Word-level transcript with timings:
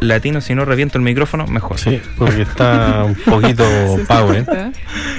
Latino. 0.00 0.40
Si 0.40 0.54
no 0.54 0.64
reviento 0.64 0.98
el 0.98 1.04
micrófono, 1.04 1.46
mejor. 1.46 1.78
Sí, 1.78 2.00
porque 2.16 2.42
está 2.42 3.04
un 3.04 3.14
poquito 3.14 3.64
power. 4.08 4.44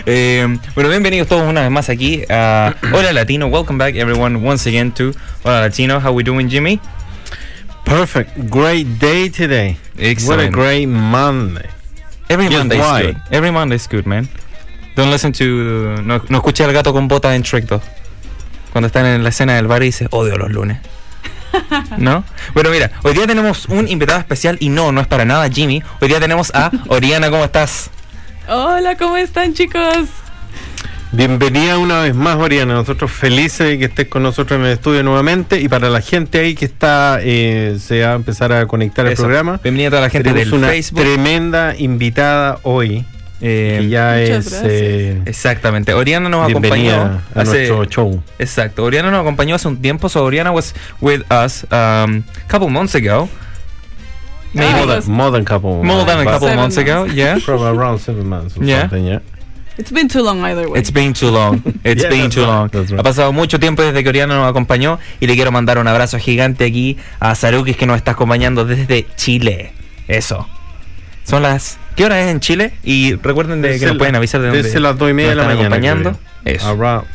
Eh, 0.06 0.58
bueno, 0.76 0.90
bienvenidos 0.90 1.28
todos 1.28 1.48
una 1.48 1.62
vez 1.62 1.72
más 1.72 1.90
aquí 1.90 2.24
a 2.30 2.76
Hola 2.94 3.14
Latino. 3.14 3.48
Welcome 3.48 3.78
back 3.78 3.96
everyone 3.96 4.38
once 4.48 4.68
again 4.68 4.92
to 4.94 5.12
Hola 5.44 5.62
Latino. 5.62 6.00
How 6.00 6.12
we 6.14 6.24
doing, 6.24 6.50
Jimmy? 6.50 6.80
Perfect. 7.86 8.32
Great 8.50 8.88
day 9.00 9.30
today. 9.30 9.78
Excellent. 9.98 10.40
What 10.40 10.40
a 10.40 10.50
great 10.50 10.88
Monday. 10.88 11.70
Every 12.30 12.48
Yes, 12.48 12.58
Monday 12.60 12.78
is 12.78 12.86
why? 12.86 13.02
good. 13.04 13.18
Every 13.32 13.52
Monday 13.52 13.76
is 13.76 13.88
good, 13.88 14.06
man. 14.06 14.30
Don't 14.96 15.10
listen 15.12 15.32
to... 15.34 16.02
No, 16.02 16.22
no 16.30 16.38
escuché 16.38 16.64
al 16.64 16.74
gato 16.74 16.94
con 16.94 17.08
botas 17.08 17.36
en 17.36 17.44
2. 17.44 17.82
Cuando 18.72 18.88
están 18.88 19.06
en 19.06 19.24
la 19.24 19.30
escena 19.30 19.56
del 19.56 19.68
bar 19.68 19.82
y 19.84 19.88
dice, 19.88 20.08
odio 20.12 20.38
los 20.38 20.50
lunes. 20.52 20.78
¿No? 21.98 22.24
Bueno, 22.54 22.70
mira, 22.70 22.92
hoy 23.04 23.14
día 23.14 23.28
tenemos 23.28 23.66
un 23.68 23.88
invitado 23.88 24.20
especial 24.20 24.58
y 24.60 24.70
no, 24.70 24.92
no 24.92 25.02
es 25.02 25.08
para 25.08 25.26
nada 25.26 25.50
Jimmy. 25.50 25.84
Hoy 26.00 26.08
día 26.08 26.20
tenemos 26.20 26.52
a 26.54 26.72
Oriana, 26.88 27.30
¿cómo 27.30 27.44
estás? 27.44 27.90
Hola, 28.48 28.98
¿cómo 28.98 29.18
están 29.18 29.54
chicos? 29.54 30.08
Bienvenida 31.14 31.78
una 31.78 32.04
vez 32.04 32.16
más, 32.16 32.38
Oriana. 32.38 32.74
Nosotros 32.74 33.12
felices 33.12 33.68
de 33.68 33.80
que 33.80 33.86
estés 33.86 34.08
con 34.08 34.24
nosotros 34.24 34.58
en 34.58 34.66
el 34.66 34.72
estudio 34.72 35.04
nuevamente. 35.04 35.60
Y 35.60 35.68
para 35.68 35.90
la 35.90 36.00
gente 36.00 36.40
ahí 36.40 36.56
que 36.56 36.64
está, 36.64 37.20
eh, 37.22 37.78
se 37.82 38.02
va 38.02 38.14
a 38.14 38.16
empezar 38.16 38.54
a 38.54 38.66
conectar 38.66 39.06
al 39.06 39.16
programa. 39.16 39.60
Bienvenida 39.62 39.90
a 39.90 39.92
toda 39.92 40.02
la 40.04 40.10
gente 40.10 40.32
del 40.32 40.54
una 40.54 40.70
Facebook. 40.70 41.02
tremenda 41.02 41.76
invitada 41.78 42.60
hoy. 42.64 43.06
Eh, 43.42 43.78
que 43.82 43.90
ya 43.90 44.12
muchas 44.20 44.30
es 44.46 44.52
gracias. 44.52 44.64
eh, 44.72 45.22
Exactamente. 45.26 45.94
Oriana 45.94 46.30
nos 46.30 46.50
acompañó 46.50 46.94
a 46.96 47.22
hace 47.34 47.68
nuestro 47.70 47.86
show. 47.86 48.24
Exacto. 48.40 48.84
Oriana 48.84 49.10
nos 49.12 49.22
acompañó 49.22 49.56
hace 49.56 49.68
un 49.68 49.82
tiempo. 49.82 50.10
So 50.10 50.24
Oriana 50.24 50.52
was 50.52 50.74
with 51.02 51.22
us 51.32 51.64
um, 51.72 52.24
a 52.46 52.48
couple 52.48 52.70
months 52.70 52.94
ago. 52.96 53.28
Maybe 54.54 54.70
Ah, 54.74 54.86
more, 54.86 55.00
than, 55.02 55.12
more 55.12 55.32
than 55.32 55.46
couple. 55.46 55.82
more 55.84 56.04
than 56.06 56.20
a 56.20 56.26
couple 56.26 56.48
Seven 56.50 56.58
months 56.58 56.78
ago. 56.78 57.06
Yeah. 57.08 57.40
From 57.46 57.64
around 57.64 58.00
seven 58.00 58.28
months 58.28 58.58
or 58.58 58.64
Yeah. 58.64 58.82
something, 58.82 59.06
yeah. 59.06 59.20
It's 59.78 59.92
been 59.92 60.10
too 60.10 60.22
long 60.22 60.44
either 60.44 60.68
way. 60.70 60.78
It's 60.80 60.92
been 60.92 61.14
too 61.14 61.32
long. 61.32 61.64
It's 61.86 62.04
Yeah, 62.04 62.10
been 62.10 62.30
too 62.30 62.42
right, 62.42 62.48
long. 62.48 62.70
right. 62.74 63.00
Ha 63.00 63.02
pasado 63.04 63.32
mucho 63.32 63.58
tiempo 63.60 63.82
desde 63.82 64.04
que 64.04 64.10
Oriana 64.10 64.36
nos 64.36 64.50
acompañó 64.50 65.00
y 65.22 65.26
le 65.28 65.36
quiero 65.36 65.52
mandar 65.52 65.78
un 65.80 65.88
abrazo 65.88 66.20
gigante 66.20 66.66
aquí 66.66 66.98
a 67.22 67.34
Sarukis 67.34 67.78
que 67.78 67.86
nos 67.88 67.96
está 67.96 68.12
acompañando 68.12 68.66
desde 68.66 69.08
Chile. 69.16 69.72
Eso. 70.10 70.46
Son 71.24 71.42
las 71.42 71.78
¿Qué 71.96 72.06
hora 72.06 72.22
es 72.22 72.28
en 72.32 72.40
Chile? 72.40 72.74
Y 72.84 73.16
recuerden 73.16 73.62
de 73.62 73.78
que 73.80 73.86
nos 73.86 73.96
la- 73.96 74.00
pueden 74.00 74.16
avisar 74.16 74.42
de 74.42 74.48
dónde 74.48 74.64
desde 74.64 74.80
las 74.80 74.98
dos 74.98 75.10
y 75.10 75.14
media 75.14 75.32
de 75.32 75.36
la 75.36 75.44
mañana, 75.46 75.62
acompañando. 75.68 76.20
Eso. 76.46 76.68
Around 76.70 77.06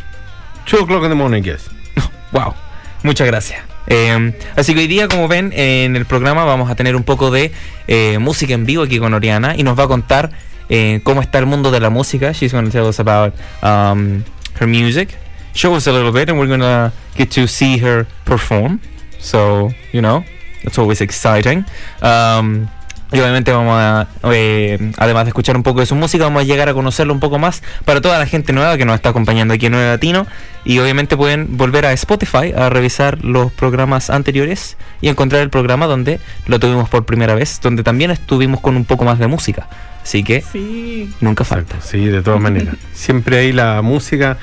two 0.67 0.79
o'clock 0.81 1.03
in 1.05 1.09
the 1.11 1.15
morning, 1.15 1.43
yes. 1.43 1.69
Wow, 2.33 2.55
muchas 3.03 3.27
gracias. 3.27 3.61
Eh, 3.89 4.33
así 4.57 4.75
que 4.75 4.81
hoy 4.81 4.87
día, 4.89 5.07
como 5.09 5.29
ven, 5.29 5.53
en 5.55 5.95
el 5.97 6.05
programa 6.07 6.45
vamos 6.45 6.71
a 6.71 6.75
tener 6.75 6.97
un 6.97 7.05
poco 7.05 7.31
de 7.31 7.53
eh, 7.87 8.19
música 8.19 8.53
en 8.55 8.67
vivo 8.67 8.83
aquí 8.83 8.99
con 8.99 9.15
Oriana 9.15 9.55
y 9.57 9.63
nos 9.63 9.79
va 9.79 9.85
a 9.85 9.89
contar 9.89 10.31
eh, 10.69 11.01
cómo 11.05 11.21
está 11.23 11.39
el 11.39 11.47
mundo 11.47 11.71
de 11.71 11.79
la 11.81 11.89
música. 11.91 12.33
She's 12.33 12.53
going 12.53 12.65
to 12.67 12.71
tell 12.73 12.87
us 12.89 12.99
about 12.99 13.33
um, 13.63 14.25
her 14.59 14.67
music, 14.67 15.11
show 15.55 15.75
us 15.77 15.87
a 15.87 15.93
little 15.93 16.11
bit, 16.13 16.29
and 16.29 16.39
we're 16.39 16.49
going 16.49 16.61
to 16.61 16.93
get 17.17 17.31
to 17.31 17.47
see 17.47 17.79
her 17.79 18.07
perform. 18.25 18.81
So, 19.21 19.71
you 19.93 20.03
know, 20.03 20.25
it's 20.63 20.79
always 20.79 21.01
exciting. 21.01 21.65
Um, 22.03 22.69
y 23.13 23.21
obviamente 23.21 23.53
vamos 23.53 23.75
a, 23.79 24.09
eh, 24.33 24.93
además 24.99 25.25
de 25.25 25.29
escuchar 25.31 25.57
un 25.57 25.63
poco 25.63 25.81
de 25.81 25.87
su 25.87 25.95
música, 25.95 26.25
vamos 26.25 26.43
a 26.43 26.45
llegar 26.45 26.69
a 26.69 26.75
conocerlo 26.75 27.13
un 27.15 27.21
poco 27.21 27.39
más 27.39 27.63
para 27.85 28.01
toda 28.01 28.19
la 28.19 28.27
gente 28.27 28.53
nueva 28.53 28.77
que 28.77 28.85
nos 28.85 28.97
está 28.97 29.11
acompañando 29.11 29.55
aquí 29.55 29.67
en 29.67 29.73
Nueve 29.73 29.89
Latino. 29.89 30.27
Y 30.65 30.81
obviamente 30.81 31.17
pueden 31.17 31.57
volver 31.57 31.87
a 31.87 31.93
Spotify 31.93 32.53
a 32.57 32.69
revisar 32.69 33.25
los 33.25 33.53
programas 33.53 34.11
anteriores 34.11 34.77
y 35.01 35.09
encontrar 35.09 35.43
el 35.43 35.51
programa 35.51 35.87
donde 35.87 36.19
lo 36.47 36.59
tuvimos 36.59 36.89
por 36.89 37.05
primera 37.07 37.35
vez, 37.37 37.61
donde 37.63 37.85
también 37.85 38.11
estuvimos 38.11 38.61
con 38.61 38.77
un 38.77 38.85
poco 38.85 39.05
más 39.05 39.19
de 39.21 39.29
música. 39.29 39.69
Así 40.03 40.25
que 40.25 40.41
Sí. 40.43 41.13
nunca 41.21 41.45
falta. 41.45 41.77
Sí, 41.81 42.05
de 42.07 42.23
todas 42.23 42.41
maneras. 42.41 42.75
Siempre 42.93 43.39
hay 43.39 43.53
la 43.53 43.81
música 43.83 44.39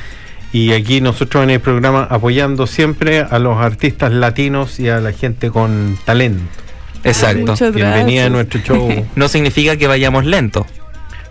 y 0.53 0.71
aquí 0.71 1.01
nosotros 1.01 1.43
en 1.43 1.49
el 1.49 1.59
programa 1.59 2.07
apoyando 2.09 2.67
siempre 2.67 3.19
a 3.19 3.39
los 3.39 3.57
artistas 3.57 4.11
latinos 4.13 4.79
y 4.79 4.87
a 4.87 4.99
la 4.99 5.11
gente 5.11 5.49
con 5.51 5.97
talento. 6.05 6.43
Exacto. 7.03 7.51
Muchas 7.51 7.73
Bienvenida 7.73 8.25
a 8.25 8.29
nuestro 8.29 8.59
show. 8.61 9.05
No 9.15 9.27
significa 9.27 9.75
que 9.77 9.87
vayamos 9.87 10.25
lento. 10.25 10.65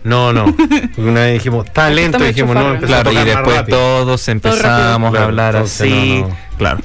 No, 0.04 0.32
no. 0.32 0.44
Una 0.96 1.20
vez 1.20 1.34
dijimos 1.34 1.72
talento 1.72 2.18
Está 2.18 2.28
y 2.28 2.32
dijimos 2.32 2.54
no, 2.56 2.74
empezó 2.74 2.94
a 2.96 3.02
Claro, 3.02 3.12
y 3.12 3.24
después 3.24 3.66
todos 3.66 4.28
empezamos 4.28 5.10
Claro, 5.10 5.24
a 5.24 5.28
hablar 5.28 5.54
entonces 5.54 5.80
así. 5.80 6.20
no, 6.20 6.28
no. 6.28 6.36
Claro. 6.58 6.80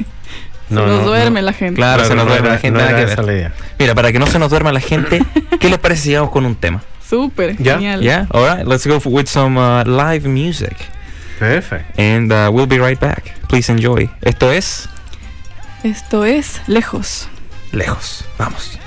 Se 0.70 0.74
nos 0.76 1.06
duerme 1.06 1.42
la 1.42 1.54
gente. 1.54 1.76
Claro, 1.76 2.04
se 2.06 2.14
nos 2.16 2.26
no 2.26 2.32
duerme 2.32 2.50
la 2.50 2.58
gente. 2.58 2.80
nada 2.80 2.96
que 3.16 3.22
ver. 3.22 3.52
Mira, 3.80 3.96
para 3.96 4.12
que 4.12 4.20
no 4.20 4.28
se 4.28 4.38
nos 4.38 4.50
duerma 4.50 4.72
la 4.74 4.82
gente, 4.82 5.24
¿qué 5.60 5.70
les 5.70 5.80
parece 5.80 6.02
si 6.04 6.16
vamos 6.16 6.30
con 6.32 6.46
un 6.46 6.56
tema? 6.56 6.84
Súper, 7.10 7.56
¿Ya? 7.58 7.76
genial. 7.76 8.02
Yeah, 8.02 8.28
all 8.32 8.44
right. 8.46 8.68
Let's 8.68 8.86
go 8.86 9.00
with 9.06 9.28
some 9.28 9.58
uh, 9.58 9.84
live 9.86 10.28
music, 10.28 10.76
Perfecto. 11.40 11.94
and 12.02 12.32
uh, 12.34 12.50
we'll 12.52 12.68
be 12.68 12.80
right 12.80 13.00
back. 13.00 13.34
Please 13.48 13.72
enjoy. 13.72 14.10
Esto 14.22 14.52
es 14.52 14.90
Esto 15.84 16.26
es 16.26 16.62
Lejos. 16.68 17.30
Lejos. 17.78 18.26
Vamos. 18.38 18.78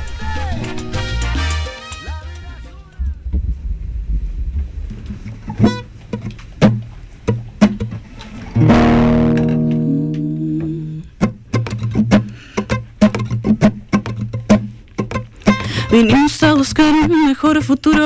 Vinimos 15.90 16.42
a 16.42 16.54
buscar 16.54 16.92
un 16.94 17.26
mejor 17.26 17.62
futuro. 17.62 18.04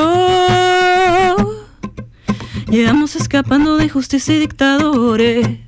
Llegamos 2.68 3.14
escapando 3.14 3.76
de 3.76 3.84
injusticia 3.84 4.34
y 4.34 4.40
dictadores. 4.40 5.63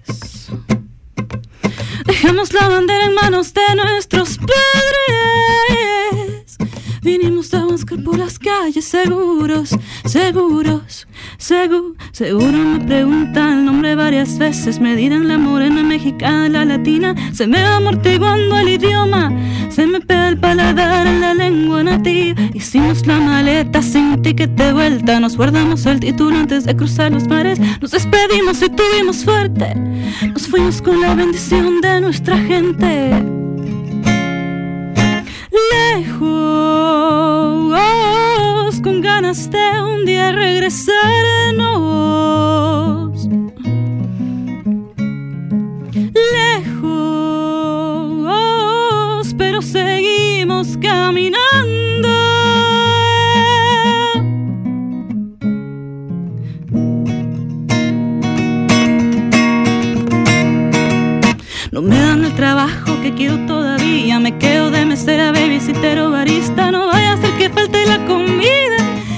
Dejamos 2.26 2.52
la 2.54 2.68
bandera 2.68 3.04
en 3.04 3.14
manos 3.14 3.54
de 3.54 3.62
nuestros 3.76 4.36
padres. 4.38 4.58
Vinimos 7.00 7.54
a 7.54 7.64
buscar 7.64 8.02
por 8.02 8.18
las 8.18 8.40
calles 8.40 8.84
seguros, 8.84 9.70
seguros, 10.04 11.06
seguro, 11.38 11.94
seguro 12.16 12.56
me 12.56 12.80
preguntan 12.80 13.58
el 13.58 13.64
nombre 13.66 13.94
varias 13.94 14.38
veces. 14.38 14.80
Me 14.80 14.96
dirán 14.96 15.28
la 15.28 15.36
morena 15.36 15.82
mexicana, 15.82 16.48
la 16.48 16.64
latina. 16.64 17.14
Se 17.34 17.46
me 17.46 17.62
va 17.62 17.76
amortiguando 17.76 18.56
el 18.56 18.68
idioma, 18.70 19.30
se 19.68 19.86
me 19.86 20.00
pega 20.00 20.30
el 20.30 20.38
paladar 20.38 21.06
en 21.06 21.20
la 21.20 21.34
lengua 21.34 21.82
nativa. 21.82 22.40
Hicimos 22.54 23.06
la 23.06 23.20
maleta 23.20 23.82
sin 23.82 24.22
ticket 24.22 24.50
de 24.52 24.72
vuelta. 24.72 25.20
Nos 25.20 25.36
guardamos 25.36 25.84
el 25.84 26.00
título 26.00 26.38
antes 26.38 26.64
de 26.64 26.74
cruzar 26.74 27.12
los 27.12 27.28
mares. 27.28 27.60
Nos 27.82 27.90
despedimos 27.90 28.62
y 28.62 28.70
tuvimos 28.70 29.16
suerte. 29.16 29.74
Nos 30.32 30.48
fuimos 30.48 30.80
con 30.80 31.02
la 31.02 31.14
bendición 31.14 31.82
de 31.82 32.00
nuestra 32.00 32.38
gente 32.38 33.45
con 38.86 39.00
ganas 39.00 39.50
de 39.50 39.82
un 39.82 40.04
día 40.04 40.30
regresarnos. 40.30 40.94
Lejos, 46.36 46.94
pero 49.36 49.60
seguimos 49.60 50.78
caminando. 50.80 52.08
No 61.72 61.82
me 61.82 61.98
dan 61.98 62.24
el 62.24 62.32
trabajo 62.36 63.00
que 63.02 63.12
quiero 63.14 63.36
todavía, 63.46 64.20
me 64.20 64.38
quedo 64.38 64.70
de 64.70 64.86
mesera, 64.86 65.32
babysitter 65.32 65.98
o 65.98 66.12
barista, 66.12 66.70
no 66.70 66.86
voy 66.92 67.05
a 67.56 67.62
ser 67.62 67.70
que 67.70 67.78
falte 67.78 67.86
la 67.86 68.04
comida 68.06 68.76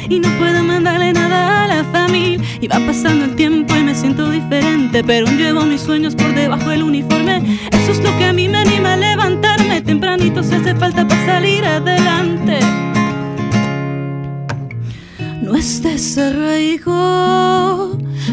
y 0.09 0.21
no 0.21 0.29
puedo 0.39 0.63
mandarle 0.63 1.13
nada 1.13 1.65
a 1.65 1.69
la 1.69 1.85
familia. 1.85 2.47
Y 2.61 2.69
va 2.69 2.79
pasando 2.87 3.25
el 3.25 3.37
tiempo 3.37 3.75
y 3.77 3.83
me 3.83 3.95
siento 3.95 4.31
diferente, 4.31 5.05
pero 5.05 5.27
llevo 5.27 5.65
mis 5.65 5.81
sueños 5.81 6.15
por 6.15 6.35
debajo 6.35 6.71
del 6.71 6.83
uniforme. 6.83 7.59
Eso 7.71 7.93
es 7.93 8.03
lo 8.03 8.17
que 8.19 8.25
a 8.25 8.33
mí 8.33 8.49
me 8.49 8.59
anima 8.59 8.95
a 8.95 8.97
levantarme 8.97 9.81
tempranito 9.83 10.43
si 10.43 10.55
hace 10.55 10.75
falta 10.75 11.07
para 11.07 11.25
salir 11.27 11.65
adelante. 11.65 12.59
No 15.43 15.55
es 15.55 15.83
desarraigo 15.83 16.93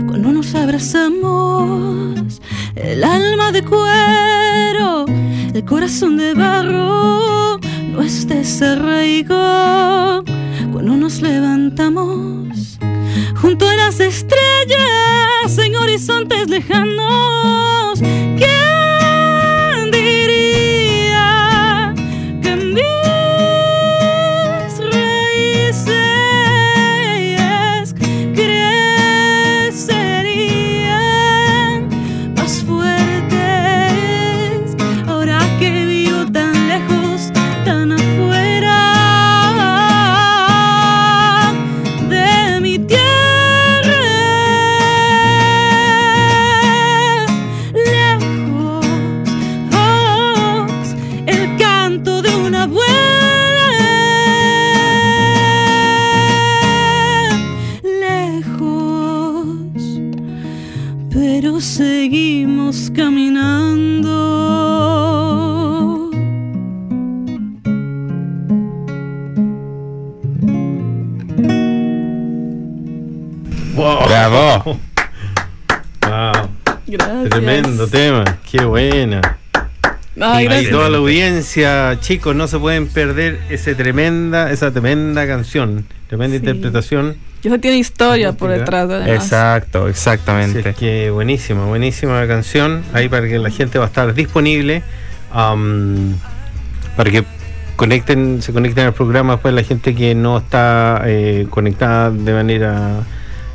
cuando 0.07 0.31
nos 0.31 0.56
abrazamos, 0.56 2.42
el 2.75 3.04
alma 3.04 3.52
de 3.52 3.63
cuero, 3.63 5.06
el 5.54 5.63
corazón 5.66 6.18
de 6.18 6.34
barro. 6.34 7.60
No 7.95 8.03
es 8.03 8.27
desarraigo 8.27 9.36
cuando 10.74 10.97
nos 10.97 11.21
levantamos 11.21 12.77
junto 13.36 13.69
a 13.69 13.75
las 13.77 14.01
estrellas 14.01 15.57
en 15.57 15.77
horizontes 15.77 16.50
lejanos. 16.50 18.00
¿Quién 18.00 18.64
tremendo 77.45 77.88
tema, 77.88 78.24
qué 78.50 78.63
buena. 78.65 79.21
Ay, 80.19 80.47
y 80.68 80.69
toda 80.69 80.89
la 80.89 80.97
audiencia, 80.97 81.97
chicos, 82.00 82.36
no 82.36 82.47
se 82.47 82.57
pueden 82.57 82.88
perder 82.88 83.39
ese 83.50 83.75
tremenda, 83.75 84.50
esa 84.51 84.71
tremenda 84.71 85.27
canción, 85.27 85.86
tremenda 86.07 86.38
Sí. 86.38 86.45
interpretación. 86.45 87.18
Y 87.44 87.47
eso 87.50 87.59
tiene 87.59 87.77
historia 87.77 88.31
por 88.31 88.50
detrás, 88.50 88.89
además. 88.89 89.09
Exacto, 89.09 89.81
Así 89.83 89.89
exactamente. 89.92 90.69
es 90.69 90.75
que 90.75 91.12
buenísima, 91.12 91.65
buenísima 91.65 92.19
la 92.19 92.27
canción. 92.27 92.81
Ahí 92.94 93.07
para 93.09 93.27
que 93.27 93.38
la 93.38 93.50
gente 93.50 93.77
va 93.77 93.86
a 93.86 93.88
estar 93.88 94.13
disponible. 94.13 94.83
am, 95.33 96.15
para 96.95 97.12
que 97.12 97.25
conecten, 97.75 98.42
se 98.42 98.53
conecten 98.53 98.86
al 98.86 98.94
programa 98.94 99.38
pues 99.42 99.53
la 99.53 99.63
gente 99.63 99.94
que 99.94 100.15
no 100.15 100.38
está 100.38 101.01
eh, 101.06 101.45
conectada 101.50 102.09
de 102.09 102.31
manera 102.33 103.01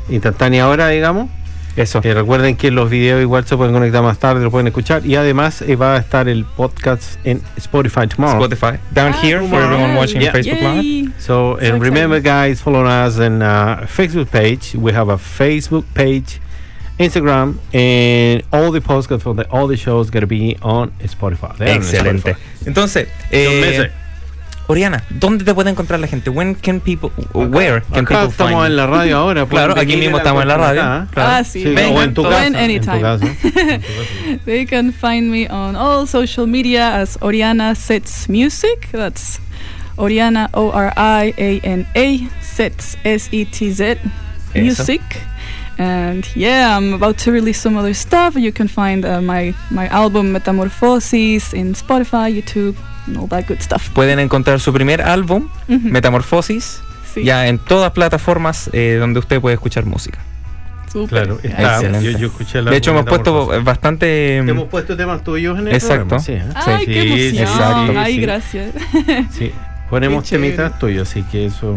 instantánea 0.09 0.65
ahora, 0.65 0.89
digamos. 0.89 1.27
Eso. 1.75 2.01
Eh, 2.03 2.13
recuerden 2.13 2.57
que 2.57 2.69
los 2.69 2.89
videos 2.89 3.21
igual 3.21 3.45
se 3.45 3.55
pueden 3.55 3.73
conectar 3.73 4.03
más 4.03 4.19
tarde, 4.19 4.43
lo 4.43 4.51
pueden 4.51 4.67
escuchar. 4.67 5.05
Y 5.05 5.15
además 5.15 5.61
eh, 5.61 5.75
va 5.75 5.95
a 5.95 5.97
estar 5.99 6.27
el 6.27 6.43
podcast 6.43 7.15
en 7.23 7.41
Spotify 7.57 8.07
tomorrow. 8.07 8.41
Spotify. 8.43 8.77
Down 8.93 9.13
Ah, 9.13 9.19
here 9.23 9.39
for 9.47 9.61
everyone 9.61 9.95
watching 9.95 10.21
Yeah. 10.21 10.33
Facebook 10.33 10.61
Live. 10.61 10.83
Yay. 10.83 11.05
So, 11.19 11.57
So 11.59 11.65
and 11.65 11.81
remember, 11.81 12.19
guys, 12.21 12.61
follow 12.61 12.83
us 12.85 13.17
on 13.19 13.41
uh, 13.41 13.85
Facebook 13.87 14.27
page. 14.29 14.75
We 14.75 14.91
have 14.91 15.09
a 15.09 15.17
Facebook 15.17 15.85
page, 15.93 16.41
Instagram, 16.99 17.55
and 17.73 18.43
all 18.51 18.71
the 18.71 18.81
podcasts 18.81 19.21
for 19.21 19.33
the, 19.33 19.47
all 19.49 19.67
the 19.67 19.77
shows 19.77 20.09
gonna 20.11 20.27
be 20.27 20.57
on 20.61 20.91
Spotify. 21.05 21.55
They're 21.57 21.69
on 21.75 21.81
Excelente. 21.81 22.33
Spotify. 22.33 22.37
Entonces, 22.65 23.07
eh. 23.31 23.89
Oriana, 24.71 25.03
¿dónde 25.09 25.43
te 25.43 25.53
puede 25.53 25.69
encontrar 25.69 25.99
la 25.99 26.07
gente? 26.07 26.29
When 26.29 26.55
can 26.55 26.79
people, 26.79 27.09
where 27.33 27.81
can 27.93 28.05
Acá 28.05 28.15
people 28.21 28.29
estamos 28.29 28.51
find 28.53 28.65
en 28.65 28.71
you? 28.71 28.77
la 28.77 28.87
radio 28.87 29.17
ahora. 29.17 29.45
Claro, 29.49 29.73
pueden 29.73 29.87
aquí 29.87 29.95
venir 29.95 30.09
mismo 30.09 30.17
a 30.17 30.19
estamos 30.21 30.41
en 30.43 30.47
la 30.47 30.57
radio. 30.57 30.81
acá. 30.81 31.07
Claro. 31.11 31.29
Ah, 31.33 31.43
sí. 31.43 31.63
Sí, 31.63 31.69
Vengan, 31.69 31.95
o 31.97 32.01
en 32.03 32.13
tu 32.13 32.23
casa. 32.23 32.47
en 32.47 32.53
tu 32.53 32.59
anytime. 32.59 33.01
En 33.01 33.19
tu 33.19 33.51
casa. 33.53 34.39
They 34.45 34.65
can 34.65 34.93
find 34.93 35.29
me 35.29 35.47
on 35.49 35.75
all 35.75 36.07
social 36.07 36.47
media 36.47 36.95
as 37.01 37.17
Oriana 37.21 37.75
Sets 37.75 38.29
Music. 38.29 38.89
That's 38.91 39.39
Oriana 39.97 40.49
O 40.53 40.71
R 40.71 40.93
I 40.95 41.33
A 41.37 41.59
N 41.63 41.85
A 41.95 42.27
Sets 42.41 42.95
S 43.03 43.29
E 43.31 43.45
T 43.45 43.71
Z 43.71 43.97
Music. 44.55 45.01
And 45.77 46.23
yeah, 46.35 46.77
I'm 46.77 46.93
about 46.93 47.17
to 47.19 47.31
release 47.31 47.59
some 47.59 47.75
other 47.75 47.93
stuff. 47.93 48.35
You 48.35 48.51
can 48.51 48.67
find 48.67 49.03
uh, 49.03 49.19
my 49.21 49.53
my 49.69 49.87
album 49.87 50.31
Metamorphosis 50.31 51.53
in 51.53 51.73
Spotify, 51.73 52.29
YouTube, 52.31 52.75
all 53.17 53.27
that 53.29 53.45
good 53.47 53.59
stuff. 53.59 53.89
Pueden 53.89 54.19
encontrar 54.19 54.59
su 54.59 54.71
primer 54.73 55.01
álbum. 55.01 55.47
Metamorfosis, 55.67 56.81
Sí, 57.13 57.23
ya 57.23 57.47
en 57.47 57.57
todas 57.59 57.91
plataformas 57.91 58.69
eh, 58.73 58.97
donde 58.99 59.19
usted 59.19 59.41
puede 59.41 59.53
escuchar 59.55 59.85
música. 59.85 60.19
súper. 60.91 61.09
Claro, 61.25 61.39
está. 61.43 61.99
Yo, 62.01 62.11
yo 62.17 62.27
escuché 62.27 62.61
la 62.61 62.71
De 62.71 62.77
hecho, 62.77 62.91
hemos 62.91 63.05
puesto 63.05 63.61
bastante... 63.63 64.37
Hemos 64.37 64.67
puesto 64.69 64.95
temas 64.97 65.23
tuyos 65.23 65.57
en 65.59 65.67
el 65.67 65.73
Exacto. 65.75 66.17
programa, 66.17 66.23
sí, 66.23 66.31
¿eh? 66.33 66.43
Ay, 66.55 66.85
Sí, 66.85 66.91
qué 66.91 67.01
sí, 67.03 67.37
emoción. 67.37 67.47
exacto. 67.47 67.93
Ay, 67.99 68.13
Sí. 68.15 68.21
gracias. 68.21 68.73
Sí, 69.31 69.51
ponemos 69.89 70.29
temitas 70.29 70.79
tuyos, 70.79 71.09
así 71.09 71.23
que 71.23 71.45
eso 71.45 71.75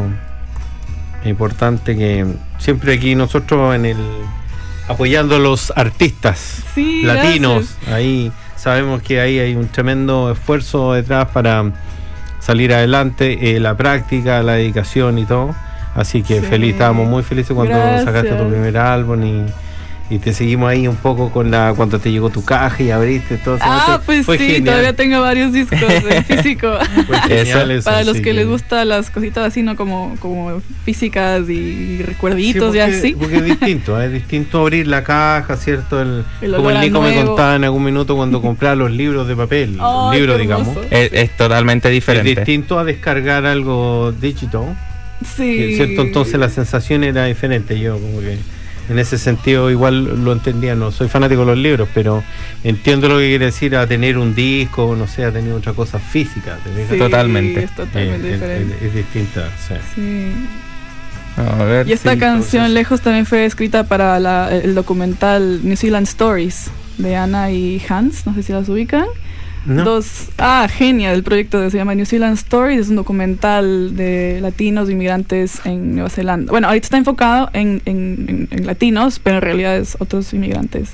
es 1.22 1.28
importante 1.30 1.96
que 1.96 2.26
siempre 2.58 2.94
aquí 2.94 3.14
nosotros 3.14 3.74
en 3.74 3.86
el 3.86 3.96
apoyando 4.88 5.36
a 5.36 5.38
los 5.38 5.72
artistas 5.76 6.62
Sí, 6.74 7.02
latinos, 7.02 7.70
gracias. 7.80 7.92
ahí 7.94 8.32
sabemos 8.64 9.02
que 9.02 9.20
ahí 9.20 9.38
hay 9.38 9.54
un 9.54 9.68
tremendo 9.68 10.32
esfuerzo 10.32 10.94
detrás 10.94 11.28
para 11.28 11.70
salir 12.40 12.72
adelante, 12.72 13.56
eh, 13.56 13.60
la 13.60 13.76
práctica, 13.76 14.42
la 14.42 14.54
dedicación 14.54 15.18
y 15.18 15.26
todo. 15.26 15.54
Así 15.94 16.22
que 16.22 16.40
Sí. 16.40 16.46
feliz, 16.46 16.72
estábamos 16.72 17.06
muy 17.06 17.22
felices 17.22 17.54
cuando 17.54 17.74
Gracias. 17.76 18.04
sacaste 18.04 18.30
tu 18.32 18.48
primer 18.48 18.76
álbum 18.78 19.22
y, 19.22 19.44
y 20.10 20.18
te 20.18 20.34
seguimos 20.34 20.68
ahí 20.70 20.86
un 20.86 20.96
poco 20.96 21.30
con 21.32 21.50
la 21.50 21.72
cuando 21.74 21.98
te 21.98 22.12
llegó 22.12 22.28
tu 22.28 22.44
caja 22.44 22.82
y 22.82 22.90
abriste 22.90 23.38
todo. 23.38 23.56
eso. 23.56 23.64
Ah, 23.66 24.00
pues 24.04 24.26
fue 24.26 24.36
sí, 24.36 24.44
genial. 24.46 24.64
todavía 24.64 24.92
tengo 24.96 25.20
varios 25.22 25.52
discos 25.52 25.80
en 25.80 26.24
físico. 26.26 26.72
Eso, 27.30 27.58
Para 27.84 28.04
los 28.04 28.14
así 28.16 28.22
que 28.22 28.34
les 28.34 28.46
gustan 28.46 28.88
las 28.90 29.08
cositas 29.10 29.46
así, 29.46 29.62
¿no? 29.62 29.76
Como, 29.76 30.14
como 30.20 30.60
físicas 30.84 31.48
y 31.48 31.96
Sí, 31.96 32.02
recuerditos 32.04 32.74
y 32.74 32.78
porque- 32.78 32.82
así. 32.82 33.12
Porque 33.18 33.36
es 33.36 33.44
distinto, 33.44 34.00
¿eh? 34.00 34.06
es 34.06 34.12
distinto 34.12 34.60
abrir 34.60 34.86
la 34.86 35.02
caja, 35.04 35.56
¿cierto? 35.56 36.00
El, 36.02 36.24
El 36.42 36.54
como 36.54 36.70
el 36.70 36.80
Nico 36.80 37.00
me 37.00 37.14
contaba 37.24 37.56
en 37.56 37.64
algún 37.64 37.84
minuto 37.84 38.14
cuando 38.14 38.42
compraba 38.42 38.74
los 38.76 38.90
libros 38.90 39.26
de 39.26 39.34
papel, 39.36 39.76
los 39.78 40.12
Ay, 40.12 40.18
libros, 40.20 40.38
digamos. 40.38 40.76
Es, 40.90 41.12
es 41.14 41.36
totalmente 41.36 41.88
Es 41.88 41.94
diferente. 41.94 42.34
distinto 42.34 42.78
a 42.78 42.84
descargar 42.84 43.46
algo 43.46 44.12
digital, 44.12 44.76
Sí. 45.36 45.76
¿cierto? 45.76 46.02
Entonces 46.02 46.38
la 46.38 46.50
sensación 46.50 47.04
era 47.04 47.24
diferente. 47.24 47.80
Yo, 47.80 47.94
como 47.98 48.20
que 48.20 48.36
en 48.88 48.98
ese 48.98 49.16
sentido, 49.18 49.70
igual 49.70 50.24
lo 50.24 50.32
entendía. 50.32 50.74
No 50.74 50.90
soy 50.92 51.08
fanático 51.08 51.40
de 51.40 51.46
los 51.46 51.58
libros, 51.58 51.88
pero 51.94 52.22
entiendo 52.62 53.08
lo 53.08 53.18
que 53.18 53.28
quiere 53.28 53.46
decir 53.46 53.76
a 53.76 53.86
tener 53.86 54.18
un 54.18 54.34
disco, 54.34 54.94
no 54.96 55.06
sé, 55.06 55.24
a 55.24 55.32
tener 55.32 55.52
otra 55.52 55.72
cosa 55.72 55.98
física. 55.98 56.58
Totalmente. 56.98 57.64
Es 57.64 57.74
totalmente 57.74 58.28
Eh, 58.28 58.32
diferente. 58.32 58.86
es 58.86 58.94
distinta, 58.94 59.48
sí. 59.66 59.74
Sí. 59.94 60.32
A 61.36 61.64
ver, 61.64 61.88
Y 61.88 61.92
esta 61.92 62.12
sí, 62.12 62.18
canción 62.18 62.62
entonces- 62.66 62.74
Lejos 62.74 63.00
también 63.00 63.26
fue 63.26 63.44
escrita 63.44 63.84
para 63.84 64.20
la- 64.20 64.54
el 64.54 64.74
documental 64.74 65.60
New 65.64 65.76
Zealand 65.76 66.06
Stories 66.06 66.70
de 66.98 67.16
Ana 67.16 67.50
y 67.50 67.82
Hans, 67.88 68.24
no 68.26 68.34
sé 68.34 68.42
si 68.44 68.52
las 68.52 68.68
ubican. 68.68 69.06
¿No? 69.66 69.82
Dos, 69.84 70.28
ah, 70.38 70.68
genial, 70.70 71.14
el 71.14 71.22
proyecto 71.22 71.70
se 71.70 71.76
llama 71.78 71.94
New 71.94 72.04
Zealand 72.04 72.34
Stories, 72.36 72.80
es 72.80 72.88
un 72.90 72.96
documental 72.96 73.96
de 73.96 74.38
latinos 74.42 74.90
inmigrantes 74.90 75.60
en 75.64 75.94
Nueva 75.94 76.10
Zelanda. 76.10 76.50
Bueno, 76.50 76.66
ahorita 76.68 76.84
está 76.86 76.96
enfocado 76.98 77.48
en, 77.54 77.80
en- 77.86 78.26
en- 78.28 78.48
en 78.50 78.66
latinos, 78.66 79.18
pero 79.18 79.36
en 79.36 79.42
realidad 79.42 79.76
es 79.78 79.96
otros 80.00 80.32
inmigrantes. 80.34 80.90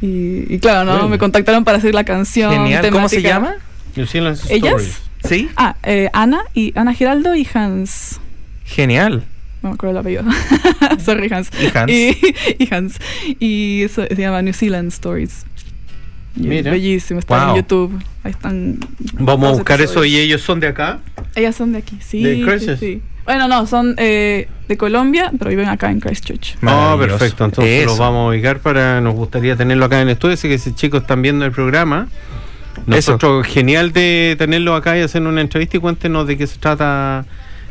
Y, 0.00 0.44
y 0.54 0.58
claro, 0.60 0.84
¿no? 0.84 0.92
Bueno. 0.92 1.08
Me 1.08 1.18
contactaron 1.18 1.64
para 1.64 1.78
hacer 1.78 1.94
la 1.94 2.04
canción. 2.04 2.52
Genial. 2.52 2.88
¿Cómo 2.90 3.08
se 3.08 3.22
llama? 3.22 3.54
New 3.96 4.06
Zealand 4.06 4.38
¿Ellas? 4.48 4.72
Stories. 4.82 5.00
Sí. 5.28 5.48
Ah, 5.56 5.74
eh, 5.82 6.08
Ana 6.12 6.42
y 6.54 6.72
Ana 6.78 6.94
Giraldo 6.94 7.34
y 7.34 7.46
Hans. 7.52 8.20
Genial. 8.64 9.24
No 9.62 9.70
me 9.70 9.74
acuerdo 9.74 9.96
el 9.96 9.98
apellido. 9.98 10.24
Sorry, 11.04 11.28
Hans. 11.30 11.50
Y 11.60 11.76
Hans. 11.76 11.90
Y, 11.92 12.16
y 12.64 12.68
Hans. 12.74 12.94
Y 13.40 13.82
eso 13.82 14.04
se 14.06 14.14
llama 14.14 14.40
New 14.42 14.54
Zealand 14.54 14.88
Stories. 14.88 15.44
Mira. 16.34 16.70
bellísimo, 16.70 17.20
está 17.20 17.44
Wow. 17.46 17.50
en 17.50 17.62
YouTube. 17.62 18.02
Ahí 18.22 18.30
están. 18.32 18.78
Vamos 19.14 19.48
a 19.48 19.52
buscar 19.52 19.80
eso 19.80 20.04
y 20.04 20.16
ellos 20.16 20.40
son 20.42 20.60
de 20.60 20.68
acá. 20.68 20.98
Ellas 21.34 21.56
son 21.56 21.72
de 21.72 21.78
aquí, 21.78 21.96
sí. 22.00 22.22
¿De 22.22 22.36
sí, 22.36 22.42
Christchurch? 22.42 22.78
sí. 22.78 23.02
Bueno, 23.24 23.46
no, 23.48 23.66
son 23.66 23.94
eh, 23.98 24.48
de 24.66 24.76
Colombia, 24.76 25.30
pero 25.38 25.50
viven 25.50 25.68
acá 25.68 25.90
en 25.90 26.00
Christchurch. 26.00 26.54
Ah, 26.56 26.58
Maravilloso. 26.62 27.18
perfecto. 27.18 27.44
Entonces 27.44 27.80
Eso. 27.80 27.90
los 27.90 27.98
vamos 27.98 28.26
a 28.26 28.30
ubicar 28.30 28.58
para. 28.60 29.00
Nos 29.00 29.14
gustaría 29.14 29.54
tenerlo 29.56 29.84
acá 29.84 29.96
en 30.00 30.08
el 30.08 30.12
estudio. 30.14 30.34
Así 30.34 30.48
que 30.48 30.58
si 30.58 30.74
chicos 30.74 31.02
están 31.02 31.22
viendo 31.22 31.44
el 31.44 31.52
programa, 31.52 32.08
nosotros 32.86 33.46
genial 33.46 33.92
de 33.92 34.36
tenerlo 34.38 34.74
acá 34.74 34.96
y 34.98 35.02
hacer 35.02 35.22
una 35.22 35.40
entrevista 35.40 35.76
y 35.76 35.80
cuéntenos 35.80 36.26
de 36.26 36.36
qué 36.38 36.46
se 36.46 36.58
trata 36.58 37.24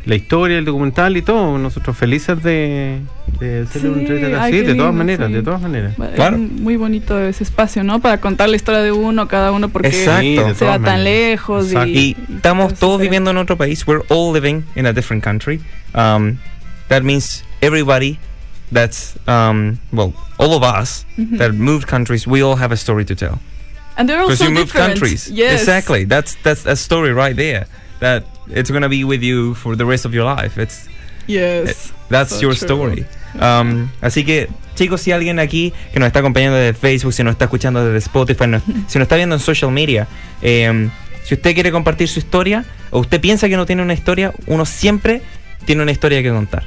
la 0.09 0.15
historia, 0.15 0.57
el 0.57 0.65
documental 0.65 1.15
y 1.15 1.21
todo. 1.21 1.57
Nosotros 1.57 1.95
felices 1.97 2.41
de, 2.43 2.99
de 3.39 3.61
hacer 3.61 3.85
una 3.85 3.93
Sí, 3.93 3.99
entrevista 4.01 4.27
acá. 4.27 4.43
ay, 4.43 4.51
Sí, 4.53 4.59
qué 4.59 4.67
de 4.67 4.73
todas 4.75 4.77
lindo, 4.89 4.93
maneras, 4.93 5.27
sí. 5.27 5.33
de 5.33 5.41
todas 5.43 5.61
maneras. 5.61 5.93
Es 5.99 6.09
Claro. 6.15 6.37
muy 6.37 6.75
bonito 6.77 7.19
ese 7.19 7.43
espacio, 7.43 7.83
¿no? 7.83 7.99
Para 8.01 8.19
contar 8.19 8.49
la 8.49 8.55
historia 8.55 8.81
de 8.81 8.91
uno, 8.91 9.27
cada 9.27 9.51
uno, 9.51 9.69
porque 9.69 9.87
Exacto. 9.89 10.21
Se 10.21 10.41
va 10.41 10.53
todas 10.53 10.73
tan 10.73 10.81
maneras. 10.81 11.03
lejos. 11.03 11.73
Y, 11.73 11.77
Y 11.99 12.17
estamos 12.35 12.73
todos 12.73 12.95
así. 12.95 13.03
viviendo 13.03 13.31
en 13.31 13.37
otro 13.37 13.55
país. 13.57 13.85
We're 13.87 14.03
all 14.09 14.33
living 14.33 14.63
in 14.75 14.85
a 14.85 14.93
different 14.93 15.23
country. 15.23 15.61
Um, 15.93 16.37
that 16.89 17.03
means 17.03 17.43
everybody 17.61 18.17
that's, 18.71 19.15
um, 19.27 19.77
well, 19.91 20.13
all 20.37 20.53
of 20.53 20.63
us 20.63 21.05
Mhm. 21.17 21.37
that 21.37 21.53
moved 21.53 21.85
countries, 21.87 22.25
we 22.27 22.41
all 22.43 22.57
have 22.59 22.73
a 22.73 22.77
story 22.77 23.05
to 23.05 23.15
tell. 23.15 23.39
And 23.95 24.07
they're 24.09 24.17
Because 24.21 24.41
also 24.41 24.45
you 24.45 24.51
moved 24.51 24.71
different. 24.73 24.93
countries. 24.99 25.29
Yes. 25.31 25.59
Exactly. 25.61 26.05
That's 26.05 26.37
that's 26.41 26.65
a 26.65 26.75
story 26.75 27.11
right 27.11 27.35
there. 27.35 27.67
That 27.99 28.23
it's 28.53 28.71
gonna 28.71 28.87
be 28.87 29.03
with 29.03 29.21
you 29.21 29.53
for 29.55 29.75
the 29.77 29.83
rest 29.85 30.05
of 30.05 30.13
your 30.13 30.25
life. 30.25 30.61
It's 30.61 30.87
Yes. 31.27 31.93
That's 32.09 32.31
So 32.35 32.41
your 32.41 32.55
true. 32.55 32.65
story. 32.65 33.05
Um, 33.39 33.89
así 34.01 34.23
que, 34.25 34.49
chicos, 34.75 35.01
si 35.01 35.11
alguien 35.11 35.37
aquí 35.39 35.71
que 35.93 35.99
nos 35.99 36.07
está 36.07 36.19
acompañando 36.19 36.57
desde 36.57 36.73
Facebook, 36.73 37.13
si 37.13 37.23
nos 37.23 37.33
está 37.33 37.45
escuchando 37.45 37.85
desde 37.85 37.99
Spotify, 37.99 38.47
nos- 38.47 38.63
si 38.87 38.97
nos 38.97 39.05
está 39.05 39.15
viendo 39.15 39.35
en 39.35 39.39
social 39.41 39.71
media, 39.71 40.07
eh, 40.41 40.89
si 41.23 41.35
usted 41.35 41.53
quiere 41.53 41.71
compartir 41.71 42.07
su 42.07 42.17
historia, 42.17 42.65
o 42.89 42.99
usted 42.99 43.21
piensa 43.21 43.47
que 43.47 43.55
no 43.57 43.67
tiene 43.67 43.83
una 43.83 43.93
historia, 43.93 44.33
uno 44.47 44.65
siempre 44.65 45.21
tiene 45.65 45.83
una 45.83 45.91
historia 45.91 46.23
que 46.23 46.31
contar. 46.31 46.63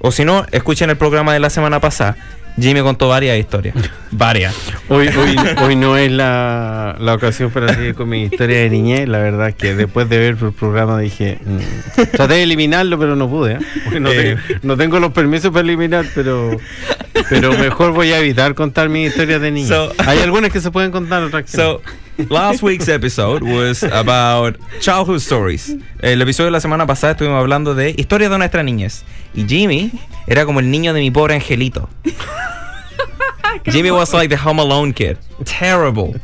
O 0.00 0.10
si 0.10 0.24
no, 0.24 0.44
escuchen 0.50 0.90
el 0.90 0.96
programa 0.96 1.32
de 1.32 1.38
la 1.38 1.50
semana 1.50 1.78
pasada. 1.78 2.16
Jimmy 2.58 2.80
contó 2.82 3.08
varias 3.08 3.38
historias. 3.38 3.74
varias. 4.10 4.54
Hoy, 4.88 5.08
hoy, 5.08 5.36
hoy 5.62 5.76
no 5.76 5.96
es 5.96 6.10
la, 6.10 6.96
la 6.98 7.14
ocasión 7.14 7.50
para 7.50 7.74
seguir 7.74 7.94
con 7.94 8.08
mi 8.08 8.24
historia 8.24 8.58
de 8.60 8.70
niñez. 8.70 9.08
La 9.08 9.18
verdad 9.18 9.48
es 9.48 9.54
que 9.54 9.74
después 9.74 10.08
de 10.08 10.18
ver 10.18 10.36
el 10.40 10.52
programa 10.52 10.98
dije, 10.98 11.38
mm, 11.44 12.02
traté 12.16 12.34
de 12.34 12.42
eliminarlo, 12.42 12.98
pero 12.98 13.16
no 13.16 13.28
pude. 13.28 13.54
¿eh? 13.54 14.00
No, 14.00 14.10
Eh. 14.10 14.36
tengo, 14.46 14.60
no 14.62 14.76
tengo 14.76 15.00
los 15.00 15.12
permisos 15.12 15.50
para 15.50 15.62
eliminar, 15.62 16.04
pero, 16.14 16.56
pero 17.28 17.52
mejor 17.58 17.92
voy 17.92 18.12
a 18.12 18.18
evitar 18.18 18.54
contar 18.54 18.88
mis 18.88 19.08
historias 19.10 19.40
de 19.40 19.50
niñez. 19.50 19.68
So- 19.68 19.92
Hay 20.06 20.18
algunas 20.18 20.50
que 20.52 20.60
se 20.60 20.70
pueden 20.70 20.90
contar, 20.90 21.22
otras 21.22 21.44
que 21.44 21.50
So, 21.56 21.80
last 22.28 22.62
week's 22.62 22.88
episode 22.88 23.42
was 23.42 23.82
about 23.82 24.56
childhood 24.80 25.20
stories. 25.20 25.76
El 26.00 26.20
episodio 26.20 26.46
de 26.46 26.52
la 26.52 26.60
semana 26.60 26.86
pasada 26.86 27.12
estuvimos 27.12 27.38
hablando 27.40 27.74
de 27.74 27.94
historias 27.96 28.30
de 28.30 28.38
nuestra 28.38 28.62
niñez. 28.62 29.04
Y 29.34 29.46
Jimmy 29.46 29.92
era 30.26 30.44
como 30.44 30.60
el 30.60 30.70
niño 30.70 30.92
de 30.92 31.00
mi 31.00 31.10
pobre 31.10 31.34
angelito. 31.34 31.88
Jimmy 33.64 33.90
was 33.90 34.12
like 34.12 34.28
the 34.28 34.40
Home 34.42 34.60
Alone 34.60 34.92
kid. 34.92 35.16
Terrible. 35.44 36.20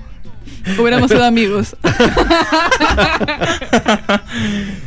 Hubiéramos 0.79 1.11
sido 1.11 1.25
amigos. 1.25 1.77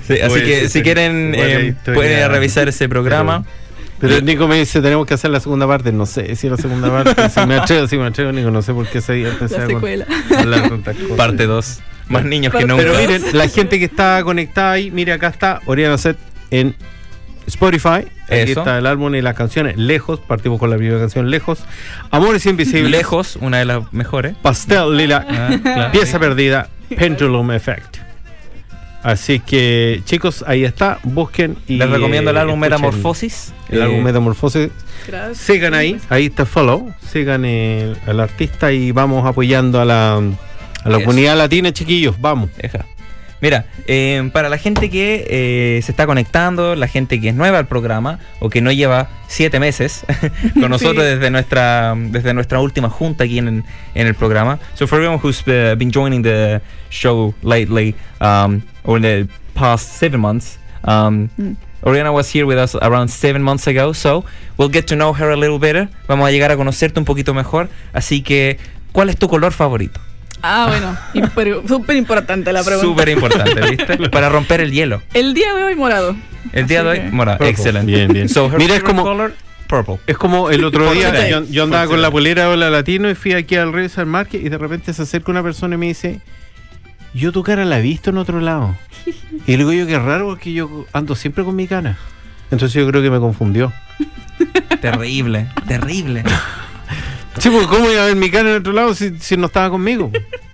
Sí, 0.08 0.20
así 0.20 0.34
Oye, 0.34 0.44
que 0.44 0.70
si 0.70 0.82
quieren 0.82 1.34
eh, 1.38 1.76
pueden 1.86 2.32
revisar 2.32 2.68
ese 2.68 2.90
programa. 2.90 3.44
Pero 3.44 3.60
el 4.02 4.26
Nico 4.26 4.48
me 4.48 4.58
dice, 4.58 4.82
tenemos 4.82 5.06
que 5.06 5.14
hacer 5.14 5.32
la 5.32 5.40
segunda 5.40 5.68
parte. 5.68 5.92
No 5.92 6.06
sé 6.06 6.36
si 6.36 6.50
la 6.50 6.58
segunda 6.58 6.90
parte. 6.90 7.30
Si 7.30 7.46
me 7.46 7.56
atrevo, 7.56 7.88
si 7.88 7.98
me 7.98 8.08
atrevo, 8.08 8.32
Nico. 8.32 8.52
No 8.52 8.62
sé 8.62 8.74
por 8.74 8.88
qué 8.88 9.00
hablar 10.38 10.70
tantas 10.70 10.96
cosas. 10.96 11.18
Parte 11.18 11.46
2. 11.46 11.80
Más 12.10 12.26
niños 12.26 12.54
que 12.54 12.66
nunca. 12.66 12.84
Pero 12.84 12.98
miren, 12.98 13.24
la 13.34 13.48
gente 13.48 13.78
que 13.78 13.86
está 13.86 14.24
conectada 14.24 14.72
ahí, 14.72 14.90
mire 14.92 15.14
acá 15.14 15.28
está 15.28 15.62
Oriana 15.66 15.98
Set 15.98 16.18
en 16.50 16.76
Spotify. 17.46 18.08
Aquí 18.26 18.52
Eso. 18.52 18.62
está 18.62 18.78
el 18.78 18.86
álbum 18.86 19.14
y 19.16 19.22
las 19.22 19.36
canciones. 19.36 19.78
Lejos, 19.78 20.20
partimos 20.20 20.60
con 20.60 20.70
la 20.70 20.78
primera 20.78 21.00
canción, 21.00 21.30
Lejos. 21.30 21.60
Amores 22.12 22.46
Invisibles. 22.46 22.92
Lejos, 22.92 23.38
una 23.38 23.58
de 23.58 23.66
las 23.66 23.94
mejores. 23.94 24.36
Pastel 24.42 24.98
Lila. 24.98 25.26
Ah, 25.30 25.58
claro. 25.62 25.92
Pieza 25.92 26.20
perdida. 26.20 26.70
Pendulum 26.96 27.52
Effect. 27.52 27.98
Así 29.02 29.40
que, 29.40 30.02
chicos, 30.06 30.44
ahí 30.46 30.66
está. 30.66 31.00
Busquen 31.04 31.56
y. 31.68 31.78
Les 31.78 31.90
recomiendo 31.90 32.32
el 32.32 32.38
eh, 32.38 32.40
álbum 32.42 32.62
escuchen 32.64 32.82
Metamorfosis. 32.86 33.54
El 33.70 33.80
Eh, 33.80 33.84
álbum 33.84 34.04
Metamorfosis. 34.04 34.70
Gracias. 35.08 35.38
Sigan 35.38 35.74
ahí, 35.74 35.98
ahí 36.10 36.26
está 36.26 36.46
follow, 36.46 36.94
sigan 37.10 37.46
el, 37.46 37.96
al 38.06 38.20
artista 38.20 38.72
y 38.74 38.92
vamos 38.92 39.26
apoyando 39.26 39.80
a 39.80 39.86
la, 39.86 40.16
a 40.18 40.90
la 40.90 41.00
comunidad 41.00 41.38
latina, 41.38 41.72
chiquillos, 41.72 42.20
vamos. 42.20 42.50
Deja. 42.62 42.86
Mira, 43.42 43.66
eh, 43.88 44.30
para 44.34 44.50
la 44.50 44.58
gente 44.58 44.90
que 44.90 45.26
eh, 45.30 45.82
se 45.82 45.92
está 45.92 46.06
conectando, 46.06 46.76
la 46.76 46.88
gente 46.88 47.22
que 47.22 47.30
es 47.30 47.36
nueva 47.36 47.58
al 47.58 47.68
programa 47.68 48.20
o 48.40 48.50
que 48.50 48.62
no 48.62 48.72
lleva 48.72 49.08
siete 49.28 49.60
meses 49.60 50.06
con 50.60 50.70
nosotros 50.70 51.04
Sí. 51.06 51.12
desde 51.16 51.30
nuestra 51.32 51.96
desde 51.98 52.34
nuestra 52.34 52.60
última 52.60 52.90
junta 52.90 53.24
aquí 53.24 53.38
en, 53.38 53.64
en 53.96 54.08
el 54.08 54.14
programa. 54.16 54.60
So 54.76 54.88
for 54.88 54.98
everyone 55.00 55.20
who's 55.24 55.42
uh, 55.48 55.76
been 55.78 55.92
joining 55.92 56.22
the 56.22 56.62
show 56.90 57.34
lately 57.42 57.96
um, 58.20 58.62
or 58.84 58.98
in 58.98 59.04
the 59.04 59.28
past 59.54 59.94
seven 60.00 60.20
months, 60.20 60.58
um, 60.84 61.30
Mm. 61.38 61.56
Oriana 61.82 62.12
was 62.12 62.30
here 62.30 62.46
with 62.46 62.58
us 62.58 62.76
around 62.76 63.08
seven 63.10 63.42
months 63.42 63.66
ago, 63.66 63.94
so 63.94 64.26
we'll 64.58 64.68
get 64.70 64.86
to 64.88 64.96
know 64.98 65.14
her 65.14 65.32
a 65.32 65.38
little 65.38 65.60
better. 65.60 65.88
Vamos 66.10 66.28
a 66.28 66.32
llegar 66.32 66.52
a 66.52 66.58
conocerte 66.58 67.00
un 67.00 67.06
poquito 67.06 67.34
mejor. 67.34 67.70
Así 67.94 68.22
que, 68.22 68.58
¿cuál 68.92 69.10
es 69.10 69.16
tu 69.16 69.30
color 69.30 69.54
favorito? 69.54 70.02
Ah, 70.42 70.66
bueno. 70.70 70.98
imper- 71.14 71.68
Súper 71.68 71.96
importante 71.98 72.52
la 72.54 72.64
pregunta. 72.64 72.88
Súper 72.88 73.10
importante, 73.10 73.62
¿viste? 73.70 74.10
Para 74.12 74.30
romper 74.30 74.62
el 74.62 74.72
hielo. 74.72 75.02
El 75.14 75.34
día 75.34 75.54
de 75.54 75.64
hoy 75.64 75.76
morado. 75.76 76.16
El 76.54 76.68
día 76.68 76.84
de 76.84 76.90
hoy, 76.90 77.00
que- 77.02 77.12
morado. 77.12 77.44
Excelente. 77.46 77.92
Bien, 77.92 78.08
bien. 78.12 78.30
So, 78.30 78.50
Mira, 78.58 78.76
es 78.76 78.84
como- 78.84 79.04
color, 79.04 79.34
purple. 79.68 79.98
Es 80.08 80.18
como 80.18 80.50
el 80.50 80.64
otro 80.64 80.92
día, 80.94 81.30
yo, 81.30 81.44
yo 81.46 81.64
andaba 81.64 81.86
con 81.88 82.02
la 82.02 82.10
polera 82.10 82.44
de 82.44 82.48
Hola 82.54 82.70
Latino 82.70 83.10
y 83.10 83.16
fui 83.16 83.34
aquí 83.34 83.56
al 83.56 83.74
Reyes 83.74 83.98
Market 84.06 84.42
y 84.44 84.50
de 84.50 84.58
repente 84.58 84.94
se 84.94 85.02
acerca 85.04 85.32
una 85.32 85.44
persona 85.44 85.76
y 85.76 85.78
me 85.78 85.88
dice, 85.88 86.22
yo 87.14 87.32
tu 87.32 87.44
cara 87.44 87.66
la 87.66 87.80
he 87.80 87.82
visto 87.82 88.10
en 88.10 88.18
otro 88.18 88.40
lado. 88.40 88.76
Y 89.48 89.52
le 89.54 89.58
digo 89.60 89.74
yo, 89.74 89.88
qué 89.88 89.98
raro 89.98 90.28
porque 90.28 90.54
yo 90.54 90.86
ando 90.94 91.16
siempre 91.16 91.44
con 91.44 91.56
mi 91.56 91.66
cara. 91.68 91.98
Entonces 92.52 92.74
yo 92.74 92.88
creo 92.88 93.02
que 93.02 93.10
me 93.10 93.20
confundió. 93.20 93.72
Terrible, 94.82 95.48
terrible. 95.68 96.24
Sí, 97.40 97.50
porque 97.50 97.68
¿cómo 97.68 97.90
iba 97.92 98.04
a 98.04 98.06
ver 98.08 98.16
mi 98.16 98.30
cara 98.30 98.50
en 98.52 98.58
otro 98.58 98.74
lado 98.74 98.94
si, 98.94 99.18
si 99.20 99.38
no 99.38 99.48
estaba 99.48 99.70
conmigo? 99.70 100.12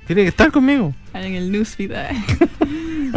Tiene 0.07 0.23
que 0.23 0.29
estar 0.29 0.51
conmigo. 0.51 0.93
Ahí 1.13 1.27
En 1.27 1.35
el 1.35 1.51
newsfeed. 1.51 1.91
eh. 1.91 2.09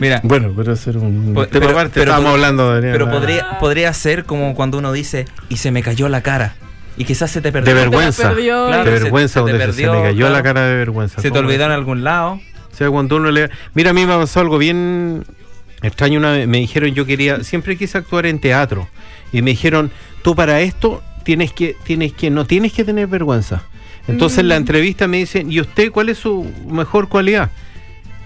Mira, 0.00 0.20
Bueno, 0.24 0.52
pero 0.56 0.72
eso 0.72 0.90
era 0.90 0.98
un 1.00 1.34
Po- 1.34 1.46
tema 1.46 1.66
pero- 1.66 1.78
aparte. 1.78 1.92
pero 1.94 2.10
Estábamos 2.12 2.32
hablando 2.34 2.74
de 2.80 2.92
pero 2.92 3.10
podría, 3.10 3.58
podría 3.58 3.92
ser 3.92 4.24
como 4.24 4.54
cuando 4.54 4.78
uno 4.78 4.92
dice, 4.92 5.26
y 5.48 5.56
se 5.58 5.70
me 5.70 5.82
cayó 5.82 6.08
la 6.08 6.22
cara. 6.22 6.54
Y 6.96 7.04
quizás 7.04 7.30
se 7.30 7.40
te 7.40 7.52
perdió. 7.52 7.74
De 7.74 7.80
vergüenza. 7.80 8.28
perdió. 8.30 8.66
Claro, 8.66 8.84
de 8.84 8.90
vergüenza, 8.90 9.40
se 9.40 9.46
te 9.46 9.52
se- 9.52 9.58
perdió, 9.58 9.92
se 9.92 9.96
me 9.98 10.02
cayó 10.04 10.18
claro. 10.18 10.34
la 10.34 10.42
cara 10.42 10.66
de 10.66 10.76
vergüenza. 10.76 11.16
Se 11.16 11.22
te 11.22 11.28
¿Cómo 11.30 11.40
olvidó 11.48 11.64
en 11.66 11.70
algún 11.72 12.04
lado. 12.04 12.40
O 12.72 12.76
sea, 12.76 12.88
cuando 12.90 13.16
uno 13.16 13.30
le... 13.30 13.50
Mira, 13.74 13.90
a 13.90 13.92
mí 13.92 14.06
me 14.06 14.16
pasó 14.16 14.40
algo 14.40 14.56
bien 14.58 15.24
extraño 15.82 16.18
una 16.18 16.32
vez. 16.32 16.48
Me 16.48 16.58
dijeron, 16.58 16.90
yo 16.94 17.04
quería... 17.04 17.42
Siempre 17.44 17.76
quise 17.76 17.98
actuar 17.98 18.26
en 18.26 18.38
teatro. 18.38 18.88
Y 19.32 19.42
me 19.42 19.50
dijeron, 19.50 19.90
tú 20.22 20.34
para 20.34 20.60
esto 20.60 21.02
tienes 21.30 21.52
que... 21.52 21.76
tienes 21.84 22.12
que 22.12 22.28
No 22.30 22.44
tienes 22.44 22.72
que 22.72 22.82
tener 22.84 23.06
vergüenza. 23.06 23.62
Entonces 24.08 24.38
en 24.40 24.48
la 24.48 24.56
Mm. 24.56 24.62
entrevista 24.62 25.06
me 25.06 25.18
dicen, 25.18 25.52
¿y 25.52 25.60
usted 25.60 25.92
cuál 25.92 26.08
es 26.08 26.18
su 26.18 26.44
mejor 26.68 27.08
cualidad? 27.08 27.50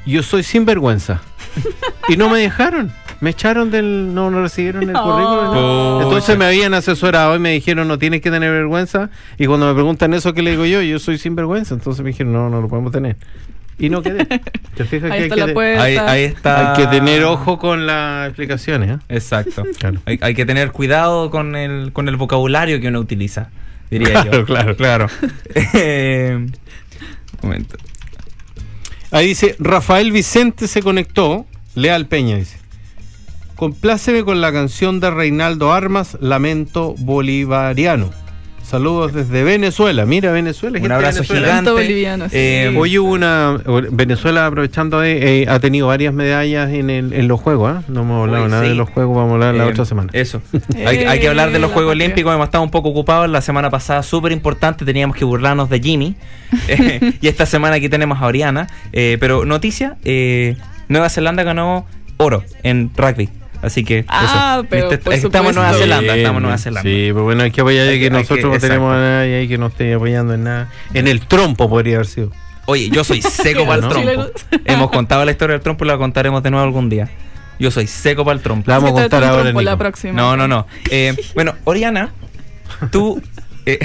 Yo 0.06 0.22
soy 0.22 0.42
sin 0.42 0.64
vergüenza. 0.64 1.20
y 2.08 2.16
no 2.16 2.30
me 2.30 2.38
dejaron. 2.38 2.90
Me 3.20 3.30
echaron 3.30 3.70
del... 3.70 4.14
No, 4.14 4.30
no 4.30 4.40
recibieron 4.40 4.82
el 4.84 4.92
currículum. 4.96 5.44
no. 5.54 5.96
Pucha. 5.98 6.04
Entonces 6.04 6.38
me 6.38 6.46
habían 6.46 6.72
asesorado 6.72 7.36
y 7.36 7.38
me 7.38 7.50
dijeron, 7.52 7.86
no 7.88 7.98
tienes 7.98 8.22
que 8.22 8.30
tener 8.30 8.50
vergüenza. 8.50 9.10
Y 9.38 9.46
cuando 9.46 9.66
me 9.66 9.74
preguntan 9.74 10.14
eso, 10.14 10.32
¿qué 10.32 10.40
le 10.42 10.52
digo 10.52 10.64
yo? 10.64 10.80
Yo 10.80 10.98
soy 10.98 11.18
sin 11.18 11.34
vergüenza. 11.34 11.74
Entonces 11.74 12.02
me 12.02 12.10
dijeron, 12.10 12.32
no, 12.32 12.48
no 12.48 12.60
lo 12.62 12.68
podemos 12.68 12.90
tener. 12.92 13.16
Y 13.78 13.88
no 13.90 14.02
quedé. 14.02 14.24
¿Te 14.76 14.84
fijas 14.84 15.10
Ahí 15.10 15.10
que 15.10 15.14
hay 15.16 15.22
está 15.24 15.34
que, 15.34 15.40
la 15.40 15.46
te- 15.46 15.52
puerta. 15.52 15.82
Ahí, 15.82 15.96
ahí 15.96 16.24
está. 16.24 16.72
hay 16.74 16.76
que 16.82 16.86
tener 16.88 17.24
ojo 17.24 17.58
con 17.58 17.86
las 17.86 18.28
explicaciones? 18.28 18.90
¿eh? 18.90 18.98
Exacto. 19.08 19.64
Claro. 19.78 20.00
Hay, 20.06 20.18
hay 20.22 20.34
que 20.34 20.46
tener 20.46 20.70
cuidado 20.72 21.30
con 21.30 21.56
el, 21.56 21.92
con 21.92 22.08
el 22.08 22.16
vocabulario 22.16 22.80
que 22.80 22.88
uno 22.88 23.00
utiliza, 23.00 23.50
diría 23.90 24.10
Claro, 24.22 24.30
yo. 24.32 24.44
claro. 24.44 24.76
claro. 24.76 25.06
Eh, 25.74 26.36
un 27.42 27.48
momento. 27.48 27.76
Ahí 29.10 29.28
dice, 29.28 29.54
Rafael 29.58 30.10
Vicente 30.12 30.66
se 30.68 30.82
conectó. 30.82 31.46
Leal 31.74 32.06
Peña 32.06 32.36
dice. 32.36 32.58
Compláceme 33.56 34.24
con 34.24 34.40
la 34.40 34.52
canción 34.52 34.98
de 35.00 35.10
Reinaldo 35.10 35.72
Armas, 35.72 36.16
Lamento 36.20 36.94
Bolivariano. 36.98 38.10
Saludos 38.64 39.12
desde 39.12 39.44
Venezuela. 39.44 40.06
Mira, 40.06 40.32
Venezuela. 40.32 40.78
Un 40.80 40.90
abrazo 40.90 41.18
Venezuela. 41.18 41.46
gigante. 41.48 41.70
Boliviano, 41.70 42.24
sí. 42.28 42.36
Eh, 42.36 42.74
Hoy 42.76 42.98
hubo 42.98 43.12
una. 43.12 43.58
Venezuela, 43.92 44.46
aprovechando, 44.46 45.04
eh, 45.04 45.42
eh, 45.42 45.46
ha 45.48 45.60
tenido 45.60 45.86
varias 45.88 46.14
medallas 46.14 46.70
en, 46.72 46.88
el- 46.90 47.12
en 47.12 47.28
los 47.28 47.40
Juegos. 47.40 47.70
¿ah? 47.76 47.82
No 47.88 48.00
hemos 48.00 48.22
hablado 48.24 48.44
Uy, 48.44 48.50
nada 48.50 48.62
sí. 48.62 48.68
de 48.70 48.74
los 48.74 48.88
Juegos, 48.88 49.14
vamos 49.16 49.30
a 49.32 49.34
hablar 49.34 49.54
la 49.54 49.64
Eh, 49.66 49.70
otra 49.70 49.84
semana. 49.84 50.08
Eso. 50.14 50.40
hay, 50.86 51.04
hay 51.04 51.20
que 51.20 51.28
hablar 51.28 51.52
de 51.52 51.58
los 51.58 51.70
Eh, 51.70 51.74
Juegos. 51.74 51.92
Olímpicos. 51.92 52.32
Hemos 52.34 52.46
estado 52.46 52.64
un 52.64 52.70
poco 52.70 52.88
ocupados. 52.88 53.28
La 53.28 53.42
semana 53.42 53.68
pasada, 53.70 54.02
súper 54.02 54.32
importante, 54.32 54.84
teníamos 54.84 55.16
que 55.16 55.24
burlarnos 55.24 55.68
de 55.68 55.80
Jimmy. 55.80 56.16
Eh, 56.68 57.12
y 57.20 57.28
esta 57.28 57.46
semana 57.46 57.76
aquí 57.76 57.88
tenemos 57.88 58.20
a 58.22 58.26
Oriana. 58.26 58.68
Eh, 58.92 59.18
pero 59.20 59.44
noticia: 59.44 59.96
eh, 60.04 60.56
Nueva 60.88 61.10
Zelanda 61.10 61.42
ganó 61.42 61.84
oro 62.16 62.44
en 62.62 62.90
rugby. 62.96 63.28
Así 63.64 63.84
que 63.84 64.04
Ah, 64.08 64.56
eso. 64.58 64.66
pero 64.68 64.88
Viste, 64.90 64.98
por 65.04 65.14
estamos 65.14 65.50
en 65.50 65.56
Nueva. 65.62 65.72
Zelanda. 65.78 66.00
Bien, 66.02 66.18
Estamos 66.18 66.38
en 66.38 66.42
Nueva. 66.42 66.58
Zelanda. 66.58 66.82
Sí, 66.90 67.06
pero 67.12 67.24
bueno, 67.24 67.42
hay 67.42 67.50
que 67.50 67.60
apoyar 67.60 67.88
Hay 67.88 68.00
que, 68.00 68.10
nosotros 68.10 68.38
que- 68.38 68.46
no 68.48 68.58
tenemos 68.58 68.94
a 68.94 68.98
nadie 68.98 69.34
ahí 69.36 69.48
que 69.48 69.58
no 69.58 69.66
esté 69.66 69.94
apoyando 69.94 70.34
en 70.34 70.44
nada. 70.44 70.70
En 70.92 71.08
el 71.08 71.20
trompo 71.26 71.68
podría 71.68 71.96
haber 71.96 72.06
sido. 72.06 72.30
Oye, 72.66 72.88
yo 72.90 73.04
soy 73.04 73.20
seco 73.22 73.66
para 73.66 73.82
el 73.82 73.88
trompo. 73.88 74.26
Hemos 74.64 74.90
contado 74.90 75.24
la 75.24 75.30
historia 75.32 75.54
del 75.54 75.62
trompo 75.62 75.84
y 75.84 75.88
la 75.88 75.98
contaremos 75.98 76.42
de 76.42 76.50
nuevo 76.50 76.64
algún 76.64 76.88
día. 76.88 77.10
Yo 77.58 77.70
soy 77.70 77.86
seco 77.86 78.24
para 78.24 78.36
el 78.36 78.42
trompo. 78.42 78.70
La 78.70 78.78
vamos 78.78 78.98
a 78.98 79.02
contar 79.02 79.22
ahora, 79.24 79.42
trompo 79.42 79.60
la 79.62 79.76
próxima. 79.76 80.12
No, 80.14 80.36
no, 80.36 80.48
no. 80.48 80.66
Eh, 80.90 81.14
bueno, 81.34 81.54
Oriana, 81.64 82.10
tú. 82.90 83.22
eh, 83.66 83.78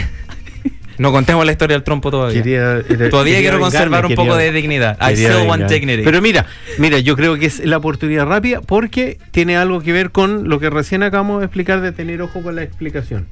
no 0.99 1.11
contemos 1.11 1.45
la 1.45 1.51
historia 1.51 1.75
del 1.75 1.83
trompo 1.83 2.11
todavía. 2.11 2.41
Quería- 2.43 2.81
era- 2.89 3.09
todavía 3.09 3.35
quería 3.35 3.49
quiero 3.49 3.59
conservar 3.59 3.89
vengarme, 4.03 4.07
un 4.09 4.15
poco 4.15 4.37
quería- 4.37 4.51
de 4.51 4.57
dignidad. 4.61 4.97
I 5.01 5.13
quería 5.15 5.29
still 5.33 5.47
want 5.47 5.61
vengarme. 5.63 5.73
dignity. 5.79 6.03
Pero 6.03 6.21
mira, 6.21 6.45
mira, 6.77 6.99
yo 6.99 7.15
creo 7.15 7.35
que 7.37 7.45
es 7.47 7.65
la 7.65 7.77
oportunidad 7.77 8.25
rápida 8.27 8.61
porque 8.61 9.17
tiene 9.31 9.57
algo 9.57 9.81
que 9.81 9.91
ver 9.91 10.11
con 10.11 10.47
lo 10.49 10.59
que 10.59 10.69
recién 10.69 11.01
acabamos 11.03 11.39
de 11.39 11.45
explicar 11.47 11.81
de 11.81 11.91
tener 11.91 12.21
ojo 12.21 12.41
con 12.43 12.55
la 12.55 12.63
explicación. 12.63 13.27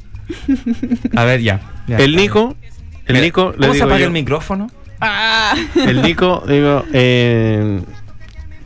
a 1.15 1.23
ver, 1.23 1.41
ya. 1.41 1.61
ya. 1.87 1.97
el 1.97 2.15
Nico, 2.15 2.55
el 3.05 3.13
Mira, 3.13 3.25
Nico, 3.25 3.51
le 3.57 3.67
¿Cómo 3.67 3.73
se 3.73 3.83
apaga 3.83 3.99
yo, 3.99 4.05
el 4.07 4.11
micrófono? 4.11 4.69
Ah, 4.99 5.55
el 5.75 6.01
Nico, 6.01 6.43
digo, 6.47 6.83
eh, 6.91 7.79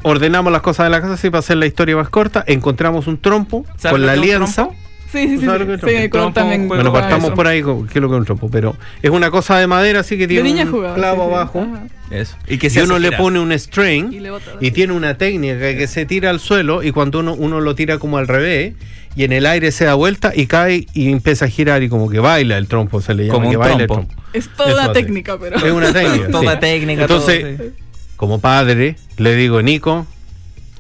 ordenamos 0.04 0.52
las 0.52 0.62
cosas 0.62 0.86
de 0.86 0.90
la 0.90 1.02
casa 1.02 1.14
así 1.14 1.30
para 1.30 1.40
hacer 1.40 1.58
la 1.58 1.66
historia 1.68 1.96
más 1.96 2.10
corta, 2.10 2.44
encontramos 2.48 3.08
un 3.08 3.20
trompo 3.20 3.66
¿Sabes 3.78 3.92
con 3.92 4.06
la 4.06 4.14
alianza. 4.14 4.64
trompo? 4.64 4.76
Sí, 5.12 5.28
sí, 5.28 5.38
sí. 5.40 5.46
¿Sabes 5.46 5.62
lo 5.62 5.68
que 5.68 5.74
es 5.74 6.02
sí, 6.04 6.10
trompo? 6.10 6.28
sí, 6.30 6.34
también 6.34 6.68
Bueno, 6.68 6.92
partamos 6.94 7.26
eso. 7.28 7.36
por 7.36 7.48
ahí 7.48 7.60
es 7.60 7.66
lo 7.66 7.86
que 7.88 7.98
es 7.98 8.02
un 8.20 8.26
trompo, 8.26 8.50
pero 8.50 8.76
es 9.02 9.10
una 9.12 9.30
cosa 9.32 9.58
de 9.58 9.68
madera 9.68 10.00
así 10.02 10.18
que 10.18 10.28
tiene 10.28 10.44
niña 10.44 10.64
un 10.66 10.72
jugaba. 10.72 10.96
clavo 10.96 11.24
sí, 11.24 11.30
sí. 11.30 11.36
abajo. 11.36 11.68
Eso. 12.12 12.36
Y 12.48 12.58
que 12.58 12.68
y 12.68 12.70
se 12.70 12.84
uno 12.84 13.00
le 13.00 13.14
pone 13.14 13.40
un 13.40 13.58
string 13.58 14.12
Y 14.12 14.20
le 14.20 14.32
bota 14.32 14.52
y 14.60 14.72
tiene 14.72 14.92
una 14.94 15.18
técnica 15.18 15.60
que 15.78 15.88
se 15.88 16.06
tira 16.06 16.30
al 16.30 16.40
suelo 16.42 16.84
y 16.84 16.92
cuando 16.92 17.20
uno, 17.20 17.34
uno 17.34 17.62
lo 17.62 17.74
tira 17.76 18.00
como 18.00 18.18
al 18.18 18.28
revés 18.28 18.74
y 19.16 19.24
en 19.26 19.32
el 19.34 19.46
aire 19.46 19.72
se 19.72 19.86
da 19.86 19.94
vuelta 19.94 20.32
y 20.36 20.46
cae 20.48 20.88
y 20.94 21.12
empieza 21.12 21.46
a 21.46 21.48
girar 21.50 21.84
y 21.84 21.90
como 21.90 22.10
que 22.10 22.20
baila 22.20 22.58
el 22.58 22.68
trompo, 22.68 23.02
se 23.02 23.14
le 23.14 23.24
llama 23.28 23.34
Como 23.36 23.50
que 23.50 23.58
un 23.58 23.62
baila 23.62 23.86
trompo. 23.88 24.02
el 24.02 24.08
trompo. 24.08 24.24
Es 24.34 24.50
toda 24.56 24.94
técnica, 24.94 25.38
pero. 25.38 25.58
Es 25.58 25.72
una 25.72 25.92
técnica. 25.92 26.28
Toda 26.32 26.54
sí. 26.54 26.60
técnica. 26.62 27.02
Entonces, 27.02 27.58
todo, 27.58 27.68
sí. 27.68 27.74
como 28.16 28.40
padre, 28.40 28.96
le 29.18 29.36
digo, 29.36 29.62
Nico, 29.62 30.08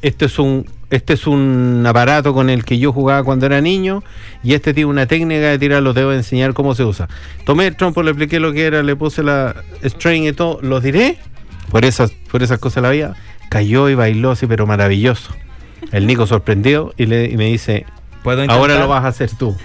este 0.01 0.25
es 0.25 0.39
un 0.39 0.65
este 0.91 1.13
es 1.13 1.25
un 1.25 1.83
aparato 1.87 2.33
con 2.33 2.49
el 2.49 2.65
que 2.65 2.77
yo 2.77 2.91
jugaba 2.91 3.23
cuando 3.23 3.45
era 3.45 3.61
niño 3.61 4.03
y 4.43 4.53
este 4.53 4.73
tiene 4.73 4.89
una 4.89 5.07
técnica 5.07 5.47
de 5.47 5.57
tirarlo, 5.57 5.93
te 5.93 6.03
voy 6.03 6.13
a 6.13 6.17
enseñar 6.17 6.53
cómo 6.53 6.75
se 6.75 6.83
usa. 6.83 7.07
Tomé 7.45 7.67
el 7.67 7.75
trompo, 7.77 8.03
le 8.03 8.11
expliqué 8.11 8.39
lo 8.39 8.51
que 8.51 8.65
era, 8.65 8.83
le 8.83 8.95
puse 8.95 9.23
la 9.23 9.55
string 9.83 10.25
y 10.25 10.33
todo, 10.33 10.59
lo 10.61 10.81
tiré, 10.81 11.17
por 11.71 11.85
esas, 11.85 12.11
por 12.29 12.43
esas 12.43 12.59
cosas 12.59 12.83
la 12.83 12.89
vida, 12.89 13.15
cayó 13.49 13.89
y 13.89 13.95
bailó 13.95 14.31
así, 14.31 14.45
pero 14.47 14.67
maravilloso. 14.67 15.33
El 15.93 16.05
Nico 16.07 16.27
sorprendido 16.27 16.93
y, 16.97 17.05
le, 17.05 17.25
y 17.25 17.37
me 17.37 17.45
dice, 17.45 17.85
¿Puedo 18.21 18.43
ahora 18.49 18.77
lo 18.77 18.87
vas 18.87 19.05
a 19.05 19.07
hacer 19.07 19.31
tú. 19.31 19.55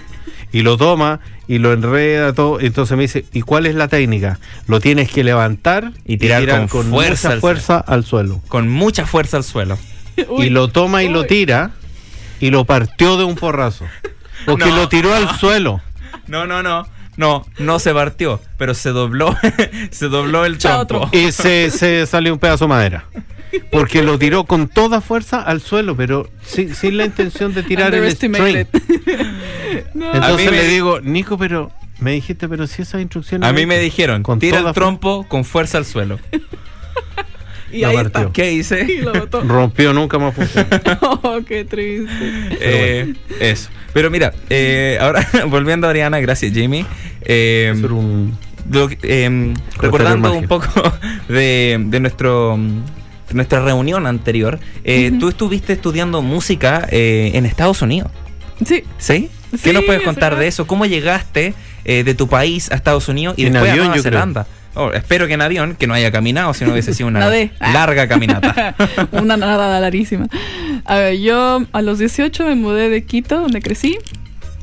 Y 0.53 0.61
lo 0.61 0.77
toma 0.77 1.19
y 1.47 1.57
lo 1.57 1.73
enreda 1.73 2.31
todo. 2.33 2.61
Y 2.61 2.67
entonces 2.67 2.95
me 2.95 3.03
dice, 3.03 3.25
¿y 3.33 3.41
cuál 3.41 3.65
es 3.65 3.75
la 3.75 3.89
técnica? 3.89 4.39
Lo 4.65 4.79
tienes 4.79 5.11
que 5.11 5.25
levantar 5.25 5.91
Y 6.05 6.17
tirar 6.17 6.69
con 6.69 6.85
fuerza 6.85 7.27
mucha 7.27 7.33
al 7.33 7.41
fuerza 7.41 7.77
al 7.79 8.05
suelo. 8.05 8.41
Con 8.47 8.69
mucha 8.69 9.05
fuerza 9.05 9.37
al 9.37 9.43
suelo. 9.43 9.77
Uy, 10.29 10.47
y 10.47 10.49
lo 10.49 10.67
toma 10.69 11.03
y 11.03 11.09
lo 11.09 11.25
tira 11.25 11.71
y 12.39 12.49
lo 12.51 12.65
partió 12.65 13.17
de 13.17 13.23
un 13.23 13.35
porrazo. 13.35 13.85
Porque 14.45 14.65
No. 14.69 14.75
lo 14.75 14.89
tiró 14.89 15.13
al 15.13 15.35
suelo. 15.37 15.81
No, 16.27 16.45
no, 16.45 16.61
no. 16.63 16.87
No, 17.17 17.45
no 17.57 17.79
se 17.79 17.93
partió, 17.95 18.39
pero 18.57 18.75
se 18.75 18.89
dobló, 18.91 19.35
se 19.89 20.07
dobló 20.07 20.45
el 20.45 20.59
trompo. 20.59 21.09
Y 21.11 21.31
se, 21.31 21.71
se 21.71 22.05
salió 22.05 22.31
un 22.33 22.37
pedazo 22.39 22.65
de 22.65 22.69
madera. 22.69 23.05
Porque 23.71 24.03
lo 24.03 24.19
tiró 24.19 24.43
con 24.43 24.67
toda 24.67 25.01
fuerza 25.01 25.41
al 25.41 25.59
suelo, 25.61 25.95
pero 25.95 26.29
sin, 26.43 26.75
sin 26.75 26.95
la 26.97 27.05
intención 27.05 27.55
de 27.55 27.63
tirar 27.63 27.95
el 27.95 28.11
string. 28.11 28.33
No. 29.95 30.13
Entonces 30.13 30.51
me- 30.51 30.57
le 30.57 30.67
digo, 30.67 30.99
Nico, 31.01 31.39
pero 31.39 31.71
me 31.99 32.11
dijiste, 32.11 32.47
pero 32.47 32.67
si 32.67 32.83
esas 32.83 33.01
instrucciones. 33.01 33.49
A 33.49 33.53
mí 33.53 33.65
me 33.65 33.79
dijeron, 33.79 34.21
Con 34.21 34.37
tira 34.37 34.59
el 34.59 34.71
trompo 34.73 35.25
con 35.27 35.43
fuerza 35.43 35.79
al 35.79 35.85
suelo. 35.85 36.19
Y 37.71 37.81
la 37.81 37.89
ahí 37.89 37.95
partió. 37.95 38.21
está. 38.21 38.31
¿Qué 38.33 38.51
Y 38.53 38.59
hice? 38.59 39.01
lo 39.01 39.13
botó. 39.13 39.41
Rompió, 39.41 39.93
nunca 39.93 40.17
más 40.19 40.33
funcionó. 40.35 40.67
Oh, 41.23 41.39
qué 41.47 41.65
triste. 41.65 42.09
Eh, 42.59 43.13
Eso. 43.39 43.69
Pero 43.93 44.09
mira, 44.11 44.33
eh, 44.49 44.97
ahora 45.01 45.27
volviendo 45.47 45.87
a 45.87 45.89
Ariana, 45.89 46.19
gracias 46.19 46.53
Jimmy. 46.53 46.85
Eh, 47.21 47.73
un- 47.89 48.37
lo 48.71 48.89
eh, 49.01 49.53
recordando 49.79 50.33
un 50.33 50.47
poco 50.47 50.67
de, 51.29 51.77
de 51.87 51.99
nuestro 51.99 52.57
de 52.57 53.33
nuestra 53.33 53.59
reunión 53.63 54.05
anterior, 54.07 54.59
eh, 54.83 55.11
tú 55.19 55.29
estuviste 55.29 55.73
estudiando 55.73 56.21
música 56.21 56.87
eh, 56.91 57.31
en 57.33 57.45
Estados 57.45 57.81
Unidos, 57.81 58.11
Sí. 58.65 58.83
¿sí? 58.97 59.29
¿Qué 59.51 59.57
Sí, 59.57 59.71
nos 59.73 59.83
puedes 59.85 60.01
es 60.01 60.05
contar 60.05 60.37
de 60.37 60.47
eso? 60.47 60.67
¿Cómo 60.67 60.85
llegaste 60.85 61.53
eh, 61.85 62.03
de 62.03 62.13
tu 62.15 62.27
país 62.27 62.69
a 62.71 62.75
Estados 62.75 63.07
Unidos 63.09 63.35
y 63.37 63.45
En 63.45 63.53
después 63.53 63.71
avión, 63.71 63.85
a 63.85 63.89
Nueva 63.89 63.97
yo 63.97 64.03
creo. 64.03 64.19
Oh, 64.77 64.91
espero 64.93 65.27
que 65.27 65.33
en 65.33 65.41
avión, 65.41 65.75
que 65.75 65.87
no 65.87 65.93
haya 65.93 66.11
caminado, 66.11 66.53
sino 66.53 66.71
hubiese 66.71 66.93
sido 66.93 67.07
una 67.07 67.19
Nadé. 67.21 67.51
larga 67.59 68.07
caminata. 68.07 68.75
Una 69.11 69.35
nada 69.37 69.79
larguísima. 69.79 70.27
A 70.85 70.95
ver, 70.97 71.19
yo 71.19 71.63
a 71.71 71.81
los 71.81 71.99
18 71.99 72.45
me 72.45 72.55
mudé 72.55 72.89
de 72.89 73.03
Quito, 73.03 73.39
donde 73.41 73.61
crecí. 73.61 73.97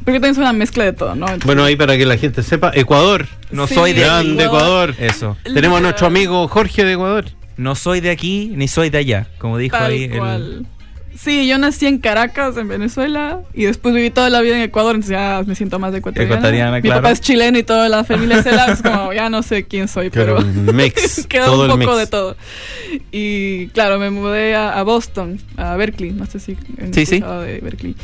Porque 0.04 0.20
también 0.20 0.32
es 0.32 0.38
una 0.38 0.52
mezcla 0.52 0.84
de 0.84 0.92
todo, 0.92 1.14
¿no? 1.14 1.24
Entonces, 1.26 1.46
Bueno, 1.46 1.64
ahí 1.64 1.76
para 1.76 1.96
que 1.96 2.04
la 2.04 2.18
gente 2.18 2.42
sepa, 2.42 2.70
Ecuador. 2.74 3.26
No 3.50 3.66
Sí, 3.66 3.74
soy 3.74 3.92
de 3.94 4.04
aquí. 4.04 4.10
Grande 4.28 4.44
Ecuador. 4.44 4.94
Eso. 4.98 5.36
Tenemos 5.42 5.78
a 5.78 5.80
nuestro 5.80 6.06
amigo 6.06 6.46
Jorge 6.48 6.84
de 6.84 6.92
Ecuador. 6.92 7.24
No 7.56 7.74
soy 7.74 8.00
de 8.00 8.10
aquí 8.10 8.52
ni 8.54 8.68
soy 8.68 8.90
de 8.90 8.98
allá, 8.98 9.26
como 9.38 9.56
dijo 9.58 9.76
Tal 9.78 9.92
ahí 9.92 10.04
el-. 10.04 10.66
Sí, 11.16 11.46
yo 11.46 11.58
nací 11.58 11.86
en 11.86 11.98
Caracas, 11.98 12.56
en 12.56 12.66
Venezuela, 12.68 13.40
y 13.54 13.64
después 13.64 13.94
viví 13.94 14.10
toda 14.10 14.30
la 14.30 14.40
vida 14.40 14.56
en 14.56 14.62
Ecuador, 14.62 14.94
entonces 14.96 15.12
ya 15.12 15.42
me 15.46 15.54
siento 15.54 15.78
más 15.78 15.94
ecuatoriana. 15.94 16.34
Ecuatoriana, 16.34 16.76
Mi 16.76 16.82
claro. 16.82 17.02
papá 17.02 17.12
es 17.12 17.20
chileno 17.20 17.56
y 17.58 17.62
toda 17.62 17.88
la 17.88 18.02
familia 18.04 18.38
es 18.40 18.82
como, 18.82 19.12
ya 19.14 19.30
no 19.30 19.42
sé 19.42 19.64
quién 19.64 19.86
soy, 19.88 20.10
pero 20.10 20.38
un 20.38 20.74
mix. 20.74 21.26
quedó 21.28 21.46
todo 21.46 21.64
un 21.66 21.70
el 21.70 21.86
poco 21.86 21.92
mix. 21.92 21.98
de 22.00 22.06
todo. 22.08 22.36
Y 23.12 23.68
claro, 23.68 23.98
me 23.98 24.10
mudé 24.10 24.54
a, 24.54 24.78
a 24.78 24.82
Boston, 24.82 25.38
a 25.56 25.76
Berkeley, 25.76 26.10
no 26.12 26.26
sé 26.26 26.40
si 26.40 26.56
han 26.80 26.92
Sí, 26.92 27.06
sí. 27.06 27.20
de 27.20 27.60
Berkeley. 27.62 27.94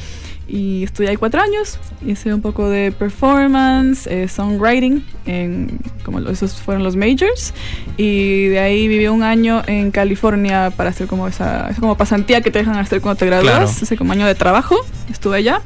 Y 0.53 0.83
estudié 0.83 1.11
ahí 1.11 1.17
cuatro 1.17 1.41
años, 1.41 1.79
hice 2.05 2.35
un 2.35 2.41
poco 2.41 2.69
de 2.69 2.91
performance, 2.91 4.09
eh, 4.09 4.27
songwriting, 4.27 5.05
en, 5.25 5.79
como 6.05 6.19
esos 6.29 6.55
fueron 6.55 6.83
los 6.83 6.97
majors. 6.97 7.55
Y 7.97 8.47
de 8.49 8.59
ahí 8.59 8.89
viví 8.89 9.07
un 9.07 9.23
año 9.23 9.63
en 9.69 9.93
California 9.93 10.73
para 10.77 10.91
hacer 10.91 11.07
como 11.07 11.29
esa, 11.29 11.69
esa 11.71 11.81
como 11.81 11.97
pasantía 11.97 12.41
que 12.41 12.51
te 12.51 12.59
dejan 12.59 12.75
hacer 12.77 13.01
cuando 13.01 13.19
te 13.19 13.27
gradúas, 13.27 13.53
Claro. 13.55 13.71
ese 13.71 13.97
como 13.97 14.13
año 14.13 14.27
de 14.27 14.35
trabajo, 14.35 14.75
estuve 15.09 15.37
allá. 15.37 15.61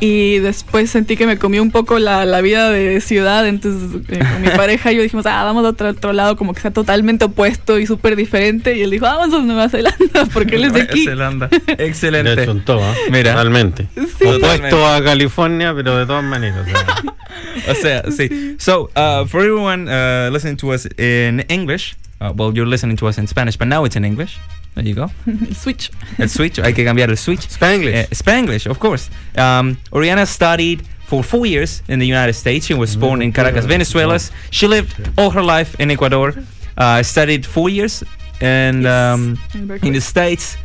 Y 0.00 0.38
después 0.38 0.90
sentí 0.90 1.14
que 1.14 1.26
me 1.26 1.36
comió 1.36 1.62
un 1.62 1.70
poco 1.70 1.98
la, 1.98 2.24
la 2.24 2.40
vida 2.40 2.70
de 2.70 3.02
ciudad, 3.02 3.46
entonces 3.46 4.00
eh, 4.08 4.18
con 4.18 4.40
mi 4.40 4.48
pareja 4.56 4.92
y 4.92 4.96
yo 4.96 5.02
dijimos, 5.02 5.26
ah, 5.26 5.44
vamos 5.44 5.64
a 5.66 5.68
otro, 5.68 5.90
otro 5.90 6.14
lado 6.14 6.36
como 6.36 6.54
que 6.54 6.60
sea 6.62 6.70
totalmente 6.70 7.26
opuesto 7.26 7.78
y 7.78 7.86
súper 7.86 8.16
diferente. 8.16 8.76
Y 8.78 8.82
él 8.82 8.90
dijo, 8.90 9.04
ah, 9.04 9.16
vamos 9.18 9.34
a 9.38 9.42
Nueva 9.42 9.68
Zelanda, 9.68 10.26
porque 10.32 10.56
él 10.56 10.64
es 10.64 10.72
de 10.72 10.78
Nueva 10.80 10.92
aquí. 10.92 11.04
Zelanda. 11.04 11.48
Excelente. 11.66 12.46
¿ah? 12.68 12.94
Mira. 13.10 13.32
Totalmente. 13.32 13.88
Sí. 13.94 14.24
Opuesto 14.24 14.86
a 14.86 15.04
California, 15.04 15.74
pero 15.74 15.98
de 15.98 16.06
todas 16.06 16.24
maneras. 16.24 16.66
o 16.66 17.74
sea, 17.74 18.02
o 18.02 18.10
sea, 18.10 18.10
sí. 18.10 18.56
So, 18.58 18.90
uh, 18.96 19.26
for 19.26 19.42
everyone 19.42 19.86
uh, 19.86 20.30
listening 20.32 20.56
to 20.56 20.72
us 20.72 20.88
in 20.98 21.40
English, 21.48 21.94
uh, 22.22 22.32
well, 22.34 22.52
you're 22.54 22.68
listening 22.68 22.96
to 22.96 23.06
us 23.06 23.18
in 23.18 23.26
Spanish, 23.26 23.58
but 23.58 23.68
now 23.68 23.84
it's 23.84 23.96
in 23.96 24.06
English. 24.06 24.38
There 24.74 24.84
you 24.84 24.94
go. 24.94 25.10
El 25.26 25.54
switch. 25.64 25.90
El 26.18 26.28
switch, 26.28 26.58
hay 26.58 26.72
que 26.72 26.84
cambiar 26.84 27.08
el 27.10 27.16
switch. 27.16 27.48
Spanglish. 27.48 27.94
Uh, 28.04 28.06
Spanglish, 28.14 28.66
of 28.70 28.78
course. 28.78 29.10
Um, 29.36 29.76
Oriana 29.92 30.26
studied 30.26 30.82
for 31.06 31.22
four 31.24 31.44
years 31.46 31.82
in 31.88 31.98
the 31.98 32.06
United 32.06 32.34
States. 32.34 32.66
She 32.66 32.74
was 32.74 32.96
born 32.96 33.20
in 33.22 33.32
Caracas, 33.32 33.64
Venezuela. 33.66 34.18
She 34.50 34.66
lived 34.68 34.94
all 35.18 35.30
her 35.30 35.42
life 35.42 35.74
in 35.80 35.90
Ecuador. 35.90 36.34
Uh, 36.78 37.02
studied 37.02 37.44
four 37.44 37.68
years 37.68 38.02
and 38.40 38.84
Yes. 38.84 39.14
um, 39.14 39.38
In 39.54 39.70
in 39.82 39.92
the 39.92 40.00
States. 40.00 40.56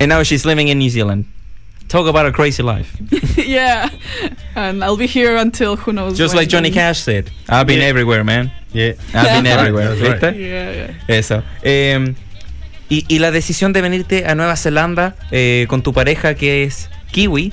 And 0.00 0.08
now 0.08 0.22
she's 0.24 0.44
living 0.44 0.68
in 0.68 0.78
New 0.78 0.90
Zealand. 0.90 1.24
Talk 1.88 2.06
about 2.08 2.26
a 2.26 2.32
crazy 2.32 2.62
life. 2.62 2.90
yeah. 3.36 3.88
And 4.56 4.82
I'll 4.82 4.96
be 4.96 5.06
here 5.06 5.36
until 5.36 5.76
who 5.76 5.92
knows. 5.92 6.18
Just 6.18 6.34
when. 6.34 6.42
like 6.42 6.48
Johnny 6.48 6.70
Cash 6.70 7.00
said, 7.00 7.30
I've 7.48 7.66
been 7.66 7.78
Yeah. 7.80 7.86
everywhere, 7.92 8.24
man. 8.24 8.50
yeah. 8.72 8.94
I've 9.14 9.42
been 9.42 9.46
everywhere. 9.58 9.90
right, 9.90 10.20
that's 10.20 10.22
right. 10.22 10.36
Yeah, 10.36 10.72
yeah. 11.08 11.16
Eso. 11.16 11.42
Eh, 11.62 12.14
y, 12.92 13.04
y 13.08 13.18
la 13.18 13.30
decisión 13.30 13.72
de 13.72 13.80
venirte 13.80 14.26
a 14.26 14.34
Nueva 14.34 14.56
Zelanda 14.56 15.14
eh, 15.30 15.66
con 15.68 15.82
tu 15.82 15.92
pareja 15.92 16.34
que 16.34 16.64
es 16.64 16.90
kiwi, 17.10 17.52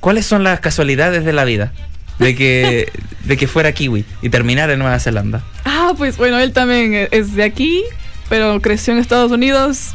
¿cuáles 0.00 0.26
son 0.26 0.44
las 0.44 0.60
casualidades 0.60 1.24
de 1.24 1.32
la 1.32 1.44
vida? 1.44 1.72
de 2.18 2.34
que, 2.34 2.90
de 3.24 3.36
que 3.36 3.46
fuera 3.46 3.72
kiwi 3.72 4.04
y 4.22 4.28
terminar 4.30 4.70
en 4.70 4.78
Nueva 4.78 4.98
Zelanda? 5.00 5.42
Ah, 5.64 5.92
pues 5.96 6.16
bueno, 6.16 6.38
él 6.38 6.52
también 6.52 6.94
e- 6.94 7.08
es 7.10 7.34
de 7.34 7.42
aquí, 7.44 7.82
pero 8.30 8.60
creció 8.62 8.94
en 8.94 8.98
Estados 9.00 9.30
Unidos 9.32 9.90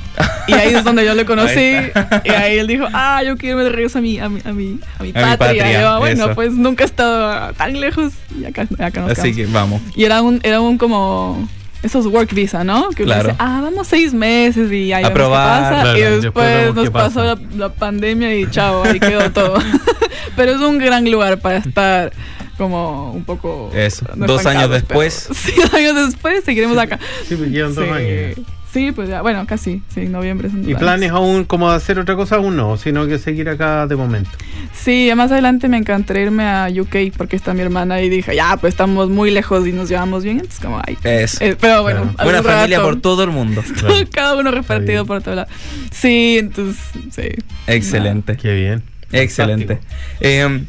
y 0.47 0.53
ahí 0.53 0.73
es 0.75 0.83
donde 0.83 1.03
yo 1.03 1.15
le 1.15 1.25
conocí. 1.31 1.59
Ahí 1.59 1.91
y 2.25 2.29
ahí 2.29 2.57
él 2.59 2.67
dijo, 2.67 2.85
ah, 2.93 3.23
yo 3.25 3.37
quiero 3.37 3.57
irme 3.57 3.63
de 3.69 3.75
regreso 3.75 3.97
a 3.97 4.01
mi, 4.01 4.19
a 4.19 4.29
mi, 4.29 4.39
a 4.45 4.51
mi, 4.53 4.79
a 4.99 5.03
mi 5.03 5.09
A 5.09 5.13
patria. 5.13 5.37
patria, 5.37 5.79
Y 5.79 5.81
yo, 5.81 5.97
bueno, 5.99 6.25
eso. 6.25 6.35
pues 6.35 6.51
nunca 6.53 6.83
he 6.83 6.87
estado 6.87 7.53
tan 7.53 7.79
lejos 7.79 8.13
y 8.39 8.45
acá, 8.45 8.67
acá 8.79 9.01
nos 9.01 9.11
Así 9.17 9.33
quedamos. 9.33 9.35
que 9.35 9.45
vamos. 9.47 9.81
Y 9.95 10.03
era 10.03 10.21
un, 10.21 10.39
era 10.43 10.61
un 10.61 10.77
como 10.77 11.49
esos 11.83 12.05
work 12.05 12.33
visa, 12.33 12.63
¿no? 12.63 12.89
Que 12.89 13.03
uno 13.03 13.13
Claro. 13.13 13.29
dice, 13.29 13.35
ah, 13.39 13.59
vamos 13.63 13.87
seis 13.87 14.13
meses 14.13 14.71
y 14.71 14.93
ahí 14.93 15.03
A 15.03 15.13
probar, 15.13 15.63
qué 15.63 15.69
pasa. 15.69 15.81
claro, 15.83 15.97
y 15.97 16.01
después 16.01 16.21
después 16.23 16.75
nos 16.75 16.89
pasó 16.89 17.23
la, 17.23 17.37
la 17.57 17.69
pandemia 17.69 18.35
y 18.35 18.49
chao, 18.49 18.83
ahí 18.83 18.99
quedó 18.99 19.31
todo. 19.31 19.55
Pero 20.35 20.51
es 20.53 20.59
un 20.61 20.77
gran 20.77 21.09
lugar 21.09 21.39
para 21.39 21.57
estar 21.57 22.11
como 22.57 23.11
un 23.11 23.23
poco... 23.25 23.71
Eso, 23.73 24.05
dos 24.15 24.45
años 24.45 24.69
después. 24.69 25.25
pero- 25.27 25.39
Sí, 25.39 25.53
dos 25.59 25.73
años 25.73 25.95
después 26.07 26.43
seguiremos 26.43 26.77
acá. 26.77 26.99
Sí, 27.27 27.35
pues 27.35 27.49
llevan 27.49 27.73
dos 27.75 27.85
sí. 27.85 27.89
años. 27.91 28.37
Sí, 28.71 28.93
pues 28.93 29.09
ya, 29.09 29.21
bueno, 29.21 29.45
casi, 29.45 29.81
sí, 29.93 30.07
noviembre 30.07 30.49
son 30.49 30.67
¿Y 30.69 30.75
planes 30.75 31.11
aún 31.11 31.43
como 31.43 31.69
hacer 31.69 31.99
otra 31.99 32.15
cosa? 32.15 32.37
Aún 32.37 32.55
no, 32.55 32.77
sino 32.77 33.05
que 33.05 33.19
seguir 33.19 33.49
acá 33.49 33.85
de 33.85 33.97
momento. 33.97 34.29
Sí, 34.73 35.11
más 35.15 35.29
adelante 35.31 35.67
me 35.67 35.75
encantaría 35.77 36.23
irme 36.23 36.45
a 36.45 36.69
UK 36.69 37.13
porque 37.17 37.35
está 37.35 37.53
mi 37.53 37.61
hermana 37.61 38.01
y 38.01 38.07
dije, 38.07 38.33
ya, 38.33 38.55
pues 38.55 38.73
estamos 38.73 39.09
muy 39.09 39.29
lejos 39.29 39.67
y 39.67 39.73
nos 39.73 39.89
llevamos 39.89 40.23
bien, 40.23 40.37
entonces 40.37 40.61
como, 40.61 40.81
ay. 40.87 40.97
Eso. 41.03 41.43
Eh, 41.43 41.57
pero 41.59 41.81
bueno, 41.81 42.13
Claro. 42.15 42.29
Una 42.29 42.43
familia 42.43 42.77
rato. 42.77 42.89
por 42.89 43.01
todo 43.01 43.23
el 43.23 43.31
mundo. 43.31 43.61
Claro. 43.77 43.95
Cada 44.11 44.35
uno 44.37 44.51
repartido 44.51 45.05
por 45.05 45.21
todo 45.21 45.35
lado. 45.35 45.49
Sí, 45.91 46.37
entonces, 46.39 46.81
sí. 47.11 47.29
Excelente. 47.67 48.37
Qué 48.37 48.53
bien. 48.53 48.83
Excelente. 49.11 49.79
Eh, 50.21 50.63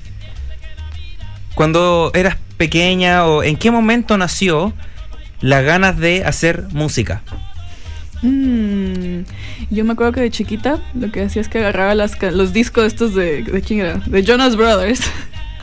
cuando 1.55 2.11
eras 2.15 2.37
pequeña 2.57 3.27
o 3.27 3.43
en 3.43 3.57
qué 3.57 3.71
momento 3.71 4.17
nació 4.19 4.73
las 5.41 5.65
ganas 5.65 5.99
de 5.99 6.25
hacer 6.25 6.65
música? 6.73 7.23
Mm, 8.23 9.25
yo 9.71 9.85
me 9.85 9.93
acuerdo 9.93 10.13
que 10.13 10.21
de 10.21 10.31
chiquita 10.31 10.81
lo 10.95 11.11
que 11.11 11.23
hacía 11.23 11.43
es 11.43 11.49
que 11.49 11.59
agarraba 11.59 11.95
las, 11.95 12.21
los 12.33 12.53
discos 12.53 12.85
estos 12.87 13.15
de, 13.15 13.43
¿de 13.43 13.63
quién 13.63 13.81
era? 13.81 14.01
De 14.07 14.23
Jonas 14.23 14.57
Brothers. 14.57 15.01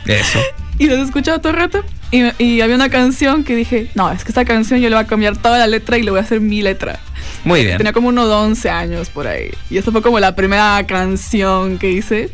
Eso. 0.05 0.39
y 0.77 0.87
los 0.87 0.99
escuchaba 0.99 1.39
todo 1.39 1.53
el 1.53 1.57
rato. 1.57 1.83
Y, 2.11 2.23
y 2.43 2.61
había 2.61 2.75
una 2.75 2.89
canción 2.89 3.43
que 3.43 3.55
dije, 3.55 3.89
no, 3.95 4.11
es 4.11 4.23
que 4.23 4.29
esta 4.29 4.45
canción 4.45 4.79
yo 4.79 4.89
le 4.89 4.95
voy 4.95 5.05
a 5.05 5.07
cambiar 5.07 5.37
toda 5.37 5.57
la 5.57 5.67
letra 5.67 5.97
y 5.97 6.03
le 6.03 6.11
voy 6.11 6.19
a 6.19 6.23
hacer 6.23 6.41
mi 6.41 6.61
letra. 6.61 6.99
Muy 7.45 7.63
bien. 7.63 7.77
Tenía 7.77 7.93
como 7.93 8.09
unos 8.09 8.27
11 8.27 8.69
años 8.69 9.09
por 9.09 9.27
ahí. 9.27 9.51
Y 9.69 9.77
esa 9.77 9.91
fue 9.91 10.01
como 10.01 10.19
la 10.19 10.35
primera 10.35 10.85
canción 10.85 11.77
que 11.77 11.91
hice. 11.91 12.31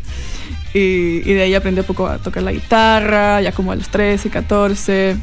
Y, 0.73 1.21
y 1.23 1.33
de 1.33 1.43
ahí 1.43 1.55
aprendí 1.55 1.81
un 1.81 1.85
poco 1.85 2.07
a 2.07 2.17
tocar 2.17 2.43
la 2.43 2.51
guitarra, 2.51 3.41
ya 3.41 3.51
como 3.51 3.71
a 3.71 3.75
los 3.75 3.89
13, 3.89 4.29
14. 4.29 5.17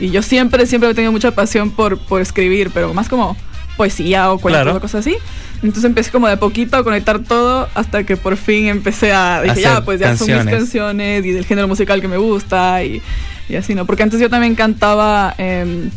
Y 0.00 0.10
yo 0.10 0.22
siempre, 0.22 0.66
siempre 0.66 0.90
he 0.90 0.94
tenido 0.94 1.12
mucha 1.12 1.32
pasión 1.32 1.70
por, 1.70 1.98
por 1.98 2.20
escribir, 2.20 2.70
pero 2.72 2.94
más 2.94 3.08
como 3.08 3.36
poesía 3.78 4.30
o 4.30 4.38
cualquier 4.38 4.64
Claro. 4.64 4.80
cosa 4.82 4.98
así. 4.98 5.16
Entonces 5.62 5.84
empecé 5.84 6.10
como 6.10 6.28
de 6.28 6.36
poquito 6.36 6.76
a 6.76 6.84
conectar 6.84 7.20
todo 7.20 7.68
hasta 7.74 8.04
que 8.04 8.18
por 8.18 8.36
fin 8.36 8.66
empecé 8.66 9.12
a... 9.14 9.40
Dije, 9.40 9.52
Hacer 9.52 9.64
ya, 9.64 9.84
pues 9.84 9.98
ya 10.00 10.08
son 10.16 10.26
canciones. 10.28 10.44
mis 10.44 10.54
canciones 10.54 11.24
y 11.24 11.30
del 11.32 11.46
género 11.46 11.66
musical 11.66 12.00
que 12.02 12.08
me 12.08 12.18
gusta 12.18 12.84
y, 12.84 13.00
y 13.48 13.56
así, 13.56 13.74
¿no? 13.74 13.86
Porque 13.86 14.02
antes 14.02 14.20
yo 14.20 14.28
también 14.28 14.54
cantaba... 14.54 15.34
em, 15.38 15.88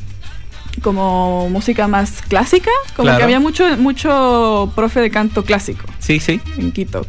como 0.81 1.49
música 1.49 1.87
más 1.89 2.21
clásica, 2.27 2.71
como 2.95 3.05
Claro. 3.05 3.17
que 3.19 3.23
había 3.25 3.39
mucho, 3.41 3.65
mucho 3.77 4.71
profe 4.73 5.01
de 5.01 5.11
canto 5.11 5.43
clásico 5.43 5.83
Sí, 5.99 6.19
sí. 6.21 6.39
en 6.57 6.71
Quito. 6.71 7.05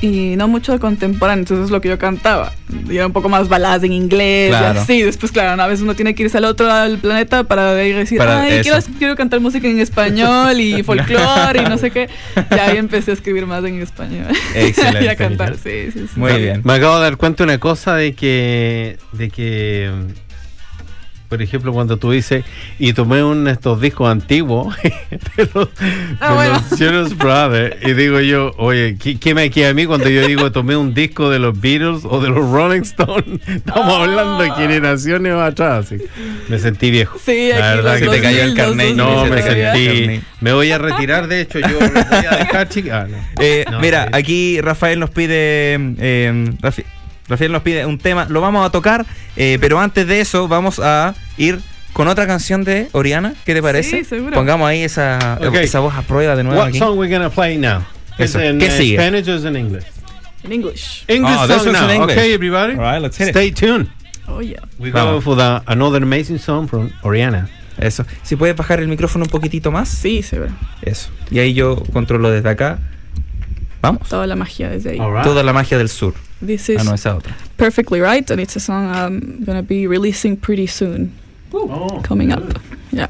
Y 0.00 0.36
no 0.36 0.46
mucho 0.46 0.70
de 0.72 0.78
contemporáneo, 0.78 1.40
entonces 1.42 1.66
es 1.66 1.70
lo 1.72 1.80
que 1.80 1.88
yo 1.88 1.98
cantaba. 1.98 2.52
Y 2.88 2.94
era 2.96 3.06
un 3.06 3.12
poco 3.12 3.28
más 3.28 3.48
baladas 3.48 3.82
en 3.82 3.92
inglés 3.92 4.50
Claro. 4.50 4.78
y 4.78 4.82
así. 4.82 5.02
Después, 5.02 5.32
claro, 5.32 5.60
a 5.60 5.66
veces 5.66 5.82
uno 5.82 5.94
tiene 5.94 6.14
que 6.14 6.22
irse 6.22 6.38
al 6.38 6.44
otro 6.44 6.68
lado 6.68 6.88
del 6.88 6.98
planeta 6.98 7.42
para 7.44 7.74
decir, 7.74 8.18
Para 8.18 8.42
ay, 8.42 8.60
quiero, 8.62 8.78
quiero 8.96 9.16
cantar 9.16 9.40
música 9.40 9.66
en 9.66 9.80
español 9.80 10.60
y 10.60 10.82
folclore 10.84 11.62
y 11.62 11.64
no 11.64 11.78
sé 11.78 11.90
qué. 11.90 12.08
Y 12.50 12.54
ahí 12.54 12.76
empecé 12.76 13.10
a 13.10 13.14
escribir 13.14 13.46
más 13.46 13.64
en 13.64 13.82
español. 13.82 14.26
Excelente. 14.54 15.04
y 15.04 15.08
a 15.08 15.16
cantar, 15.16 15.56
sí, 15.56 15.90
sí, 15.92 16.06
sí. 16.12 16.18
Muy 16.20 16.32
bien. 16.34 16.60
Me 16.64 16.74
acabo 16.74 16.96
de 16.98 17.02
dar 17.02 17.16
cuenta 17.16 17.42
una 17.42 17.58
cosa 17.58 17.94
de 17.96 18.14
que, 18.14 18.98
de 19.12 19.30
que, 19.30 19.90
por 21.28 21.42
ejemplo, 21.42 21.72
cuando 21.72 21.96
tú 21.98 22.10
dices, 22.10 22.44
y 22.78 22.92
tomé 22.94 23.22
un 23.22 23.44
de 23.44 23.52
estos 23.52 23.80
discos 23.80 24.10
antiguos 24.10 24.74
de 25.36 25.48
los, 25.54 25.68
Ah, 26.20 26.28
de 26.30 26.34
bueno. 26.34 26.52
los 26.70 26.78
Jonas 26.78 27.16
Brothers, 27.18 27.76
y 27.86 27.92
digo 27.92 28.20
yo, 28.20 28.52
oye, 28.56 28.96
¿qué, 28.98 29.18
qué 29.18 29.34
me 29.34 29.50
queda 29.50 29.70
a 29.70 29.74
mí 29.74 29.84
cuando 29.86 30.08
yo 30.08 30.26
digo 30.26 30.50
tomé 30.52 30.76
un 30.76 30.94
disco 30.94 31.28
de 31.30 31.38
los 31.38 31.60
Beatles 31.60 32.02
o 32.04 32.20
de 32.20 32.30
los 32.30 32.50
Rolling 32.50 32.80
Stones? 32.82 33.40
Estamos 33.46 33.94
Ah. 33.94 34.02
hablando 34.04 34.38
de 34.42 34.50
generaciones 34.52 35.32
atrás. 35.34 35.86
así. 35.86 36.02
Me 36.48 36.58
sentí 36.58 36.90
viejo. 36.90 37.18
Sí, 37.24 37.50
La 37.50 37.72
aquí 37.72 37.76
verdad 37.78 37.92
los 38.00 38.00
que 38.10 38.16
te 38.16 38.22
cayó 38.22 38.42
el 38.42 38.54
2000, 38.54 38.56
carnet. 38.56 38.96
No, 38.96 39.10
2000, 39.26 39.34
me 39.34 39.42
sentí. 39.42 40.20
Me 40.40 40.52
voy 40.52 40.70
a 40.70 40.78
retirar, 40.78 41.26
de 41.28 41.40
hecho, 41.42 41.58
yo 41.60 41.68
me 41.80 41.88
voy 42.04 42.24
a 42.30 42.36
dejar, 42.38 42.68
chica. 42.68 43.02
Ah, 43.02 43.06
no. 43.10 43.16
Eh, 43.40 43.64
No, 43.70 43.80
mira, 43.80 44.04
sí. 44.04 44.10
aquí 44.14 44.60
Rafael 44.60 44.98
nos 44.98 45.10
pide. 45.10 45.74
eh, 45.98 46.52
Rafi- 46.62 46.84
Rafael 47.28 47.52
nos 47.52 47.62
pide 47.62 47.84
un 47.86 47.98
tema, 47.98 48.26
lo 48.28 48.40
vamos 48.40 48.66
a 48.66 48.70
tocar, 48.70 49.04
eh, 49.36 49.58
pero 49.60 49.78
antes 49.80 50.06
de 50.06 50.20
eso 50.20 50.48
vamos 50.48 50.78
a 50.82 51.14
ir 51.36 51.60
con 51.92 52.08
otra 52.08 52.26
canción 52.26 52.64
de 52.64 52.88
Oriana, 52.92 53.34
¿qué 53.44 53.54
te 53.54 53.62
parece? 53.62 53.98
Sí, 53.98 54.04
seguro. 54.04 54.34
Pongamos 54.34 54.68
ahí 54.68 54.82
esa, 54.82 55.38
Ok. 55.42 55.54
esa 55.56 55.80
voz 55.80 55.94
a 55.94 56.02
prueba 56.02 56.36
de 56.36 56.44
nuevo 56.44 56.58
What 56.60 56.68
aquí. 56.68 56.78
song 56.78 56.98
we 56.98 57.08
gonna 57.08 57.30
play 57.30 57.56
now? 57.58 57.80
Is 58.18 58.30
Eso. 58.30 58.40
it 58.40 58.50
in 58.50 58.58
¿Qué 58.58 58.68
uh, 58.68 58.70
sigue? 58.70 58.96
Spanish 58.96 59.28
or 59.28 59.34
is 59.36 59.42
it 59.44 59.48
in 59.48 59.56
English? 59.56 59.84
En 60.44 60.52
English. 60.52 61.04
English 61.08 61.36
Oh, 61.38 61.46
song 61.48 61.72
now. 61.72 61.84
in 61.84 61.90
English. 61.96 62.16
Okay, 62.16 62.32
everybody. 62.34 62.74
All 62.74 62.80
right, 62.80 63.00
let's 63.02 63.16
hit 63.16 63.28
it. 63.28 63.32
Stay 63.34 63.50
tuned. 63.52 63.88
Oh, 64.26 64.40
yeah. 64.40 64.60
We 64.78 64.90
Vamos. 64.90 65.14
go 65.14 65.20
for 65.20 65.36
the, 65.36 65.62
another 65.66 66.02
amazing 66.02 66.38
song 66.38 66.68
from 66.68 66.90
Oriana. 67.02 67.48
Eso. 67.78 68.04
Si 68.22 68.36
puedes 68.36 68.56
bajar 68.56 68.80
el 68.80 68.88
micrófono 68.88 69.24
un 69.24 69.30
poquitito 69.30 69.70
más. 69.70 69.88
Sí, 69.88 70.22
seguro. 70.22 70.50
Eso. 70.82 71.10
Y 71.30 71.38
ahí 71.38 71.54
yo 71.54 71.76
controlo 71.92 72.30
desde 72.30 72.48
acá. 72.48 72.78
Vamos. 73.80 74.08
Toda 74.08 74.26
la 74.26 74.34
magia 74.36 74.68
desde 74.70 74.90
ahí. 74.90 74.98
Right. 74.98 75.22
Toda 75.22 75.42
la 75.42 75.52
magia 75.52 75.78
del 75.78 75.88
sur. 75.88 76.14
This 76.40 76.68
is 76.68 76.80
Ah, 76.80 76.84
no, 76.84 76.92
esa 76.92 77.10
otra. 77.10 77.32
Perfectly 77.56 78.00
Right, 78.00 78.30
and 78.30 78.40
it's 78.40 78.54
a 78.56 78.60
song 78.60 78.86
I'm 78.94 79.42
gonna 79.44 79.62
be 79.62 79.86
releasing 79.86 80.36
pretty 80.36 80.66
soon, 80.66 81.12
Oh, 81.52 82.00
coming 82.04 82.28
good. 82.30 82.56
up. 82.56 82.62
Yeah. 82.92 83.08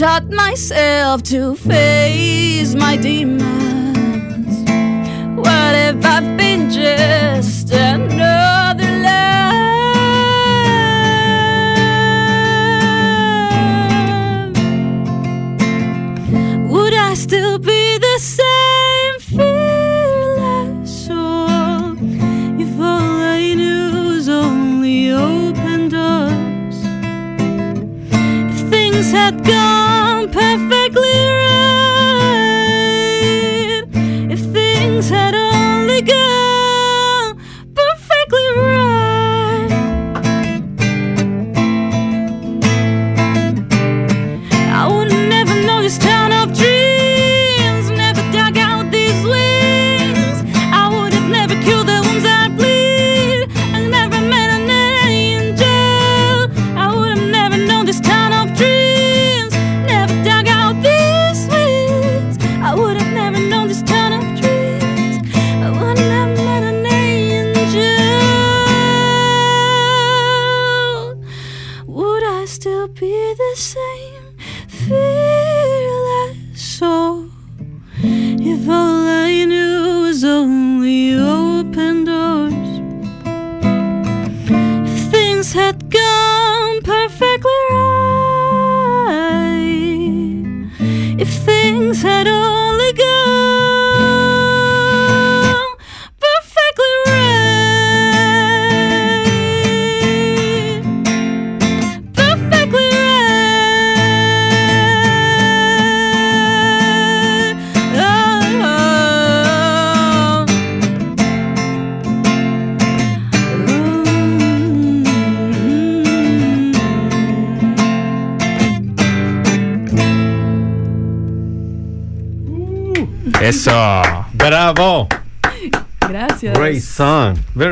Taught 0.00 0.30
myself 0.30 1.22
to 1.22 1.54
face 1.56 2.74
my 2.74 2.96
demons. 2.96 3.44
What 5.36 5.74
if 5.74 6.02
I've 6.06 6.38
been 6.38 6.70
just 6.70 7.59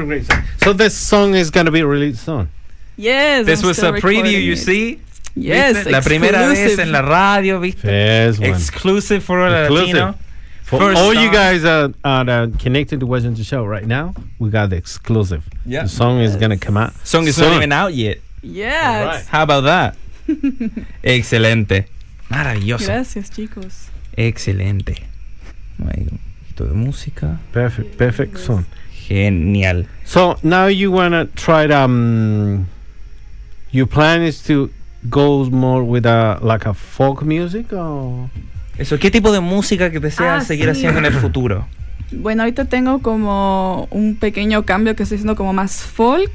great 0.09 0.27
song. 0.27 0.43
So 0.63 0.73
this 0.73 0.97
song 0.97 1.35
is 1.35 1.51
going 1.51 1.67
to 1.67 1.73
be 1.73 1.83
released 1.83 2.25
soon. 2.25 2.49
Yes. 2.97 3.47
This 3.47 3.63
I'm 3.63 3.69
was 3.69 3.77
still 3.77 3.95
a 3.95 4.01
preview, 4.01 4.23
recording 4.25 4.43
you 4.43 4.53
it. 4.53 4.57
see. 4.59 5.01
Yes. 5.37 5.87
La 5.87 6.01
primera 6.01 6.49
vez 6.49 6.59
exclusive. 6.59 6.81
en 6.81 6.93
la 6.93 7.01
radio, 7.03 7.61
¿viste? 7.61 7.83
First 7.83 8.41
one. 8.41 8.49
Exclusive 8.51 9.23
for 9.23 9.41
a 9.47 9.63
Exclusive. 9.67 9.95
Latino. 9.95 10.15
For 10.65 10.81
First 10.81 10.99
all 11.01 11.15
you 11.15 11.27
song. 11.27 11.33
guys 11.33 11.65
are, 11.65 11.93
are 12.05 12.29
uh, 12.29 12.47
connected 12.59 13.01
to 13.01 13.07
watching 13.07 13.35
the 13.35 13.45
show 13.45 13.65
right 13.65 13.87
now, 13.87 14.15
we 14.39 14.51
got 14.51 14.69
the 14.71 14.77
exclusive. 14.77 15.45
Yeah. 15.65 15.85
The 15.85 15.89
song 15.89 16.21
is 16.21 16.37
going 16.37 16.51
to 16.51 16.59
come 16.59 16.77
out. 16.77 16.93
Song 17.07 17.27
is 17.27 17.37
soon. 17.37 17.49
not 17.51 17.57
even 17.57 17.73
out 17.73 17.95
yet. 17.95 18.19
Yeah. 18.43 18.99
Alright. 19.01 19.15
it's- 19.21 19.29
How 19.29 19.45
about 19.45 19.63
that? 19.65 19.97
Excelente. 21.03 21.87
Maravilloso. 22.29 22.85
Gracias, 22.87 23.31
chicos. 23.31 23.89
Excelente. 24.17 25.05
Ahí, 25.87 26.07
un 26.11 26.19
poquito 26.41 26.65
de 26.67 26.75
música. 26.75 27.39
Perfect, 27.53 27.97
perfect 27.97 28.37
song. 28.39 28.65
Genial. 28.93 29.87
So 30.11 30.39
now 30.43 30.69
you 30.69 30.91
want 30.91 31.13
to 31.13 31.27
try 31.37 31.65
it, 31.67 31.71
um 31.71 32.67
your 33.73 33.87
plan 33.87 34.23
is 34.23 34.43
to 34.45 34.71
go 35.11 35.45
more 35.51 35.83
with 35.83 36.07
a 36.07 36.39
like 36.41 36.67
a 36.67 36.73
folk 36.73 37.23
music 37.23 37.73
or 37.75 38.31
Eso, 38.79 38.97
¿qué 38.99 39.11
tipo 39.11 39.33
de 39.33 39.41
música 39.41 39.91
que 39.91 40.01
deseas 40.01 40.43
Ah, 40.45 40.47
seguir 40.47 40.65
sí. 40.67 40.71
haciendo 40.71 40.99
en 41.01 41.07
el 41.07 41.13
futuro? 41.15 41.67
Bueno, 42.11 42.43
ahorita 42.45 42.65
tengo 42.65 43.01
como 43.03 43.87
un 43.91 44.17
pequeño 44.17 44.65
cambio 44.65 44.97
que 44.97 45.03
estoy 45.03 45.17
haciendo 45.17 45.37
como 45.37 45.53
más 45.53 45.83
folk. 45.83 46.33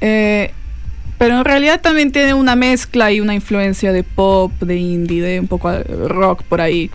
eh, 0.00 0.52
pero 1.18 1.38
en 1.38 1.44
realidad 1.44 1.80
también 1.80 2.12
tiene 2.12 2.34
una 2.34 2.54
mezcla 2.54 3.10
y 3.10 3.18
una 3.20 3.34
influencia 3.34 3.90
de 3.92 4.04
pop, 4.04 4.52
de 4.60 4.76
indie, 4.76 5.20
de 5.22 5.40
un 5.40 5.48
poco 5.48 5.72
rock 6.06 6.42
por 6.44 6.60
ahí. 6.60 6.88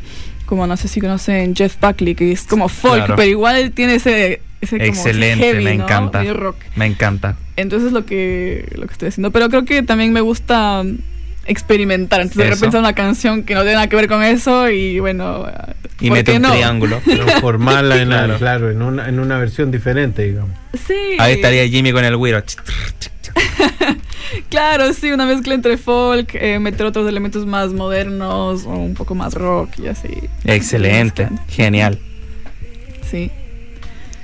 Como 0.46 0.68
no 0.68 0.78
sé 0.78 0.88
si 0.88 1.02
conocen 1.02 1.54
Jeff 1.54 1.76
Buckley, 1.82 2.16
que 2.16 2.32
es 2.32 2.44
como 2.44 2.70
folk, 2.70 2.96
Claro. 3.08 3.16
pero 3.18 3.28
igual 3.30 3.72
tiene 3.72 3.96
ese, 3.96 4.42
ese 4.62 4.78
como 4.78 4.92
ese 4.92 5.00
Excelente, 5.02 5.44
heavy, 5.46 5.64
me 5.64 5.76
¿no? 5.78 5.84
encanta. 5.84 6.20
Medio 6.20 6.34
rock. 6.36 6.56
Me 6.76 6.86
encanta. 6.86 7.36
Entonces 7.58 7.92
lo 7.92 8.06
que, 8.06 8.72
lo 8.76 8.86
que 8.88 8.94
estoy 8.94 9.10
haciendo. 9.10 9.32
Pero 9.32 9.50
creo 9.50 9.66
que 9.66 9.82
también 9.84 10.14
me 10.14 10.22
gusta 10.22 10.84
mm, 10.84 10.98
experimentar. 11.48 12.22
Entonces 12.22 12.38
de 12.46 12.50
Eso. 12.50 12.56
repente 12.56 12.78
una 12.78 12.94
canción 12.94 13.44
que 13.44 13.54
no 13.56 13.62
tiene 13.62 13.76
nada 13.76 13.88
que 13.88 13.96
ver 13.96 14.08
con 14.08 14.24
eso 14.24 14.70
y 14.70 15.00
bueno... 15.00 15.46
ah, 15.48 15.74
Y 16.00 16.08
¿por 16.10 16.18
mete 16.18 16.36
un 16.36 16.42
no? 16.44 16.52
triángulo. 16.52 17.00
transformarla 17.06 18.02
en 18.02 18.08
Claro. 18.10 18.38
claro, 18.38 18.72
en, 18.72 18.82
una, 18.82 19.10
en 19.10 19.20
una 19.20 19.38
versión 19.38 19.72
diferente, 19.72 20.24
digamos. 20.24 20.52
Sí. 20.88 20.94
Ahí 21.20 21.34
estaría 21.34 21.68
Jimmy 21.68 21.92
con 21.92 22.06
el 22.06 22.16
güiro. 22.18 22.42
Claro, 24.50 24.94
sí, 24.94 25.12
una 25.12 25.26
mezcla 25.26 25.54
entre 25.54 25.78
folk, 25.78 26.36
eh, 26.36 26.58
meter 26.60 26.86
otros 26.86 27.08
elementos 27.08 27.46
más 27.46 27.74
modernos 27.74 28.66
o 28.66 28.70
un 28.70 28.94
poco 28.94 29.14
más 29.14 29.34
rock 29.34 29.72
y 29.80 29.88
así. 29.88 30.08
Excelente. 30.46 31.28
Genial. 31.50 32.00
Sí. 33.10 33.30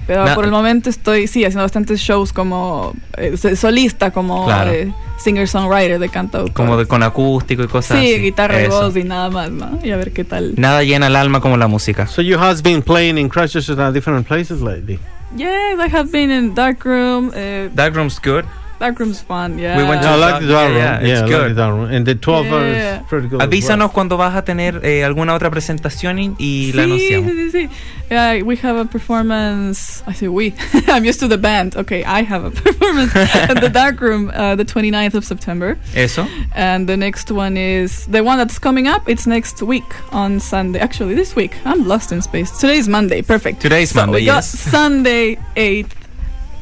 Pero 0.08 0.24
Na- 0.26 0.36
por 0.36 0.46
el 0.46 0.52
momento 0.52 0.90
estoy, 0.90 1.28
sí, 1.28 1.44
haciendo 1.44 1.64
bastantes 1.64 2.00
shows 2.00 2.32
como 2.34 2.94
eh, 3.18 3.36
solista, 3.56 4.12
como 4.12 4.46
Claro. 4.46 4.72
eh, 4.72 4.94
singer-songwriter 5.18 6.00
de 6.00 6.10
cantautor. 6.10 6.54
Como 6.54 6.78
de, 6.78 6.86
con 6.88 7.04
acústico 7.04 7.62
y 7.64 7.68
cosas 7.68 8.00
Sí, 8.00 8.14
así. 8.14 8.22
guitarra 8.22 8.64
y 8.64 8.68
voz 8.68 8.96
y 8.96 9.04
nada 9.04 9.30
más, 9.30 9.52
¿no? 9.52 9.80
Y 9.84 9.92
a 9.92 9.98
ver 9.98 10.14
qué 10.14 10.24
tal. 10.24 10.54
Nada 10.58 10.82
llena 10.84 11.08
el 11.08 11.16
alma 11.16 11.42
como 11.42 11.58
la 11.58 11.68
música. 11.68 12.08
So 12.08 12.22
you 12.22 12.40
has 12.40 12.62
been 12.64 12.82
playing 12.82 13.18
in 13.18 13.28
Christchurch 13.30 13.70
at 13.70 13.94
different 13.94 14.26
places 14.28 14.62
lately. 14.62 14.98
Yes, 15.36 15.78
I 15.78 15.90
have 15.94 16.10
been 16.10 16.32
in 16.32 16.56
Darkroom. 16.56 17.30
Uh, 17.30 17.70
Darkroom's 17.76 18.20
good. 18.24 18.46
Darkroom's 18.80 19.20
fun, 19.22 19.58
yeah. 19.58 19.76
We 19.78 19.84
went 19.84 20.02
Yeah, 20.04 20.14
I 20.14 20.16
like 20.18 20.42
the 20.42 20.48
dark 20.48 20.70
room. 20.70 20.78
yeah, 20.78 21.02
Yeah, 21.02 21.08
it's 21.08 21.20
I 21.20 21.24
like 21.24 21.32
good. 21.32 21.52
the 21.52 21.56
dark 21.56 21.74
room. 21.76 21.90
And 21.92 22.06
the 22.06 22.16
12 22.16 22.46
hours 22.48 22.76
Yeah. 22.78 23.02
is 23.02 23.08
pretty 23.08 23.28
good. 23.28 23.42
as 23.42 23.48
Avísanos 23.48 23.80
well. 23.80 23.90
cuando 23.90 24.18
vas 24.18 24.36
a 24.36 24.44
tener 24.44 24.82
eh, 24.86 25.04
alguna 25.04 25.34
otra 25.34 25.50
presentación 25.50 26.20
y, 26.20 26.36
y 26.38 26.72
la 26.74 26.84
sí, 26.84 26.90
anunciamos. 26.92 27.32
sí, 27.32 27.52
sí, 27.52 27.52
sí. 27.52 27.70
Yeah, 28.12 28.42
we 28.44 28.56
have 28.58 28.78
a 28.78 28.86
performance. 28.86 30.04
I 30.08 30.14
say 30.14 30.28
we. 30.28 30.54
I'm 30.88 31.04
used 31.06 31.20
to 31.22 31.28
the 31.28 31.38
band. 31.38 31.76
Okay, 31.76 32.04
I 32.06 32.22
have 32.24 32.46
a 32.46 32.52
performance 32.64 33.14
at 33.16 33.60
the 33.60 33.68
Dark 33.70 34.00
Room 34.00 34.30
uh, 34.34 34.56
the 34.56 34.64
29th 34.64 35.16
of 35.16 35.26
September. 35.26 35.78
Eso. 35.96 36.26
And 36.56 36.88
the 36.88 36.96
next 36.96 37.32
one 37.32 37.58
is 37.58 38.06
the 38.08 38.24
one 38.24 38.38
that's 38.38 38.60
coming 38.60 38.88
up. 38.88 39.10
It's 39.10 39.26
next 39.28 39.62
week 39.62 39.84
on 40.14 40.40
Sunday. 40.40 40.80
Actually, 40.80 41.16
this 41.16 41.36
week. 41.36 41.56
I'm 41.66 41.88
lost 41.88 42.12
in 42.12 42.22
space. 42.22 42.52
Today 42.60 42.78
is 42.78 42.88
Monday. 42.88 43.22
Perfect. 43.24 43.60
Today's 43.62 43.90
so 43.92 44.02
Monday, 44.02 44.20
we 44.22 44.26
got 44.26 44.36
yes. 44.46 44.50
Sunday 44.58 45.38
8th 45.56 45.92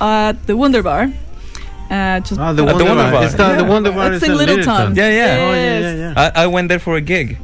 at 0.01 0.47
the 0.47 0.55
Wonder 0.57 0.81
Bar. 0.81 1.09
Uh, 1.89 2.19
just 2.21 2.39
Ah, 2.39 2.51
the 2.53 2.63
At 2.63 2.77
the 2.77 2.83
Wonder, 2.83 2.85
Wonder 2.85 3.03
Bar. 3.03 3.11
Bar. 3.11 3.23
It's 3.25 3.35
the, 3.35 3.43
the 3.43 3.63
Yeah. 3.63 3.69
Wonder 3.69 3.91
Bar 3.91 4.13
It's 4.13 4.23
in 4.25 4.31
in 4.31 4.37
Littleton. 4.37 4.95
Yeah, 4.95 5.09
yeah. 5.09 5.37
Oh, 5.39 5.53
yeah, 5.53 5.55
yeah, 5.55 5.79
Yes. 5.79 5.97
yeah. 6.17 6.31
I, 6.35 6.43
I 6.43 6.47
went 6.47 6.69
there 6.69 6.79
for 6.79 6.95
a 6.95 7.01
gig. 7.01 7.37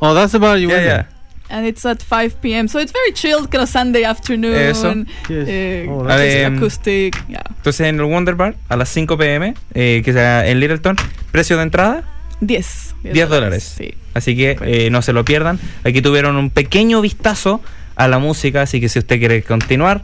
Oh, 0.00 0.14
that's 0.14 0.34
about 0.34 0.60
you. 0.60 0.68
Yeah, 0.68 0.74
went 0.76 0.86
yeah. 0.86 1.04
and 1.50 1.66
it's 1.66 1.84
at 1.86 2.02
5 2.02 2.40
p.m. 2.40 2.68
So 2.68 2.78
it's 2.78 2.92
very 2.92 3.12
chilled, 3.12 3.50
kind 3.50 3.62
of 3.62 3.68
Sunday 3.68 4.04
afternoon. 4.04 4.54
Eso. 4.54 4.94
Yes. 5.28 5.48
Eh, 5.48 5.86
Oh, 5.88 6.04
just 6.06 6.20
Em, 6.36 6.56
acoustic. 6.56 7.16
Yeah. 7.28 7.42
Entonces 7.56 7.80
en 7.88 7.98
el 7.98 8.04
Wonder 8.06 8.34
Bar 8.36 8.54
a 8.68 8.76
las 8.76 8.90
5 8.90 9.16
pm, 9.18 9.54
eh, 9.74 10.02
que 10.04 10.12
sea 10.12 10.46
en 10.46 10.60
Littleton, 10.60 10.96
precio 11.32 11.56
de 11.56 11.62
entrada 11.64 12.04
10. 12.40 12.94
10 13.02 13.28
dólares. 13.28 13.64
Sí. 13.76 13.94
Así 14.14 14.36
que 14.36 14.56
eh, 14.62 14.90
no 14.90 15.02
se 15.02 15.12
lo 15.12 15.24
pierdan. 15.24 15.58
Aquí 15.84 16.00
tuvieron 16.02 16.36
un 16.36 16.50
pequeño 16.50 17.00
vistazo 17.00 17.60
a 17.96 18.06
la 18.06 18.18
música, 18.20 18.62
así 18.62 18.80
que 18.80 18.88
si 18.88 19.00
usted 19.00 19.18
quiere 19.18 19.42
continuar, 19.42 20.02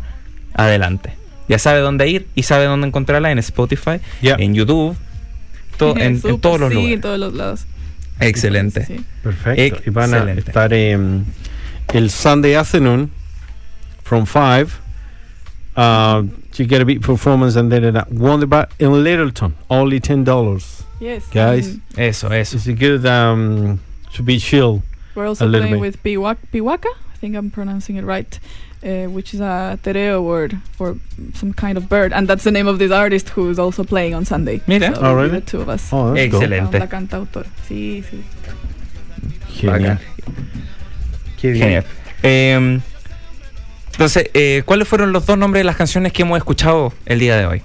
adelante. 0.55 1.15
Ya 1.49 1.59
sabe 1.59 1.81
dónde 1.81 2.09
ir 2.09 2.27
y 2.35 2.43
sabe 2.45 2.65
dónde 2.65 2.87
encontrarla 2.87 3.31
en 3.31 3.39
Spotify, 3.39 4.01
Yeah. 4.23 4.37
en 4.39 4.55
YouTube, 4.55 4.97
to- 5.77 5.91
en, 5.97 6.03
en 6.03 6.21
Súper, 6.21 6.41
todos 6.41 6.61
los 6.61 6.69
sí, 6.71 6.75
lugares. 6.75 6.95
en 6.97 7.01
todos 7.03 7.19
los 7.19 7.35
lados. 7.35 7.67
Excelente. 8.21 8.87
Sí. 8.87 9.05
Perfecto. 9.23 9.83
Y 9.87 9.91
van 9.91 10.15
a 10.15 10.19
Excelente. 10.19 10.41
estar 10.51 10.73
em, 10.73 11.25
el 11.93 12.11
Sunday 12.11 12.55
afternoon 12.55 13.11
from 14.03 14.25
5. 14.27 14.81
Uh, 15.77 16.23
you 16.57 16.65
get 16.67 16.81
a 16.81 16.85
big 16.85 17.03
performance 17.03 17.57
and 17.57 17.71
then 17.73 17.85
at 17.97 18.11
Wonder 18.13 18.47
Bar 18.47 18.69
in 18.79 19.03
Littleton. 19.03 19.55
Only 19.69 19.99
$10. 20.01 20.85
Yes. 21.01 21.25
Guys. 21.33 21.67
and 21.69 21.81
Eso, 21.99 22.29
eso. 22.31 22.57
It's 22.57 22.69
a 22.69 22.73
good 22.73 23.05
um, 23.05 23.81
to 24.15 24.23
be 24.23 24.39
chill. 24.39 24.83
We're 25.17 25.27
also 25.27 25.49
playing 25.49 25.73
bit. 25.73 25.81
with. 25.81 26.03
Piwaka? 26.03 26.87
I 27.13 27.17
think 27.19 27.35
I'm 27.37 27.51
pronouncing 27.51 27.97
it 27.97 28.05
right. 28.05 28.39
Uh, 28.85 29.09
which 29.11 29.35
is 29.35 29.41
a 29.41 29.79
tereo 29.83 30.23
word 30.23 30.57
for 30.77 30.97
some 31.35 31.53
kind 31.55 31.77
of 31.79 31.89
bird, 31.89 32.13
and 32.13 32.29
that's 32.29 32.45
the 32.45 32.51
name 32.53 32.69
of 32.69 32.79
this 32.79 32.91
artist 32.93 33.31
who 33.31 33.51
is 33.51 33.59
also 33.59 33.83
playing 33.85 34.15
on 34.15 34.25
Sunday. 34.25 34.61
Mira. 34.67 34.95
So 34.95 35.01
Oh, 35.03 35.15
really? 35.15 35.41
The 35.41 35.41
two 35.41 35.61
of 35.63 35.69
us. 35.69 35.93
Oh. 35.93 36.15
Excelente. 36.15 36.79
La 36.79 36.89
cantautora. 36.89 37.47
Sí, 37.69 38.05
sí. 38.11 38.23
Genial. 39.61 39.99
Qué 41.41 41.51
bien. 41.53 41.63
Genial. 41.65 41.85
Eh, 42.23 42.81
entonces, 43.93 44.29
eh, 44.35 44.63
¿cuáles 44.65 44.89
fueron 44.89 45.13
los 45.13 45.25
dos 45.27 45.39
nombres 45.39 45.61
de 45.61 45.65
las 45.65 45.77
canciones 45.77 46.13
que 46.13 46.23
hemos 46.23 46.37
escuchado 46.39 46.93
el 47.07 47.19
día 47.21 47.37
de 47.37 47.47
hoy? 47.47 47.63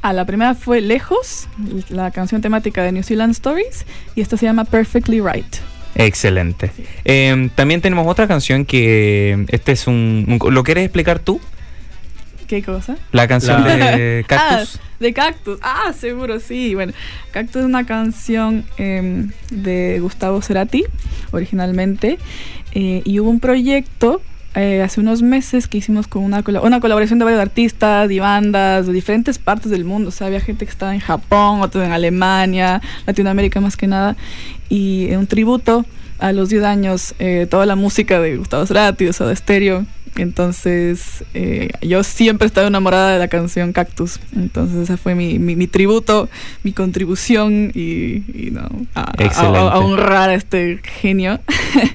Ah, 0.00 0.12
la 0.12 0.24
primera 0.24 0.54
fue 0.54 0.80
Lejos, 0.80 1.48
la 1.88 2.10
canción 2.10 2.40
temática 2.40 2.82
de 2.82 2.92
New 2.92 3.02
Zealand 3.02 3.32
Stories, 3.32 3.84
y 4.14 4.20
esta 4.20 4.36
se 4.36 4.46
llama 4.46 4.64
Perfectly 4.64 5.20
Right. 5.20 5.56
Excelente. 5.94 6.70
Eh, 7.04 7.50
también 7.54 7.80
tenemos 7.80 8.06
otra 8.06 8.26
canción 8.26 8.64
que 8.64 9.44
este 9.48 9.72
es 9.72 9.86
un, 9.86 10.38
un- 10.40 10.54
¿Lo 10.54 10.62
quieres 10.64 10.84
explicar 10.84 11.18
tú? 11.18 11.40
¿Qué 12.46 12.62
cosa? 12.62 12.96
La 13.12 13.26
canción 13.28 13.62
La- 13.64 13.96
de 13.96 14.24
Cactus. 14.28 14.76
Ah, 14.76 14.88
de 15.00 15.12
Cactus. 15.12 15.58
Ah, 15.62 15.92
seguro, 15.98 16.38
sí. 16.40 16.74
Bueno, 16.74 16.92
Cactus 17.30 17.56
es 17.56 17.64
una 17.66 17.84
canción 17.86 18.64
em, 18.78 19.30
de 19.50 19.98
Gustavo 20.00 20.40
Cerati, 20.42 20.84
originalmente. 21.30 22.18
eh, 22.74 23.02
y 23.04 23.20
hubo 23.20 23.28
un 23.30 23.40
proyecto 23.40 24.22
eh, 24.54 24.82
hace 24.82 25.00
unos 25.00 25.22
meses 25.22 25.66
que 25.66 25.78
hicimos 25.78 26.06
con 26.06 26.24
una, 26.24 26.44
una 26.62 26.80
colaboración 26.80 27.18
de 27.18 27.24
varios 27.24 27.40
artistas 27.40 28.10
y 28.10 28.18
bandas 28.18 28.86
de 28.86 28.92
diferentes 28.92 29.38
partes 29.38 29.70
del 29.70 29.84
mundo. 29.84 30.08
O 30.08 30.12
sea, 30.12 30.26
había 30.26 30.40
gente 30.40 30.66
que 30.66 30.70
estaba 30.70 30.94
en 30.94 31.00
Japón, 31.00 31.60
otros 31.62 31.84
en 31.84 31.92
Alemania, 31.92 32.82
Latinoamérica 33.06 33.60
más 33.60 33.76
que 33.76 33.86
nada. 33.86 34.16
Y 34.68 35.10
un 35.14 35.26
tributo 35.26 35.86
a 36.18 36.32
los 36.32 36.50
10 36.50 36.64
años, 36.64 37.14
eh, 37.18 37.46
toda 37.50 37.66
la 37.66 37.76
música 37.76 38.20
de 38.20 38.36
Gustavo 38.36 38.66
Cerati, 38.66 39.06
de 39.06 39.36
Stereo. 39.36 39.86
Entonces, 40.16 41.24
eh, 41.34 41.68
yo 41.80 42.02
siempre 42.04 42.44
he 42.44 42.48
estado 42.48 42.66
enamorada 42.66 43.12
de 43.12 43.18
la 43.18 43.28
canción 43.28 43.72
Cactus. 43.72 44.20
Entonces, 44.36 44.76
esa 44.84 44.96
fue 44.96 45.14
mi, 45.14 45.38
mi, 45.38 45.56
mi 45.56 45.66
tributo, 45.66 46.28
mi 46.62 46.72
contribución 46.72 47.70
y, 47.74 48.22
y 48.46 48.50
no, 48.52 48.62
a, 48.94 49.00
a- 49.00 49.04
a- 49.18 49.24
Excelente. 49.24 49.58
a 49.58 49.78
honrar 49.78 50.30
a 50.30 50.34
este 50.34 50.80
genio. 51.00 51.40
Sí. 51.48 51.92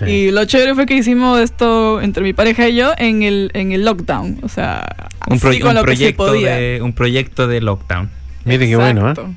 Y 0.06 0.30
lo 0.30 0.44
chévere 0.44 0.74
fue 0.74 0.84
que 0.86 0.94
hicimos 0.94 1.40
esto 1.40 2.00
entre 2.02 2.22
mi 2.22 2.32
pareja 2.34 2.68
y 2.68 2.76
yo 2.76 2.92
en 2.98 3.22
el, 3.22 3.50
en 3.54 3.72
el 3.72 3.84
lockdown. 3.84 4.38
O 4.42 4.48
sea, 4.48 4.86
Un, 5.26 5.38
pro- 5.40 5.50
así 5.50 5.60
con 5.60 5.70
un 5.70 5.74
lo 5.76 5.84
que 5.84 5.90
se 5.92 5.96
proyecto 6.14 6.26
podía. 6.26 6.56
de, 6.56 6.80
un 6.82 6.92
proyecto 6.92 7.46
de 7.48 7.60
lockdown. 7.62 8.10
Mire 8.44 8.66
qué 8.68 8.76
bueno, 8.76 9.08
¿eh? 9.08 9.10
Exacto. 9.10 9.34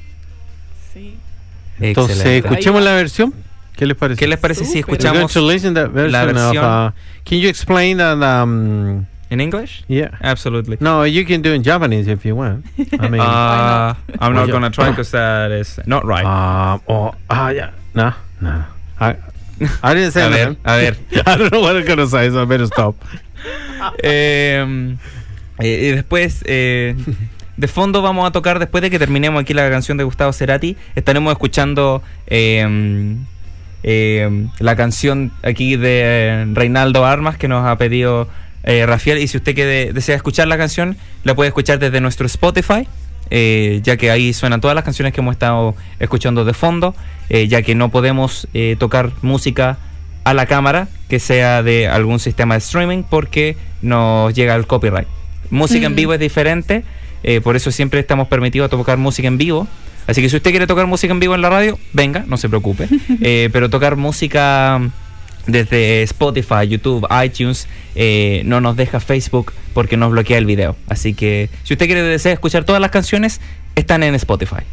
Sí. 0.93 1.15
Entonces, 1.79 2.17
Excelente. 2.17 2.47
escuchemos 2.49 2.83
la 2.83 2.93
versión. 2.93 3.33
¿Qué 3.75 3.85
les 3.85 3.95
parece? 3.97 4.19
¿Qué 4.19 4.27
les 4.27 4.39
parece 4.39 4.65
si. 4.65 4.79
We're 4.79 4.83
going 4.85 4.97
escuchamos 4.99 5.33
to 5.33 5.41
listen 5.47 5.73
that 5.75 5.89
version 5.91 6.11
la 6.11 6.25
versión- 6.25 6.57
of, 6.57 6.91
uh, 6.93 6.95
can 7.25 7.39
you 7.39 7.49
explain 7.49 7.97
that? 7.97 8.17
Um, 8.21 9.05
en 9.29 9.39
English? 9.39 9.83
yeah. 9.87 10.09
Absolutely. 10.21 10.77
No, 10.81 11.05
you 11.05 11.25
can 11.25 11.41
do 11.41 11.53
in 11.53 11.63
Japanese 11.63 12.07
if 12.07 12.25
you 12.25 12.35
want. 12.35 12.65
I 12.99 13.07
mean, 13.09 13.21
Uh, 13.21 13.93
I'm 14.19 14.33
not 14.33 14.49
gonna 14.49 14.69
try 14.69 14.89
because 14.89 15.11
that 15.11 15.51
is 15.51 15.79
not 15.85 16.05
right. 16.05 16.25
um, 16.25 16.81
oh, 16.87 17.13
ah, 17.29 17.49
yeah. 17.49 17.71
No, 17.93 18.13
no. 18.41 18.63
I, 18.99 19.15
I 19.81 19.93
didn't 19.93 20.11
say 20.11 20.25
a 20.25 20.29
ver, 20.29 20.49
nothing. 20.49 20.57
a 20.65 20.77
ver. 20.77 20.95
I 21.25 21.37
don't 21.37 21.51
know 21.51 21.61
what 21.61 21.75
I'm 21.77 21.85
gonna 21.85 22.07
say, 22.07 22.29
so 22.29 22.41
I 22.41 22.45
better 22.45 22.67
stop. 22.67 22.95
Eh, 24.03 24.63
y 25.59 25.89
después, 25.91 26.43
eh, 26.45 26.95
de 27.57 27.67
fondo 27.67 28.03
vamos 28.03 28.27
a 28.27 28.31
tocar, 28.31 28.59
después 28.59 28.83
de 28.83 28.91
que 28.91 28.99
terminemos 28.99 29.41
aquí 29.41 29.55
la 29.55 29.67
canción 29.71 29.97
de 29.97 30.03
Gustavo 30.03 30.31
Cerati, 30.33 30.77
estaremos 30.95 31.31
escuchando 31.31 32.03
eh, 32.27 33.15
eh, 33.83 34.47
la 34.59 34.75
canción 34.75 35.31
aquí 35.43 35.75
de 35.75 36.47
Reinaldo 36.53 37.05
Armas 37.05 37.37
que 37.37 37.47
nos 37.47 37.65
ha 37.65 37.77
pedido 37.77 38.27
eh, 38.63 38.85
Rafael. 38.85 39.17
Y 39.19 39.27
si 39.27 39.37
usted 39.37 39.55
que 39.55 39.91
desea 39.93 40.15
escuchar 40.15 40.47
la 40.47 40.57
canción, 40.57 40.97
la 41.23 41.33
puede 41.35 41.47
escuchar 41.49 41.79
desde 41.79 41.99
nuestro 42.01 42.25
Spotify. 42.27 42.87
eh, 43.33 43.79
ya 43.83 43.95
que 43.95 44.11
ahí 44.11 44.33
suenan 44.33 44.59
todas 44.59 44.75
las 44.75 44.83
canciones 44.83 45.13
que 45.13 45.21
hemos 45.21 45.31
estado 45.31 45.73
escuchando 45.99 46.43
de 46.43 46.53
fondo, 46.53 46.93
eh, 47.29 47.47
ya 47.47 47.61
que 47.61 47.75
no 47.75 47.87
podemos 47.89 48.45
eh, 48.53 48.75
tocar 48.77 49.11
música 49.21 49.77
a 50.25 50.33
la 50.33 50.45
cámara 50.47 50.89
que 51.07 51.17
sea 51.19 51.63
de 51.63 51.87
algún 51.87 52.19
sistema 52.19 52.55
de 52.55 52.57
streaming 52.59 53.03
porque 53.09 53.55
nos 53.81 54.33
llega 54.33 54.53
el 54.55 54.67
copyright. 54.67 55.07
Música 55.49 55.85
en 55.85 55.93
Mm. 55.93 55.95
vivo 55.95 56.13
es 56.13 56.19
diferente, 56.19 56.83
por 57.43 57.55
eso 57.55 57.71
siempre 57.71 58.01
estamos 58.01 58.27
permitidos 58.27 58.69
tocar 58.69 58.97
música 58.97 59.27
en 59.29 59.37
vivo. 59.37 59.65
Así 60.07 60.21
que 60.21 60.29
si 60.29 60.35
usted 60.35 60.51
quiere 60.51 60.67
tocar 60.67 60.87
música 60.87 61.13
en 61.13 61.19
vivo 61.19 61.35
en 61.35 61.41
la 61.41 61.49
radio, 61.49 61.77
venga, 61.93 62.23
no 62.27 62.37
se 62.37 62.49
preocupe. 62.49 62.87
Eh, 63.21 63.49
pero 63.51 63.69
tocar 63.69 63.97
música 63.97 64.81
desde 65.45 66.03
Spotify, 66.03 66.67
YouTube, 66.67 67.07
iTunes, 67.23 67.67
eh, 67.95 68.41
no 68.45 68.61
nos 68.61 68.75
deja 68.75 68.99
Facebook 68.99 69.53
porque 69.73 69.97
nos 69.97 70.11
bloquea 70.11 70.37
el 70.37 70.45
video. 70.45 70.75
Así 70.87 71.13
que 71.13 71.49
si 71.63 71.73
usted 71.73 71.85
quiere 71.85 72.03
desea 72.03 72.33
escuchar 72.33 72.63
todas 72.63 72.81
las 72.81 72.91
canciones, 72.91 73.41
están 73.75 74.03
en 74.03 74.15
Spotify. 74.15 74.63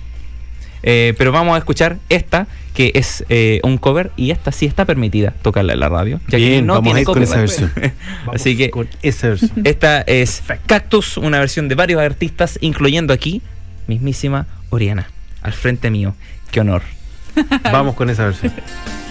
Eh, 0.83 1.15
pero 1.19 1.33
vamos 1.33 1.55
a 1.55 1.59
escuchar 1.59 1.99
esta, 2.09 2.47
que 2.75 2.93
es 2.95 3.25
eh, 3.29 3.61
un 3.65 3.79
cover, 3.79 4.13
y 4.17 4.31
esta 4.31 4.53
sí 4.53 4.67
está 4.67 4.85
permitida 4.85 5.35
tocarla 5.43 5.73
en 5.73 5.81
la 5.81 5.89
radio. 5.89 6.21
Ya 6.29 6.39
que 6.39 6.49
Bien, 6.49 6.67
no 6.67 6.75
vamos 6.75 6.95
a 6.95 7.01
ir 7.01 7.07
con 7.07 7.23
esa 7.23 7.39
versión. 7.39 7.73
Así 8.33 8.57
que 8.57 8.71
con 8.71 8.89
esa 9.03 9.29
versión. 9.29 9.51
esta 9.65 10.03
es 10.03 10.43
Cactus, 10.67 11.17
una 11.17 11.41
versión 11.41 11.69
de 11.69 11.75
varios 11.75 12.01
artistas, 12.01 12.59
incluyendo 12.61 13.13
aquí, 13.13 13.43
mismísima 13.87 14.47
Oriana, 14.71 15.11
al 15.43 15.53
frente 15.53 15.91
mío. 15.91 16.15
Qué 16.51 16.61
honor. 16.61 16.83
Vamos 17.65 17.95
con 17.95 18.11
esa 18.11 18.25
versión. 18.25 18.53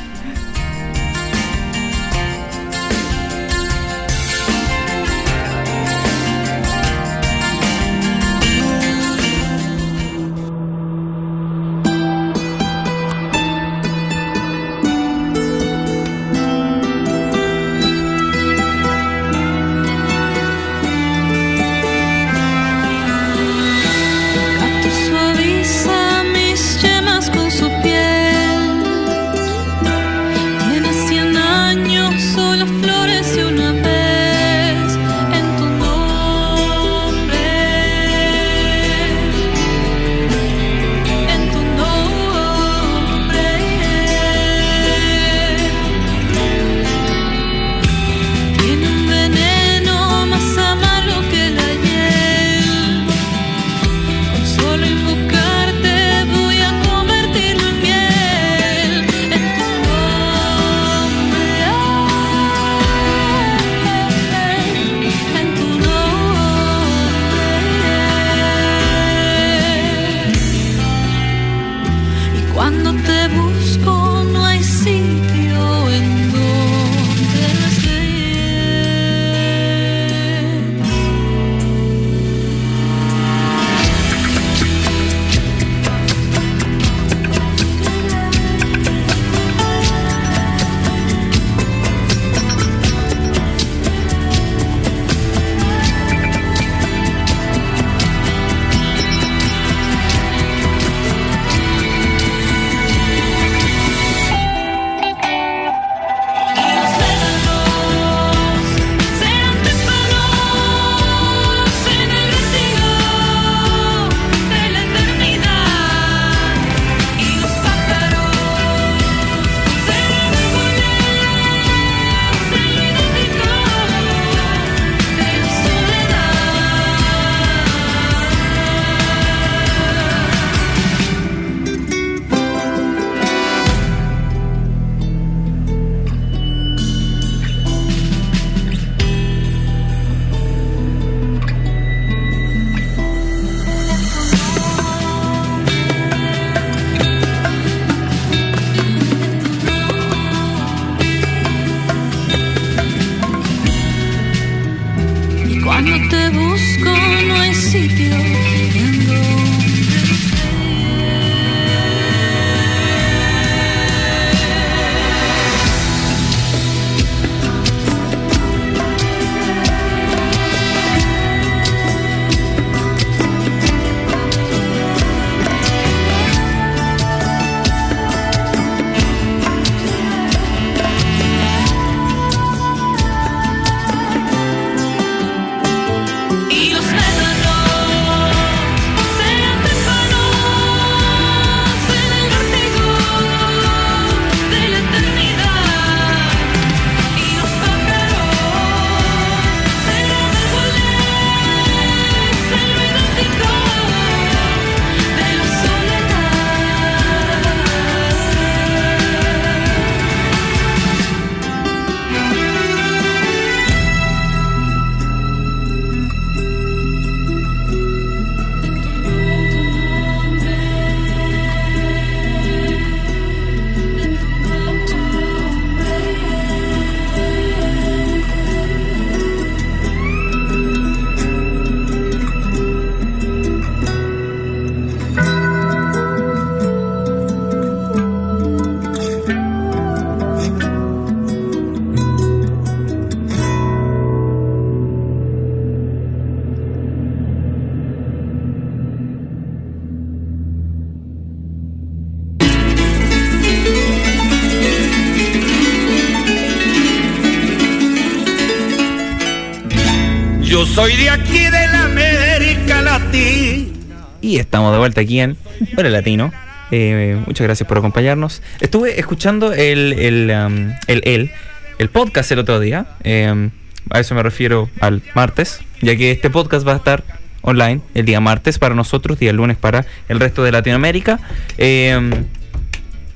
soy 260.78 260.96
de 260.96 261.10
aquí 261.10 261.40
de 261.40 261.68
la 261.72 261.86
América 261.86 262.84
Latina. 262.84 264.06
Y 264.22 264.38
estamos 264.38 264.72
de 264.72 264.78
vuelta 264.78 265.02
aquí 265.02 265.20
en 265.20 265.36
Hora 265.76 265.90
Latino. 265.90 266.32
Eh, 266.70 267.20
muchas 267.26 267.48
gracias 267.48 267.68
por 267.68 267.80
acompañarnos. 267.80 268.44
Estuve 268.62 269.00
escuchando 269.00 269.54
el, 269.54 269.94
el, 269.94 270.30
um, 270.30 270.76
el, 270.86 271.32
el, 271.80 271.90
podcast 271.90 272.32
el 272.32 272.38
otro 272.38 272.60
día. 272.60 272.86
eh, 273.04 273.50
a 273.90 274.00
eso 274.00 274.14
me 274.14 274.22
refiero 274.22 274.70
al 274.80 275.02
martes, 275.16 275.62
ya 275.82 275.96
que 275.96 276.12
este 276.12 276.30
podcast 276.30 276.68
va 276.68 276.74
a 276.74 276.78
estar 276.78 277.04
online 277.42 277.82
el 277.96 278.06
día 278.06 278.20
martes 278.20 278.60
para 278.60 278.76
nosotros, 278.76 279.18
día 279.18 279.34
lunes 279.34 279.58
para 279.58 279.84
el 280.10 280.20
resto 280.20 280.44
de 280.44 280.52
Latinoamérica. 280.52 281.20
eh, 281.58 282.24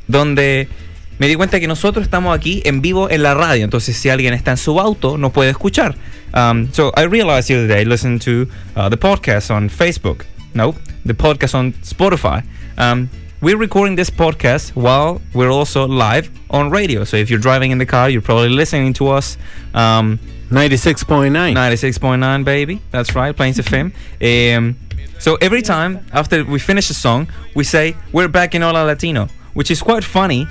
donde 0.07 0.67
me 1.21 1.27
di 1.27 1.35
cuenta 1.35 1.59
que 1.59 1.67
nosotros 1.67 2.01
estamos 2.01 2.35
aquí 2.35 2.63
en 2.65 2.81
vivo 2.81 3.07
en 3.11 3.21
la 3.21 3.35
radio. 3.35 3.63
Entonces, 3.63 3.95
si 3.95 4.09
alguien 4.09 4.33
está 4.33 4.49
en 4.49 4.57
su 4.57 4.79
auto, 4.79 5.19
no 5.19 5.29
puede 5.29 5.51
escuchar. 5.51 5.93
Um, 6.33 6.73
so 6.73 6.91
I 6.97 7.03
realized 7.03 7.47
the 7.47 7.57
other 7.57 7.67
day, 7.67 7.85
listen 7.85 8.17
to 8.17 8.47
uh, 8.75 8.89
the 8.89 8.97
podcast 8.97 9.51
on 9.51 9.69
Facebook. 9.69 10.25
No, 10.55 10.73
the 11.05 11.13
podcast 11.13 11.53
on 11.53 11.73
Spotify. 11.83 12.43
Um, 12.75 13.07
we're 13.39 13.55
recording 13.55 13.95
this 13.97 14.09
podcast 14.09 14.71
while 14.75 15.21
we're 15.35 15.51
also 15.51 15.87
live 15.87 16.31
on 16.49 16.71
radio. 16.71 17.03
So 17.03 17.17
if 17.17 17.29
you're 17.29 17.37
driving 17.37 17.69
in 17.69 17.77
the 17.77 17.85
car, 17.85 18.09
you're 18.09 18.23
probably 18.23 18.49
listening 18.49 18.93
to 18.93 19.09
us. 19.09 19.37
Um, 19.75 20.17
96.9. 20.49 21.31
96.9 21.31 22.43
baby 22.43 22.81
that's 22.91 23.15
right 23.15 23.33
plains 23.33 23.57
fm 23.59 23.93
um, 24.57 24.75
so 25.17 25.35
every 25.35 25.61
time 25.61 26.05
after 26.11 26.43
we 26.43 26.59
finish 26.59 26.89
a 26.89 26.93
song 26.93 27.29
we 27.55 27.63
say 27.63 27.95
we're 28.11 28.27
back 28.27 28.53
in 28.53 28.61
hola 28.61 28.83
latino 28.83 29.29
which 29.53 29.71
is 29.71 29.81
quite 29.81 30.03
funny 30.03 30.45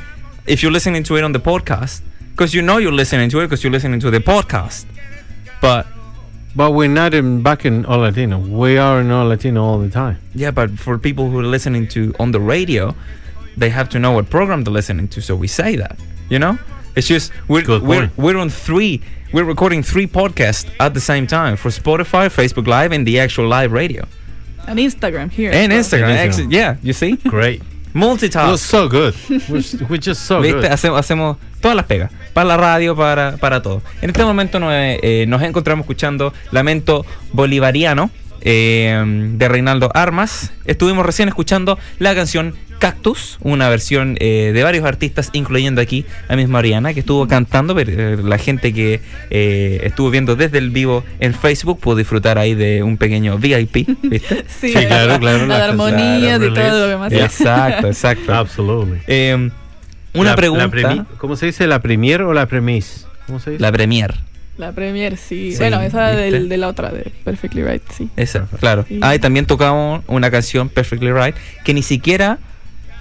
if 0.47 0.63
you're 0.63 0.73
listening 0.73 1.03
to 1.05 1.17
it 1.17 1.25
on 1.25 1.33
the 1.33 1.41
podcast 1.41 2.03
because 2.33 2.55
you 2.55 2.63
know 2.63 2.79
you're 2.79 2.93
listening 2.93 3.29
to 3.31 3.41
it 3.41 3.45
because 3.47 3.63
you're 3.63 3.73
listening 3.73 4.01
to 4.01 4.11
the 4.11 4.21
podcast 4.21 4.85
but 5.61 5.87
But 6.57 6.73
we're 6.75 6.89
not 7.03 7.15
in 7.15 7.43
back 7.43 7.65
in 7.65 7.87
All 7.87 8.01
Latino. 8.01 8.39
We 8.41 8.77
are 8.77 9.01
in 9.01 9.11
All 9.13 9.29
Latino 9.29 9.63
all 9.63 9.79
the 9.79 9.89
time. 9.91 10.17
yeah 10.35 10.51
but 10.51 10.69
for 10.85 10.99
people 10.99 11.31
who 11.31 11.39
are 11.39 11.51
listening 11.57 11.87
to 11.95 12.13
on 12.19 12.33
the 12.33 12.41
radio 12.41 12.95
they 13.57 13.71
have 13.71 13.89
to 13.91 13.99
know 13.99 14.13
what 14.17 14.31
program 14.31 14.65
they're 14.65 14.73
listening 14.81 15.07
to 15.15 15.21
so 15.21 15.37
we 15.37 15.47
say 15.47 15.77
that 15.77 15.97
you 16.29 16.39
know 16.39 16.59
it's 16.97 17.07
just 17.07 17.31
we're 17.49 17.63
Good 17.63 17.83
we're, 17.83 18.11
we're 18.17 18.37
on 18.45 18.49
three 18.51 19.01
we're 19.33 19.45
recording 19.55 19.83
three 19.85 20.07
podcasts 20.09 20.67
at 20.81 20.93
the 20.95 21.01
same 21.01 21.27
time 21.27 21.55
for 21.57 21.71
spotify 21.71 22.25
facebook 22.41 22.67
live 22.67 22.91
and 22.97 23.07
the 23.07 23.21
actual 23.21 23.47
live 23.47 23.71
radio 23.73 24.05
And 24.67 24.79
Instagram 24.79 25.31
here. 25.31 25.51
And 25.53 25.73
as 25.73 25.91
well. 25.93 26.03
Instagram, 26.03 26.11
And 26.11 26.33
Instagram. 26.33 26.45
ex- 26.47 26.55
yeah, 26.61 26.71
you 26.89 26.93
see? 26.93 27.13
Great. 27.37 27.61
We're 27.95 28.01
Multitask. 28.01 28.57
so 28.59 28.89
good. 28.89 29.15
We're, 29.49 29.63
we're 29.89 29.99
just 30.01 30.23
so 30.27 30.41
¿Viste? 30.41 30.61
good. 30.61 30.67
Hacemos, 30.71 30.99
hacemos 31.01 31.37
todas 31.61 31.77
las 31.77 31.87
pegas. 31.87 32.11
Para 32.33 32.47
la 32.47 32.57
radio, 32.57 32.95
para, 32.95 33.37
para 33.37 33.61
todo. 33.63 33.83
En 34.03 34.11
este 34.11 34.25
momento 34.25 34.61
nos, 34.61 34.73
eh, 34.73 35.25
nos 35.27 35.43
encontramos 35.43 35.85
escuchando 35.85 36.33
Lamento 36.53 37.05
Bolivariano 37.33 38.11
eh, 38.43 39.03
de 39.37 39.49
Reinaldo 39.49 39.91
Armas. 39.95 40.53
Estuvimos 40.65 41.05
recién 41.07 41.29
escuchando 41.29 41.79
la 41.99 42.15
canción 42.15 42.55
Cactus, 42.79 43.37
una 43.43 43.69
versión 43.69 44.17
eh, 44.21 44.53
de 44.55 44.63
varios 44.63 44.87
artistas, 44.87 45.29
incluyendo 45.35 45.83
aquí 45.83 46.07
a 46.29 46.37
Miss 46.37 46.49
Mariana, 46.49 46.95
que 46.95 47.01
estuvo 47.01 47.29
cantando. 47.29 47.75
pero, 47.75 47.93
eh, 47.93 48.17
la 48.25 48.39
gente 48.39 48.73
que 48.73 49.01
eh, 49.29 49.81
estuvo 49.85 50.11
viendo 50.11 50.35
desde 50.35 50.57
el 50.59 50.71
vivo 50.71 51.05
en 51.21 51.35
Facebook 51.35 51.79
pudo 51.79 51.97
disfrutar 51.97 52.39
ahí 52.39 52.55
de 52.55 52.83
un 52.83 52.97
pequeño 52.97 53.37
VIP, 53.37 53.87
¿viste? 54.03 54.45
Sí, 54.61 54.73
Sí, 54.73 54.87
claro, 54.87 55.19
claro, 55.19 55.47
La 55.47 55.57
claro, 55.73 55.73
y 55.75 56.55
todo 56.55 56.81
lo 56.81 56.87
demás. 56.89 57.13
Exacto, 57.13 57.87
exacto. 57.87 58.33
Absolutely. 58.35 59.01
Eh, 59.07 59.51
una 60.15 60.31
La- 60.31 60.37
pregunta. 60.37 60.69
la 60.75 61.05
¿Cómo 61.19 61.37
se 61.37 61.47
dice? 61.47 61.67
¿La 61.67 61.81
premier 61.83 62.23
o 62.23 62.33
la 62.33 62.47
premise? 62.47 63.05
¿Cómo 63.27 63.41
se 63.41 63.51
dice? 63.51 63.63
La 63.63 63.71
premier. 63.71 64.15
La 64.61 64.73
Premier, 64.73 65.17
sí. 65.17 65.53
Sí, 65.53 65.59
bueno, 65.59 65.81
esa 65.81 66.09
del, 66.09 66.49
de 66.49 66.57
la 66.59 66.69
otra, 66.69 66.91
de 66.91 67.11
Perfectly 67.25 67.63
Right, 67.65 67.83
sí. 67.97 68.11
Esa, 68.17 68.47
claro. 68.61 68.85
Sí. 68.87 69.01
Ah, 69.03 69.15
y 69.15 69.19
también 69.19 69.47
tocamos 69.47 70.05
una 70.07 70.31
canción 70.31 70.69
Perfectly 70.69 71.13
Right 71.13 71.35
que 71.65 71.73
ni 71.75 71.83
siquiera 71.83 72.39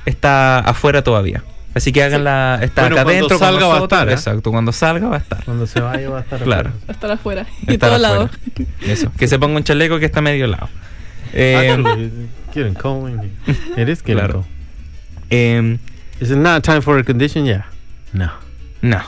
está 0.06 0.60
afuera 0.60 1.04
todavía. 1.04 1.44
Así 1.76 1.92
que 1.92 2.02
háganla, 2.02 2.60
está 2.64 2.82
Bueno, 2.84 2.96
acá 2.96 3.04
cuando 3.04 3.12
adentro. 3.26 3.38
con 3.40 3.48
salga 3.48 3.68
va 3.68 3.78
a 3.80 3.84
estar, 3.84 4.10
¿eh? 4.10 4.14
Exacto, 4.14 4.52
cuando 4.52 4.72
salga 4.72 5.08
va 5.10 5.16
a 5.18 5.20
estar. 5.20 5.44
Cuando 5.44 5.68
se 5.68 5.80
vaya 5.82 6.10
va 6.10 6.18
a 6.18 6.22
estar. 6.22 6.40
Claro. 6.42 6.70
Va 6.72 6.86
a 6.88 6.92
estar 6.94 7.12
afuera. 7.12 7.46
Y 7.68 7.74
Estar 7.74 7.90
todo 7.90 8.00
lado. 8.00 8.24
afuera. 8.24 8.72
Eso, 8.88 9.12
que 9.18 9.28
se 9.28 9.38
ponga 9.38 9.58
un 9.58 9.64
chaleco 9.64 10.00
que 10.00 10.06
está 10.06 10.22
medio 10.22 10.48
lado. 10.48 10.68
Eh, 11.34 11.70
Actually, 11.78 12.12
getting 12.54 12.74
cold. 12.74 13.10
in 13.12 13.20
here. 13.20 13.84
It 13.84 13.88
is 13.90 14.02
getting 14.02 14.16
Claro. 14.16 14.46
eh, 15.30 15.78
Is 16.20 16.32
it 16.32 16.38
not 16.38 16.64
time 16.64 16.82
for 16.82 16.98
a 16.98 17.04
condition? 17.04 17.46
Yeah. 17.46 17.66
No. 18.14 18.32
no. 18.82 19.02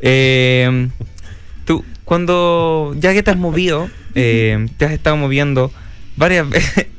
Eh, 0.00 0.88
tú, 0.98 1.13
cuando 2.04 2.94
ya 2.98 3.12
que 3.12 3.22
te 3.22 3.30
has 3.30 3.36
movido, 3.36 3.88
eh, 4.14 4.66
te 4.76 4.84
has 4.84 4.92
estado 4.92 5.16
moviendo 5.16 5.70
varias 6.16 6.48
veces. 6.48 6.86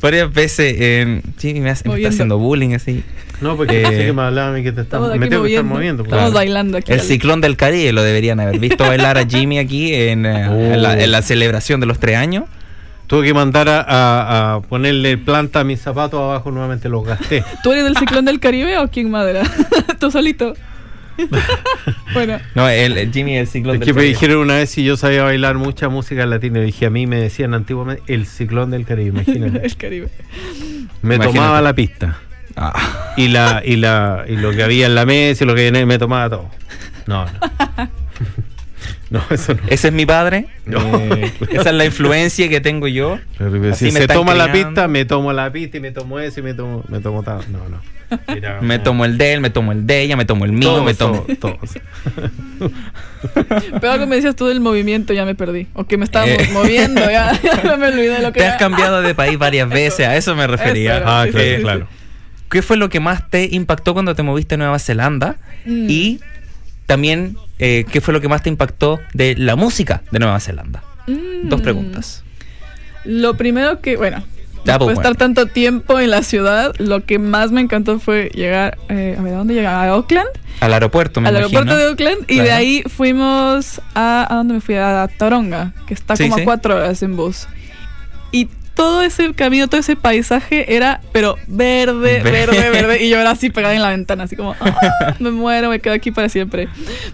Varias 0.00 0.32
veces 0.34 0.80
en. 0.80 1.22
Sí, 1.36 1.54
me, 1.54 1.60
hace- 1.60 1.64
me 1.64 1.70
está 1.70 1.88
Moviendo. 1.90 2.08
haciendo 2.08 2.38
bullying 2.38 2.74
así. 2.74 3.04
No, 3.40 3.56
porque 3.56 3.82
Eh, 3.82 3.82
pensé 3.84 4.06
que 4.06 4.12
me 4.12 4.22
hablaba 4.22 4.48
a 4.48 4.52
mí 4.52 4.64
que 4.64 4.72
te 4.72 4.80
Estamos 4.80 5.16
me 5.16 5.28
tengo 5.28 5.44
que 5.44 5.50
estar 5.50 5.62
moviendo. 5.64 5.74
moviendo. 5.74 6.02
Estamos 6.02 6.22
claro. 6.24 6.34
bailando 6.34 6.78
aquí. 6.78 6.90
El 6.92 6.98
al- 6.98 7.06
ciclón 7.06 7.40
del 7.40 7.56
Caribe 7.56 7.92
lo 7.92 8.02
deberían 8.02 8.40
haber 8.40 8.58
visto 8.58 8.82
bailar 8.84 9.16
a 9.16 9.24
Jimmy 9.24 9.60
aquí 9.60 9.94
en, 9.94 10.26
eh, 10.26 10.48
Oh. 10.48 10.54
en 10.74 10.82
la, 10.82 11.00
en 11.00 11.12
la 11.12 11.22
celebración 11.22 11.78
de 11.78 11.86
los 11.86 12.00
tres 12.00 12.16
años. 12.16 12.46
Tuve 13.06 13.26
que 13.28 13.32
mandar 13.32 13.68
a, 13.68 13.80
a- 13.80 14.54
a 14.54 14.60
ponerle 14.62 15.18
planta 15.18 15.60
a 15.60 15.64
mis 15.64 15.80
zapatos 15.80 16.18
abajo, 16.20 16.50
nuevamente 16.50 16.88
los 16.88 17.04
gasté. 17.06 17.44
¿Tú 17.62 17.70
eres 17.70 17.84
del 17.84 17.96
ciclón 17.96 18.24
del 18.24 18.40
Caribe 18.40 18.78
o 18.78 18.88
quién 18.88 19.08
madera? 19.08 19.42
Tú 20.00 20.10
solito. 20.10 20.54
bueno, 22.14 22.38
No, 22.54 22.68
el, 22.68 22.96
el 22.98 23.12
Jimmy 23.12 23.36
el 23.36 23.46
ciclón 23.46 23.74
Es 23.74 23.80
del 23.80 23.86
que 23.86 23.92
me 23.92 23.96
Caribe. 24.00 24.14
dijeron 24.14 24.38
una 24.38 24.54
vez 24.56 24.70
si 24.70 24.84
yo 24.84 24.96
sabía 24.96 25.22
bailar 25.22 25.56
mucha 25.56 25.88
música 25.88 26.24
latina. 26.26 26.60
Y 26.60 26.64
dije, 26.66 26.86
a 26.86 26.90
mí 26.90 27.06
me 27.06 27.16
decían 27.20 27.54
antiguamente 27.54 28.02
el 28.12 28.26
ciclón 28.26 28.70
del 28.70 28.84
Caribe, 28.84 29.08
imagínate. 29.22 29.64
el 29.66 29.76
Caribe. 29.76 30.08
Me 31.02 31.16
Imagínate. 31.16 31.26
tomaba 31.38 31.60
la 31.60 31.74
pista. 31.74 32.18
Ah, 32.56 33.14
Y 33.16 33.28
la, 33.28 33.62
y 33.64 33.76
la, 33.76 34.24
y 34.28 34.36
lo 34.36 34.50
que 34.52 34.62
había 34.62 34.86
en 34.86 34.94
la 34.94 35.06
mesa 35.06 35.44
y 35.44 35.46
lo 35.46 35.54
que 35.54 35.66
había 35.68 35.80
en 35.80 35.88
me 35.88 35.98
tomaba 35.98 36.28
todo. 36.30 36.50
No, 37.06 37.24
no. 37.24 37.32
No, 39.10 39.22
eso 39.28 39.52
no. 39.52 39.60
ese 39.68 39.88
es 39.88 39.94
mi 39.94 40.06
padre. 40.06 40.46
No. 40.64 40.80
Eh, 40.98 41.30
esa 41.50 41.68
es 41.68 41.74
la 41.74 41.84
influencia 41.84 42.48
que 42.48 42.62
tengo 42.62 42.88
yo. 42.88 43.18
Pero 43.36 43.70
Así 43.70 43.88
si 43.88 43.92
me 43.92 44.00
se 44.00 44.06
toma 44.08 44.32
la 44.34 44.50
criando. 44.50 44.68
pista, 44.70 44.88
me 44.88 45.04
tomo 45.04 45.32
la 45.34 45.52
pista 45.52 45.76
y 45.76 45.80
me 45.80 45.90
tomo 45.92 46.18
ese 46.18 46.40
y 46.40 46.42
me 46.42 46.54
tomo, 46.54 46.82
me 46.88 46.98
tomo 47.00 47.22
tal. 47.22 47.40
No, 47.52 47.68
no. 47.68 47.78
Me 48.62 48.78
tomo 48.78 49.04
el 49.04 49.18
de 49.18 49.32
él, 49.34 49.40
me 49.40 49.50
tomo 49.50 49.72
el 49.72 49.86
de 49.86 50.02
ella, 50.02 50.16
me 50.16 50.24
tomo 50.24 50.44
el 50.44 50.52
mío, 50.52 50.68
todos, 50.68 50.84
me 50.84 50.94
tomo. 50.94 51.20
todos, 51.22 51.38
todos. 51.38 51.70
Pero 53.80 53.92
algo 53.92 54.06
me 54.06 54.16
decías 54.16 54.34
tú 54.36 54.46
del 54.46 54.60
movimiento, 54.60 55.12
ya 55.12 55.24
me 55.24 55.34
perdí. 55.34 55.66
O 55.74 55.84
que 55.86 55.96
me 55.96 56.04
estábamos 56.04 56.38
Eh. 56.40 56.48
moviendo, 56.52 57.00
ya, 57.10 57.38
ya 57.64 57.76
me 57.76 57.88
olvidé 57.88 58.10
de 58.16 58.22
lo 58.22 58.32
que 58.32 58.40
Te 58.40 58.46
has 58.46 58.50
era. 58.54 58.58
cambiado 58.58 59.02
de 59.02 59.14
país 59.14 59.38
varias 59.38 59.68
veces, 59.68 60.06
a 60.06 60.16
eso 60.16 60.34
me 60.34 60.46
refería. 60.46 60.96
Eso 60.98 61.02
era, 61.04 61.20
Ah, 61.20 61.24
sí, 61.26 61.30
claro, 61.32 61.46
sí, 61.48 61.56
sí. 61.56 61.62
claro. 61.62 61.88
¿Qué 62.50 62.62
fue 62.62 62.76
lo 62.76 62.88
que 62.88 63.00
más 63.00 63.30
te 63.30 63.48
impactó 63.52 63.94
cuando 63.94 64.14
te 64.14 64.22
moviste 64.22 64.56
a 64.56 64.58
Nueva 64.58 64.78
Zelanda? 64.78 65.36
Mm. 65.64 65.86
Y 65.88 66.20
también, 66.86 67.36
eh, 67.58 67.84
¿qué 67.90 68.00
fue 68.00 68.12
lo 68.12 68.20
que 68.20 68.28
más 68.28 68.42
te 68.42 68.50
impactó 68.50 69.00
de 69.14 69.34
la 69.36 69.56
música 69.56 70.02
de 70.10 70.18
Nueva 70.18 70.38
Zelanda? 70.40 70.82
Dos 71.06 71.60
Mm. 71.60 71.62
preguntas. 71.62 72.24
Lo 73.04 73.36
primero 73.36 73.80
que, 73.80 73.96
bueno, 73.96 74.22
Double 74.64 74.86
después 74.88 74.96
de 74.98 75.02
estar 75.02 75.16
tanto 75.16 75.46
tiempo 75.46 75.98
en 76.00 76.10
la 76.10 76.22
ciudad, 76.22 76.74
lo 76.78 77.04
que 77.04 77.18
más 77.18 77.50
me 77.50 77.60
encantó 77.60 77.98
fue 77.98 78.30
llegar, 78.34 78.78
eh, 78.88 79.16
a 79.18 79.22
ver, 79.22 79.34
¿a 79.34 79.38
dónde 79.38 79.54
llegaba? 79.54 79.82
A 79.82 79.88
Auckland, 79.90 80.28
Al 80.60 80.72
aeropuerto, 80.72 81.20
me 81.20 81.28
al 81.28 81.36
aeropuerto 81.36 81.76
de 81.76 81.88
Auckland, 81.88 82.20
y 82.28 82.34
Claro. 82.34 82.42
de 82.44 82.52
ahí 82.52 82.82
fuimos 82.86 83.80
a, 83.94 84.26
¿a 84.30 84.36
dónde 84.36 84.54
me 84.54 84.60
fui? 84.60 84.76
A 84.76 85.08
Taronga, 85.18 85.72
que 85.86 85.94
está 85.94 86.14
Sí, 86.16 86.24
como 86.24 86.36
sí. 86.36 86.42
a 86.42 86.44
cuatro 86.44 86.76
horas 86.76 87.02
en 87.02 87.16
bus. 87.16 87.48
Y 88.30 88.48
todo 88.74 89.02
ese 89.02 89.34
camino, 89.34 89.68
todo 89.68 89.80
ese 89.80 89.96
paisaje 89.96 90.74
era, 90.74 91.00
pero 91.12 91.36
verde, 91.46 92.20
Ve- 92.22 92.30
verde, 92.30 92.70
verde. 92.70 93.04
Y 93.04 93.10
yo 93.10 93.20
era 93.20 93.30
así 93.32 93.50
pegada 93.50 93.74
en 93.74 93.82
la 93.82 93.90
ventana, 93.90 94.24
así 94.24 94.34
como, 94.36 94.54
"Ah, 94.60 95.14
me 95.20 95.30
muero, 95.30 95.68
me 95.70 95.80
quedo 95.80 95.92
aquí 95.94 96.10
para 96.10 96.28
siempre. 96.28 96.68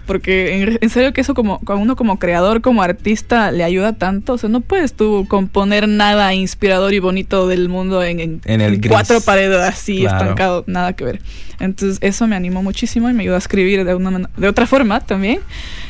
Porque 0.05 0.61
en, 0.61 0.79
en 0.81 0.89
serio 0.89 1.11
que 1.13 1.21
eso 1.21 1.33
como, 1.33 1.59
uno 1.67 1.95
como 1.95 2.17
creador, 2.19 2.61
como 2.61 2.81
artista, 2.81 3.51
le 3.51 3.63
ayuda 3.63 3.93
tanto. 3.93 4.33
O 4.33 4.37
sea, 4.37 4.49
no 4.49 4.61
puedes 4.61 4.93
tú 4.93 5.25
componer 5.29 5.87
nada 5.87 6.33
inspirador 6.33 6.93
y 6.93 6.99
bonito 6.99 7.47
del 7.47 7.67
mundo 7.69 8.03
en, 8.03 8.19
en- 8.45 8.61
el 8.61 8.79
cuatro 8.87 9.19
paredes 9.21 9.59
así, 9.59 9.99
Claro. 10.01 10.17
estancado, 10.17 10.63
nada 10.67 10.93
que 10.93 11.03
ver. 11.03 11.21
Entonces 11.59 11.97
eso 12.01 12.25
me 12.25 12.35
animó 12.37 12.63
muchísimo 12.63 13.09
y 13.09 13.13
me 13.13 13.23
ayudó 13.23 13.35
a 13.35 13.39
escribir 13.39 13.83
de, 13.83 13.93
una, 13.95 14.29
de 14.37 14.47
otra 14.47 14.65
forma 14.65 15.01
también. 15.01 15.41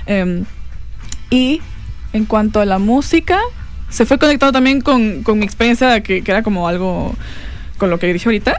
Em, 0.08 0.46
y 1.30 1.62
en 2.12 2.26
cuanto 2.26 2.60
a 2.60 2.66
la 2.66 2.80
música, 2.80 3.40
se 3.90 4.06
fue 4.06 4.18
conectado 4.18 4.52
también 4.52 4.82
con, 4.82 5.24
con 5.24 5.40
mi 5.40 5.46
experiencia, 5.46 6.02
que, 6.02 6.22
que 6.22 6.32
era 6.32 6.44
como 6.44 6.68
algo 6.68 7.16
con 7.78 7.90
lo 7.90 7.98
que 7.98 8.14
dije 8.14 8.28
ahorita. 8.28 8.58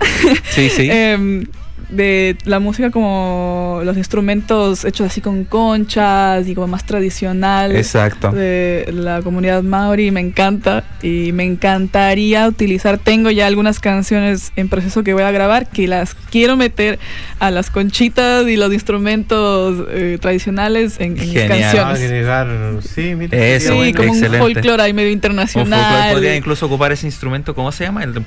Sí, 0.51 0.71
sí. 0.71 0.89
Em, 0.91 1.45
de 1.91 2.37
la 2.45 2.59
música 2.61 2.91
como 2.91 3.81
los 3.85 3.97
instrumentos 3.97 4.85
hechos 4.85 5.07
así 5.09 5.21
con 5.21 5.45
conchas 5.45 6.47
y 6.49 6.55
como 6.55 6.69
más 6.69 6.85
tradicional 6.87 7.75
Exacto. 7.75 8.31
de 8.33 8.89
la 8.93 9.23
comunidad 9.23 9.63
maori, 9.63 10.11
me 10.11 10.21
encanta 10.21 10.85
y 11.03 11.33
me 11.33 11.45
encantaría 11.45 12.47
utilizar, 12.47 12.99
tengo 12.99 13.31
ya 13.31 13.47
algunas 13.47 13.81
canciones 13.81 14.53
en 14.57 14.69
proceso 14.69 15.03
que 15.03 15.15
voy 15.15 15.23
a 15.23 15.31
grabar 15.31 15.69
que 15.69 15.89
las 15.89 16.15
quiero 16.15 16.57
meter 16.57 16.99
a 17.39 17.51
las 17.51 17.71
conchitas 17.71 18.47
y 18.47 18.57
los 18.57 18.73
instrumentos 18.73 19.87
eh, 19.91 20.19
tradicionales 20.21 21.01
en, 21.01 21.13
en 21.19 21.29
mis 21.29 21.33
Genial. 21.33 21.49
canciones. 21.49 22.01
Agregar, 22.03 22.49
sí, 22.83 23.15
mira, 23.17 23.37
Eso, 23.37 23.61
Sí, 23.61 23.67
sería 23.67 23.77
bueno. 23.83 23.97
como 23.99 24.09
excelente. 24.15 24.37
un 24.47 24.53
folclore 24.55 24.83
ahí 24.83 24.93
medio 24.93 25.11
internacional. 25.11 26.13
podría 26.13 26.37
incluso 26.37 26.67
ocupar 26.67 26.93
ese 26.93 27.07
instrumento, 27.07 27.55
¿cómo 27.55 27.73
se 27.73 27.85
llama? 27.85 28.05
El 28.05 28.13
de. 28.15 28.21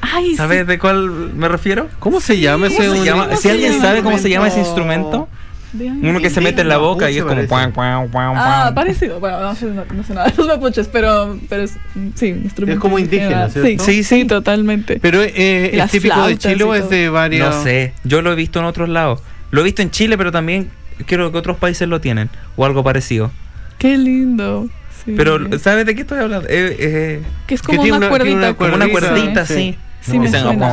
Ay, 0.00 0.30
sí. 0.30 0.36
¿Sabes 0.36 0.66
de 0.66 0.78
cuál 0.78 1.08
me 1.34 1.48
refiero? 1.48 1.88
¿Cómo 1.98 2.20
se 2.20 2.38
llama 2.38 2.68
¿Cómo 2.68 2.78
ese 2.80 2.90
se 2.92 2.98
un- 3.00 3.04
llama? 3.04 3.24
¿cómo 3.26 3.36
Si 3.36 3.42
se 3.42 3.50
alguien 3.50 3.72
llama? 3.72 3.84
sabe 3.84 4.02
cómo 4.02 4.18
se 4.18 4.30
llama 4.30 4.48
ese 4.48 4.60
instrumento, 4.60 5.28
uno 6.02 6.20
que 6.20 6.30
se 6.30 6.40
mete 6.40 6.62
en 6.62 6.68
la 6.68 6.78
boca 6.78 7.10
y 7.10 7.18
es 7.18 7.24
como 7.24 7.42
guau, 7.46 8.08
Ah, 8.36 8.72
parecido. 8.74 9.18
Bueno, 9.20 9.40
no 9.40 9.54
sé, 9.54 9.66
no, 9.66 9.84
no 9.92 10.02
sé 10.04 10.14
nada 10.14 10.28
de 10.28 10.34
los 10.36 10.46
mapuches, 10.46 10.88
pero, 10.88 11.38
pero 11.48 11.62
es, 11.64 11.76
sí, 12.14 12.26
instrumento. 12.28 12.78
Es 12.78 12.80
como 12.80 12.98
indígena, 12.98 13.48
Sí, 13.50 13.60
¿cierto? 13.60 13.84
sí, 13.84 14.02
sí, 14.04 14.24
totalmente. 14.24 14.98
Pero 15.00 15.22
eh, 15.22 15.70
es 15.78 15.90
típico 15.90 16.26
de 16.26 16.38
Chile 16.38 16.64
o 16.64 16.74
es 16.74 16.88
de 16.88 17.08
varios. 17.08 17.54
No 17.54 17.62
sé, 17.62 17.92
yo 18.04 18.22
lo 18.22 18.32
he 18.32 18.34
visto 18.36 18.58
en 18.60 18.64
otros 18.66 18.88
lados. 18.88 19.20
Lo 19.50 19.60
he 19.60 19.64
visto 19.64 19.82
en 19.82 19.90
Chile, 19.90 20.16
pero 20.16 20.32
también 20.32 20.70
creo 21.06 21.30
que 21.32 21.38
otros 21.38 21.56
países 21.58 21.88
lo 21.88 22.00
tienen 22.00 22.30
o 22.56 22.64
algo 22.64 22.82
parecido. 22.84 23.30
Qué 23.78 23.98
lindo. 23.98 24.68
sí. 25.04 25.12
Pero, 25.16 25.38
¿sabes 25.58 25.84
de 25.86 25.94
qué 25.94 26.00
estoy 26.02 26.18
hablando? 26.20 26.48
Eh, 26.48 26.76
eh, 26.78 27.22
que 27.46 27.54
es 27.54 27.62
como 27.62 27.82
una, 27.82 27.96
una- 27.98 28.08
cuerdita. 28.08 28.36
una 28.36 28.54
como 28.54 28.74
una 28.74 28.88
Cuerdita, 28.88 29.10
cuerdita, 29.12 29.46
sí. 29.46 29.54
sí. 29.54 29.78
Sí, 30.06 30.18
me 30.18 30.26
Dicen, 30.26 30.42
suena. 30.42 30.70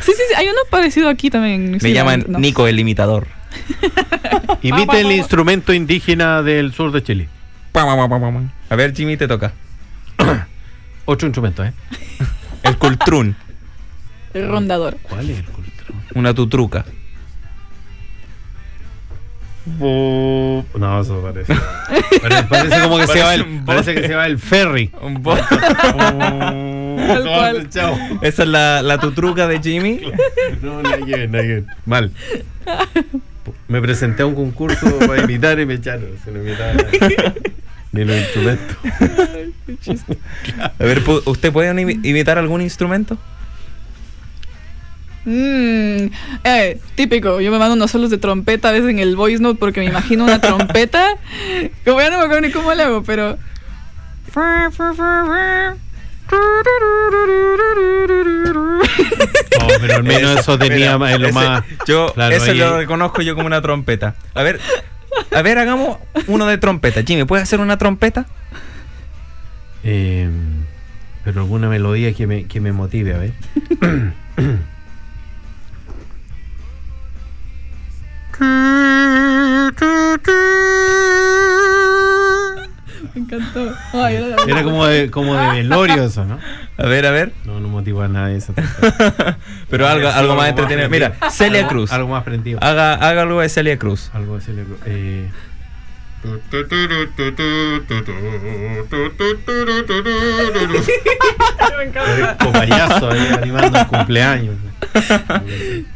Sí, 0.00 0.12
sí, 0.12 0.22
sí, 0.28 0.34
hay 0.36 0.46
uno 0.46 0.60
parecido 0.70 1.08
aquí 1.08 1.30
también. 1.30 1.78
Me 1.82 1.92
llaman 1.92 2.24
¿no? 2.28 2.38
Nico 2.38 2.68
el 2.68 2.78
imitador. 2.78 3.26
Imite 4.62 5.00
el 5.00 5.10
instrumento 5.12 5.72
indígena 5.72 6.42
del 6.42 6.72
sur 6.72 6.92
de 6.92 7.02
Chile. 7.02 7.28
A 8.70 8.76
ver, 8.76 8.94
Jimmy, 8.94 9.16
te 9.16 9.26
toca. 9.26 9.52
Otro 11.04 11.26
instrumento, 11.26 11.64
¿eh? 11.64 11.72
El 12.62 12.78
cultrún, 12.78 13.36
El 14.34 14.48
rondador. 14.48 14.96
¿Cuál 15.02 15.30
es 15.30 15.38
el 15.38 15.44
cultrón? 15.44 16.02
una 16.14 16.34
tutruca. 16.34 16.84
No, 19.66 21.00
eso 21.00 21.20
parece. 21.22 21.52
Parece, 22.48 22.80
como 22.82 22.98
que 22.98 23.06
se 23.08 23.20
va 23.22 23.34
el, 23.34 23.44
parece 23.64 23.92
que 23.94 24.00
bote. 24.00 24.08
se 24.08 24.14
va 24.14 24.26
el 24.26 24.38
ferry. 24.38 24.90
Un 25.02 25.22
bo- 25.22 25.36
Tal 25.46 27.22
cual. 27.24 27.68
Chao. 27.70 27.96
Esa 28.22 28.42
es 28.44 28.48
la, 28.48 28.82
la 28.82 28.98
tutruca 28.98 29.46
de 29.46 29.60
Jimmy. 29.60 30.00
No, 30.62 30.82
no 30.82 30.90
ver, 31.06 31.26
no. 31.28 31.66
Mal. 31.84 32.10
Me 33.68 33.80
presenté 33.80 34.22
a 34.22 34.26
un 34.26 34.34
concurso 34.34 34.98
para 35.00 35.22
imitar 35.22 35.58
y 35.60 35.66
me 35.66 35.74
echaron. 35.74 36.06
Se 36.24 36.30
no 36.30 36.40
imitaba 36.42 36.72
ni 37.92 38.04
los 38.04 38.16
instrumentos. 38.16 38.76
A 40.58 40.84
ver, 40.84 41.02
¿usted 41.26 41.52
puede 41.52 41.70
imi- 41.72 42.00
imitar 42.04 42.38
algún 42.38 42.60
instrumento? 42.62 43.18
Mm, 45.26 46.06
eh, 46.44 46.78
típico, 46.94 47.40
yo 47.40 47.50
me 47.50 47.58
mando 47.58 47.74
unos 47.74 47.90
solos 47.90 48.10
de 48.10 48.18
trompeta 48.18 48.68
a 48.68 48.72
veces 48.72 48.88
en 48.90 49.00
el 49.00 49.16
voice 49.16 49.42
note 49.42 49.58
porque 49.58 49.80
me 49.80 49.86
imagino 49.86 50.22
una 50.24 50.40
trompeta. 50.40 51.04
Como 51.84 52.00
ya 52.00 52.10
no 52.10 52.18
me 52.18 52.24
acuerdo 52.24 52.40
ni 52.46 52.52
cómo 52.52 52.72
le 52.72 52.82
hago, 52.84 53.02
pero. 53.02 53.36
No, 59.58 59.66
pero 59.80 59.94
al 59.96 60.04
menos 60.04 60.40
eso 60.40 60.58
tenía 60.58 60.96
lo 60.98 61.06
ese- 61.06 61.32
más. 61.32 61.64
Yo, 61.86 62.12
Claro, 62.14 62.34
eso 62.34 62.50
ahí- 62.50 62.58
lo 62.58 62.76
reconozco 62.78 63.22
yo 63.22 63.34
como 63.34 63.46
una 63.46 63.62
trompeta. 63.62 64.14
A 64.34 64.42
ver, 64.42 64.60
a 65.34 65.42
ver, 65.42 65.58
hagamos 65.58 65.98
uno 66.26 66.46
de 66.46 66.58
trompeta. 66.58 67.02
Jimmy, 67.02 67.24
¿puedes 67.24 67.44
hacer 67.44 67.60
una 67.60 67.78
trompeta? 67.78 68.26
Eh, 69.84 70.28
pero 71.24 71.40
alguna 71.42 71.68
melodía 71.68 72.12
que 72.12 72.26
me, 72.26 72.44
que 72.46 72.60
me 72.60 72.72
motive, 72.72 73.14
a 73.14 73.18
ver. 73.18 73.32
Me 83.14 83.20
encantó. 83.22 83.74
Ay, 83.94 84.34
era, 84.46 84.62
como 84.62 84.86
de, 84.86 85.10
como 85.10 85.34
de 85.34 85.46
velorio 85.48 86.04
eso, 86.04 86.24
¿no? 86.24 86.38
A 86.76 86.86
ver, 86.86 87.06
a 87.06 87.10
ver. 87.10 87.32
No, 87.44 87.60
no 87.60 87.68
motiva 87.68 88.04
a 88.04 88.08
nadie 88.08 88.36
eso. 88.36 88.52
Pero 89.70 89.88
algo, 89.88 90.08
algo 90.08 90.34
más 90.34 90.48
entretenido. 90.50 90.88
Mira, 90.90 91.14
Celia 91.30 91.60
Algo- 91.60 91.68
Cruz. 91.68 91.92
Algo 91.92 92.08
más 92.08 92.24
prendido. 92.24 92.58
Haga, 92.62 92.94
haga 92.94 93.22
algo 93.22 93.40
de 93.40 93.48
Celia 93.48 93.78
Cruz. 93.78 94.10
Algo 94.12 94.34
de 94.36 94.40
Celia 94.42 94.64
Cruz. 94.64 94.78
Eh, 94.84 95.30
Parezco 101.94 102.52
payaso 102.52 103.10
ahí 103.10 103.28
animando 103.40 103.78
el 103.78 103.86
cumpleaños. 103.86 104.56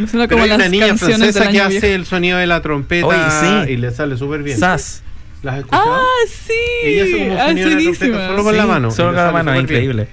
me 0.00 0.06
suena 0.08 0.26
Pero 0.26 0.28
como 0.28 0.42
hay 0.44 0.48
las 0.50 0.58
una 0.58 0.68
niña 0.68 0.86
canciones 0.88 1.20
del 1.20 1.32
francesa 1.32 1.50
que 1.50 1.58
año 1.58 1.68
hace 1.68 1.80
viejo. 1.80 1.94
el 1.94 2.06
sonido 2.06 2.38
de 2.38 2.46
la 2.46 2.60
trompeta 2.62 3.06
Oye, 3.06 3.66
sí. 3.66 3.72
y 3.72 3.76
le 3.76 3.90
sale 3.90 4.16
súper 4.16 4.42
bien. 4.42 4.58
Sas. 4.58 5.02
¿Las 5.42 5.54
has 5.54 5.60
escuchado? 5.60 5.94
Ah, 5.96 6.04
sí. 6.28 6.52
Ella 6.84 7.02
hace 7.04 7.12
como 7.28 7.40
ah, 7.40 7.46
sonido 7.48 7.68
de 7.68 7.74
la 7.76 7.82
trompeta 7.82 8.06
buenísima. 8.06 8.26
solo 8.28 8.44
con 8.44 8.56
la 8.56 8.62
Sí, 8.62 8.68
mano. 8.68 8.90
Solo 8.90 9.08
y 9.08 9.10
con 9.10 9.16
la 9.16 9.22
sale 9.22 9.32
mano, 9.32 9.50
súper 9.52 9.66
bien. 9.68 9.80
increíble. 9.82 10.08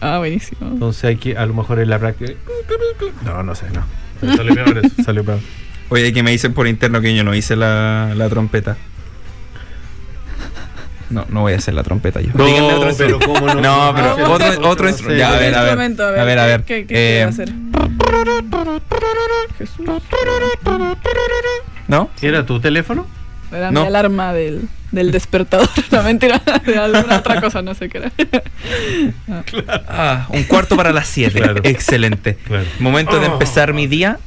Ah, 0.00 0.18
buenísimo. 0.18 0.60
Entonces 0.72 1.04
hay 1.04 1.16
que, 1.16 1.36
a 1.36 1.46
lo 1.46 1.54
mejor 1.54 1.80
en 1.80 1.90
la 1.90 1.98
práctica. 1.98 2.32
No, 3.24 3.42
no 3.42 3.54
sé, 3.54 3.66
no. 3.72 3.84
Salió 4.36 4.54
peor 4.54 4.78
eso, 4.78 5.02
salió 5.04 5.24
peor. 5.24 5.38
Oye, 5.90 6.12
que 6.12 6.22
me 6.22 6.30
dicen 6.30 6.52
por 6.52 6.66
interno 6.68 7.00
que 7.00 7.14
yo 7.14 7.24
no 7.24 7.34
hice 7.34 7.56
la, 7.56 8.12
la 8.16 8.28
trompeta. 8.28 8.76
No, 11.10 11.24
no 11.30 11.40
voy 11.42 11.54
a 11.54 11.56
hacer 11.56 11.74
la 11.74 11.82
trompeta 11.82 12.20
yo. 12.20 12.30
No, 12.34 12.44
Díganme 12.44 12.66
otro 12.74 12.90
pero 12.98 13.10
instrumento. 13.16 13.26
cómo 13.40 13.54
no. 13.54 13.60
No, 13.62 13.94
pero 13.94 14.16
No, 14.18 14.32
otro, 14.34 14.48
otro, 14.50 14.68
otro 14.68 14.88
instrumento. 14.88 15.18
Ya, 15.18 15.28
a 15.34 15.38
ver, 15.38 15.54
a 15.54 15.62
ver. 15.62 16.00
A 16.02 16.24
ver, 16.24 16.38
a 16.38 16.46
ver. 16.46 16.62
¿Qué, 16.64 16.86
qué 16.86 17.20
Eh, 17.20 17.22
hacer? 17.24 17.50
¿No? 21.88 22.10
¿Era 22.20 22.44
tu 22.44 22.60
teléfono? 22.60 23.06
Era 23.50 23.70
No. 23.70 23.80
mi 23.82 23.86
alarma 23.86 24.32
del, 24.34 24.68
del 24.92 25.10
despertador. 25.10 25.68
No, 25.90 26.02
mentira. 26.02 26.40
De 26.66 26.76
alguna 26.76 27.16
otra 27.18 27.40
cosa, 27.40 27.62
no 27.62 27.74
sé 27.74 27.88
qué 27.88 27.98
era. 27.98 28.12
Ah, 29.88 30.26
un 30.28 30.42
cuarto 30.44 30.76
para 30.76 30.92
las 30.92 31.08
7. 31.08 31.40
Claro. 31.40 31.60
Excelente. 31.64 32.36
Claro. 32.46 32.66
Momento 32.78 33.18
de 33.18 33.26
empezar 33.26 33.72
mi 33.72 33.86
día. 33.86 34.18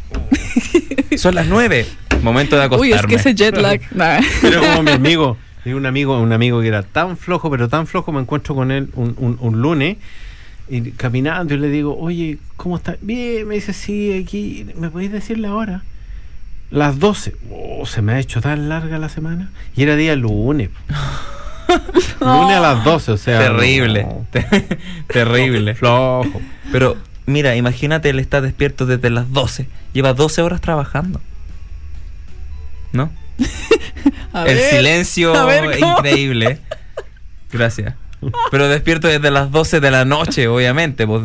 Son 1.17 1.35
las 1.35 1.45
9. 1.45 1.85
Momento 2.23 2.55
de 2.57 2.63
acostarme. 2.63 2.93
Uy, 2.93 2.99
es 2.99 3.05
que 3.05 3.15
ese 3.15 3.35
jet 3.35 3.55
lag. 3.57 3.79
nah. 3.91 4.19
Pero 4.41 4.61
como 4.61 4.83
mi 4.83 4.91
amigo, 4.91 5.37
tengo 5.63 5.77
un 5.77 5.85
amigo, 5.85 6.19
un 6.19 6.33
amigo 6.33 6.61
que 6.61 6.67
era 6.67 6.83
tan 6.83 7.17
flojo, 7.17 7.49
pero 7.51 7.69
tan 7.69 7.87
flojo, 7.87 8.11
me 8.11 8.21
encuentro 8.21 8.55
con 8.55 8.71
él 8.71 8.89
un, 8.95 9.15
un- 9.17 9.37
un 9.39 9.61
lunes 9.61 9.97
y 10.69 10.91
caminando 10.91 11.53
y 11.53 11.57
le 11.57 11.67
digo, 11.69 11.97
oye, 11.97 12.37
¿cómo 12.57 12.77
está? 12.77 12.95
Bien, 13.01 13.47
me 13.47 13.55
dice, 13.55 13.73
sí, 13.73 14.13
aquí, 14.13 14.65
¿me 14.77 14.89
podéis 14.89 15.11
decir 15.11 15.37
la 15.37 15.53
hora? 15.53 15.83
Las 16.69 16.99
12. 16.99 17.35
Oh, 17.51 17.85
se 17.85 18.01
me 18.01 18.13
ha 18.13 18.19
hecho 18.19 18.39
tan 18.41 18.69
larga 18.69 18.97
la 18.97 19.09
semana. 19.09 19.49
Y 19.75 19.83
era 19.83 19.95
día 19.97 20.15
lunes. 20.15 20.69
lunes 22.21 22.55
a 22.57 22.59
las 22.61 22.83
12, 22.85 23.11
o 23.11 23.17
sea. 23.17 23.39
Terrible. 23.39 24.03
no. 24.03 24.25
Terrible. 25.07 25.75
Flojo. 25.75 26.41
Pero 26.71 26.95
mira, 27.25 27.55
imagínate, 27.57 28.09
él 28.09 28.19
está 28.19 28.39
despierto 28.39 28.85
desde 28.85 29.09
las 29.09 29.31
12. 29.33 29.67
Lleva 29.93 30.13
12 30.13 30.41
horas 30.41 30.61
trabajando. 30.61 31.19
¿No? 32.93 33.11
A 34.33 34.45
El 34.45 34.55
ver, 34.57 34.69
silencio 34.75 35.33
increíble. 35.77 36.59
Gracias. 37.51 37.95
Pero 38.51 38.67
despierto 38.69 39.07
desde 39.07 39.31
las 39.31 39.51
12 39.51 39.79
de 39.79 39.91
la 39.91 40.05
noche, 40.05 40.47
obviamente. 40.47 41.05
pues, 41.07 41.23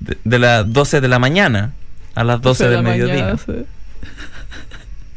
de, 0.00 0.16
de 0.24 0.38
las 0.38 0.72
12 0.72 1.00
de 1.00 1.08
la 1.08 1.18
mañana 1.18 1.72
a 2.14 2.24
las 2.24 2.40
12 2.40 2.64
de 2.64 2.70
del 2.70 2.84
la 2.84 2.90
mediodía. 2.90 3.14
mañana, 3.14 3.38
sí. 3.38 3.52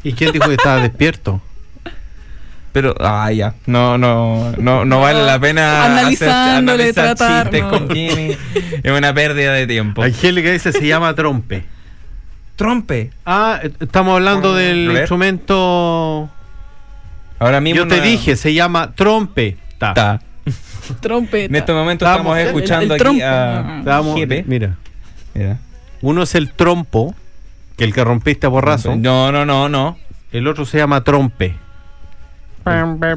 ¿Y 0.03 0.13
quién 0.13 0.31
dijo 0.33 0.47
que 0.47 0.55
estaba 0.55 0.81
despierto? 0.81 1.41
Pero, 2.73 2.95
ah, 2.99 3.31
ya. 3.31 3.53
No, 3.67 3.97
no, 3.99 4.51
no, 4.57 4.83
no 4.83 4.99
vale 4.99 5.23
la 5.23 5.39
pena 5.39 5.85
Analizándole, 5.85 6.89
hacer, 6.89 7.05
analizar 7.05 7.15
tratar, 7.15 7.43
chistes 7.43 7.61
no. 7.63 7.69
con 7.69 7.89
Jimmy. 7.95 8.37
Es 8.83 8.91
una 8.91 9.13
pérdida 9.13 9.53
de 9.53 9.67
tiempo. 9.67 10.01
Angélica 10.03 10.51
dice, 10.51 10.71
se 10.71 10.85
llama 10.85 11.13
trompe. 11.13 11.63
Trompe. 12.55 13.11
Ah, 13.25 13.61
estamos 13.79 14.15
hablando 14.15 14.55
del 14.55 14.91
instrumento... 14.91 15.82
Ahora 17.43 17.61
mismo 17.61 17.77
Yo 17.83 17.87
te 17.87 17.97
no- 17.97 18.03
dije, 18.03 18.35
se 18.35 18.53
llama 18.53 18.93
trompe. 18.95 19.57
Ta. 19.77 19.89
Está. 19.89 20.21
Trompeta. 21.01 21.45
En 21.45 21.55
este 21.55 21.73
momento 21.73 22.05
Estamos- 22.05 22.37
estamos 22.37 22.39
el- 22.39 22.47
escuchando 22.47 22.85
el 22.85 22.91
aquí 23.01 23.19
trompo. 23.21 23.89
a 23.91 24.15
Jepe. 24.17 24.43
mira, 24.47 24.75
Mira. 25.33 25.57
uno 26.01 26.23
es 26.23 26.35
el 26.35 26.51
trompo, 26.51 27.15
que 27.77 27.83
el 27.85 27.93
que 27.93 28.03
rompiste 28.03 28.45
a 28.47 28.49
borrazo. 28.49 28.95
No, 28.95 29.31
no, 29.31 29.45
no, 29.45 29.69
no. 29.69 29.97
El 30.31 30.47
otro 30.47 30.65
se 30.65 30.77
llama 30.77 31.03
trompe. 31.03 31.55
Trompe. 32.63 33.07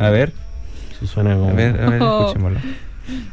A 0.00 0.10
ver, 0.10 0.32
Eso 0.92 1.06
suena 1.06 1.34
como... 1.34 1.50
a 1.50 1.52
ver, 1.52 1.80
a 1.80 1.90
ver, 1.90 2.02
Oh. 2.02 2.20
escuchémoslo. 2.26 2.58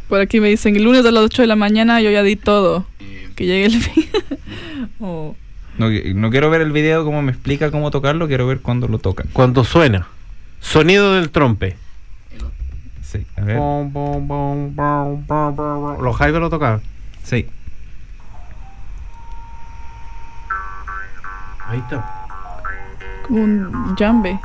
Por 0.07 0.20
aquí 0.22 0.39
me 0.39 0.49
dicen, 0.49 0.76
el 0.76 0.84
lunes 0.84 1.05
a 1.05 1.12
las 1.12 1.24
8 1.24 1.43
de 1.43 1.47
la 1.47 1.55
mañana 1.55 2.01
yo 2.01 2.10
ya 2.12 2.24
di 2.24 2.36
todo. 2.36 2.86
Que 3.36 3.45
llegue 3.45 3.66
el 3.66 3.72
fin. 3.82 4.05
Oh. 4.99 5.36
No, 5.80 5.90
no 5.90 6.30
quiero 6.30 6.50
ver 6.50 6.60
el 6.60 6.74
video 6.74 7.06
como 7.06 7.22
me 7.22 7.32
explica 7.32 7.72
cómo 7.72 7.90
tocarlo, 7.90 8.28
quiero 8.28 8.46
ver 8.46 8.60
cuándo 8.60 8.90
lo 8.90 9.00
tocan. 9.00 9.28
Cuando 9.32 9.64
suena. 9.64 10.08
Sonido 10.60 11.14
del 11.14 11.30
trompe. 11.30 11.78
Sí, 13.02 13.26
a 13.38 13.42
ver. 13.42 13.56
Los 16.02 16.18
Jaivas 16.18 16.42
lo 16.42 16.50
tocaban. 16.50 16.82
Sí. 17.24 17.48
Ahí 21.66 21.80
está. 21.80 22.06
Como 23.26 23.42
un 23.42 23.96
jambe. 23.98 24.38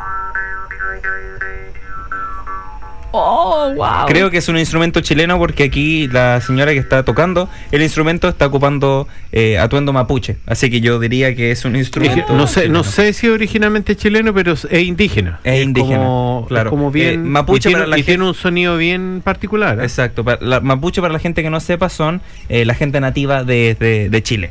Oh, 3.16 3.72
wow. 3.76 4.06
Creo 4.08 4.28
que 4.30 4.38
es 4.38 4.48
un 4.48 4.58
instrumento 4.58 5.00
chileno 5.00 5.38
porque 5.38 5.62
aquí 5.64 6.08
la 6.08 6.40
señora 6.40 6.72
que 6.72 6.78
está 6.78 7.04
tocando 7.04 7.48
el 7.70 7.80
instrumento 7.82 8.28
está 8.28 8.46
ocupando 8.46 9.06
eh, 9.30 9.56
atuendo 9.58 9.92
mapuche. 9.92 10.36
Así 10.46 10.68
que 10.68 10.80
yo 10.80 10.98
diría 10.98 11.34
que 11.36 11.52
es 11.52 11.64
un 11.64 11.76
instrumento. 11.76 12.32
no 12.34 12.46
sé, 12.48 12.62
no 12.68 12.80
chileno. 12.80 12.84
sé 12.84 13.12
si 13.12 13.28
originalmente 13.28 13.94
chileno, 13.94 14.34
pero 14.34 14.52
es, 14.54 14.66
indígena. 14.72 15.38
Es 15.44 15.62
indígena, 15.62 15.98
como, 15.98 16.46
claro. 16.48 16.70
como 16.70 16.90
bien. 16.90 17.14
Eh, 17.14 17.18
mapuche 17.18 17.68
y 17.68 17.72
tiene, 17.72 17.78
para 17.78 17.86
la 17.90 17.96
y 17.98 18.00
gente- 18.00 18.12
tiene 18.12 18.24
un 18.28 18.34
sonido 18.34 18.76
bien 18.76 19.20
particular. 19.24 19.78
¿eh? 19.78 19.84
Exacto. 19.84 20.24
Para 20.24 20.38
la, 20.40 20.60
mapuche, 20.60 21.00
para 21.00 21.12
la 21.12 21.20
gente 21.20 21.42
que 21.44 21.50
no 21.50 21.60
sepa, 21.60 21.88
son 21.90 22.20
eh, 22.48 22.64
la 22.64 22.74
gente 22.74 23.00
nativa 23.00 23.44
de, 23.44 23.76
de- 23.78 24.08
de 24.10 24.22
Chile. 24.24 24.50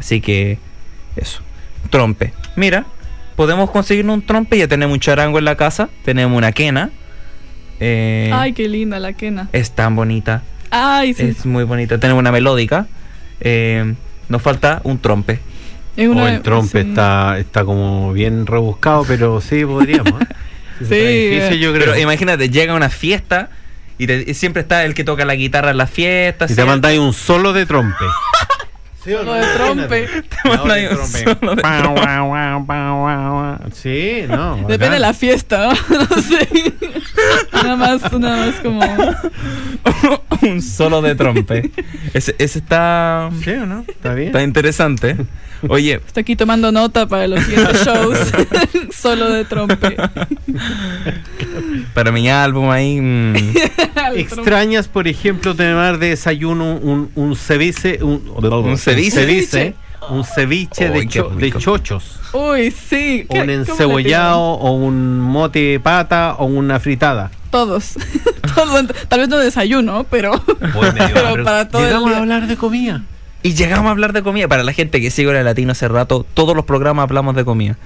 Así 0.00 0.20
que, 0.20 0.58
eso. 1.14 1.40
Trompe. 1.90 2.32
Mira, 2.56 2.84
podemos 3.36 3.70
conseguirnos 3.70 4.14
un 4.14 4.22
trompe. 4.26 4.58
Ya 4.58 4.66
tenemos 4.66 4.94
un 4.94 5.00
charango 5.00 5.38
en 5.38 5.44
la 5.44 5.56
casa. 5.56 5.88
Tenemos 6.04 6.36
una 6.36 6.50
quena. 6.52 6.90
Eh, 7.84 8.30
Ay, 8.32 8.52
qué 8.52 8.68
linda 8.68 8.98
la 9.00 9.12
quena. 9.12 9.48
es 9.52 9.72
tan 9.72 9.96
bonita. 9.96 10.42
Ay, 10.70 11.14
sí. 11.14 11.24
Es 11.24 11.44
muy 11.44 11.64
bonita. 11.64 11.98
Tenemos 11.98 12.20
una 12.20 12.30
melódica. 12.32 12.86
Eh, 13.40 13.94
nos 14.28 14.40
falta 14.40 14.80
un 14.84 14.98
trompe. 15.00 15.40
Es 15.96 16.08
O 16.08 16.12
una- 16.12 16.32
el 16.34 16.42
trompe 16.42 16.82
sí. 16.82 16.88
está, 16.88 17.38
está 17.38 17.64
como 17.64 18.12
bien 18.12 18.46
rebuscado, 18.46 19.04
pero 19.06 19.40
sí 19.40 19.64
podríamos. 19.64 20.20
¿eh? 20.22 20.26
Sí, 20.78 20.94
difícil, 20.96 21.58
yo 21.60 21.72
creo. 21.72 21.86
Pero 21.92 21.98
imagínate, 22.00 22.48
llega 22.48 22.72
a 22.72 22.76
una 22.76 22.88
fiesta 22.88 23.50
y, 23.98 24.06
te- 24.08 24.24
y 24.26 24.34
siempre 24.34 24.62
está 24.62 24.84
el 24.84 24.94
que 24.94 25.04
toca 25.04 25.24
la 25.24 25.34
guitarra 25.36 25.70
en 25.70 25.76
las 25.76 25.90
fiestas. 25.90 26.50
y 26.50 26.56
te 26.56 26.64
mandáis 26.64 26.98
un 26.98 27.12
solo 27.12 27.52
de 27.52 27.66
trompe. 27.66 28.04
¿Sí 29.04 29.12
o 29.14 29.18
Solo 29.18 29.34
de 29.34 29.46
trompe. 29.54 30.06
Te 30.06 30.48
mandáis 30.48 30.90
un 30.90 31.06
solo 31.06 31.54
de 31.56 31.62
trompe. 31.62 32.72
Sí, 33.72 34.22
no. 34.28 34.56
Depende 34.68 34.76
bacán. 34.78 34.92
de 34.92 34.98
la 35.00 35.14
fiesta, 35.14 35.68
¿no? 35.68 35.98
No 36.10 36.22
sé. 36.22 36.48
nada 37.52 37.76
más, 37.76 38.12
nada 38.12 38.46
más 38.46 38.54
como. 38.60 38.80
un 40.42 40.62
solo 40.62 41.02
de 41.02 41.14
trompe. 41.14 41.70
Ese, 42.14 42.34
ese 42.38 42.58
está, 42.60 43.30
¿Sí 43.42 43.50
o 43.50 43.66
no? 43.66 43.84
Está 43.88 44.14
bien. 44.14 44.28
está 44.28 44.42
interesante. 44.42 45.16
Oye, 45.68 46.00
Estoy 46.06 46.22
aquí 46.22 46.36
tomando 46.36 46.72
nota 46.72 47.06
para 47.06 47.28
los 47.28 47.40
siguientes 47.44 47.84
shows. 47.84 48.18
Solo 48.92 49.30
de 49.30 49.44
trompe. 49.44 49.96
Para 51.94 52.12
mi 52.12 52.28
álbum 52.28 52.70
ahí. 52.70 53.00
mm, 53.00 53.34
Extrañas, 54.16 54.88
por 54.88 55.08
ejemplo, 55.08 55.54
tener 55.54 55.98
de 55.98 56.10
desayuno 56.10 56.76
un, 56.76 57.10
un 57.14 57.36
ceviche, 57.36 58.02
un, 58.02 58.22
¿Un 58.36 58.76
ceviche? 58.78 59.10
ceviche, 59.10 59.74
un 60.10 60.24
ceviche 60.24 60.88
de, 60.90 61.06
cho- 61.06 61.30
chochos, 61.58 62.18
Uy, 62.32 62.70
sí. 62.70 63.26
¿Qué- 63.30 63.40
un 63.40 63.50
encebollado 63.50 64.40
o 64.40 64.72
un 64.72 65.20
mote 65.20 65.58
de 65.60 65.80
pata 65.80 66.34
o 66.38 66.46
una 66.46 66.80
fritada. 66.80 67.30
Todos. 67.50 67.94
Todos. 68.54 68.86
Tal 69.08 69.20
vez 69.20 69.28
no 69.28 69.38
desayuno, 69.38 70.04
pero. 70.10 70.32
pero 70.58 71.44
para 71.44 71.68
todo 71.68 71.82
el 71.82 71.88
Llegamos 71.88 72.08
día. 72.10 72.16
a 72.18 72.20
hablar 72.20 72.46
de 72.46 72.56
comida. 72.56 73.02
Y 73.42 73.54
llegamos 73.54 73.86
a 73.88 73.90
hablar 73.90 74.12
de 74.12 74.22
comida. 74.22 74.46
Para 74.48 74.62
la 74.62 74.72
gente 74.72 75.00
que 75.00 75.10
sigue 75.10 75.36
el 75.36 75.44
latino 75.44 75.72
hace 75.72 75.88
rato, 75.88 76.24
todos 76.34 76.54
los 76.56 76.64
programas 76.64 77.02
hablamos 77.02 77.34
de 77.36 77.44
comida. 77.44 77.76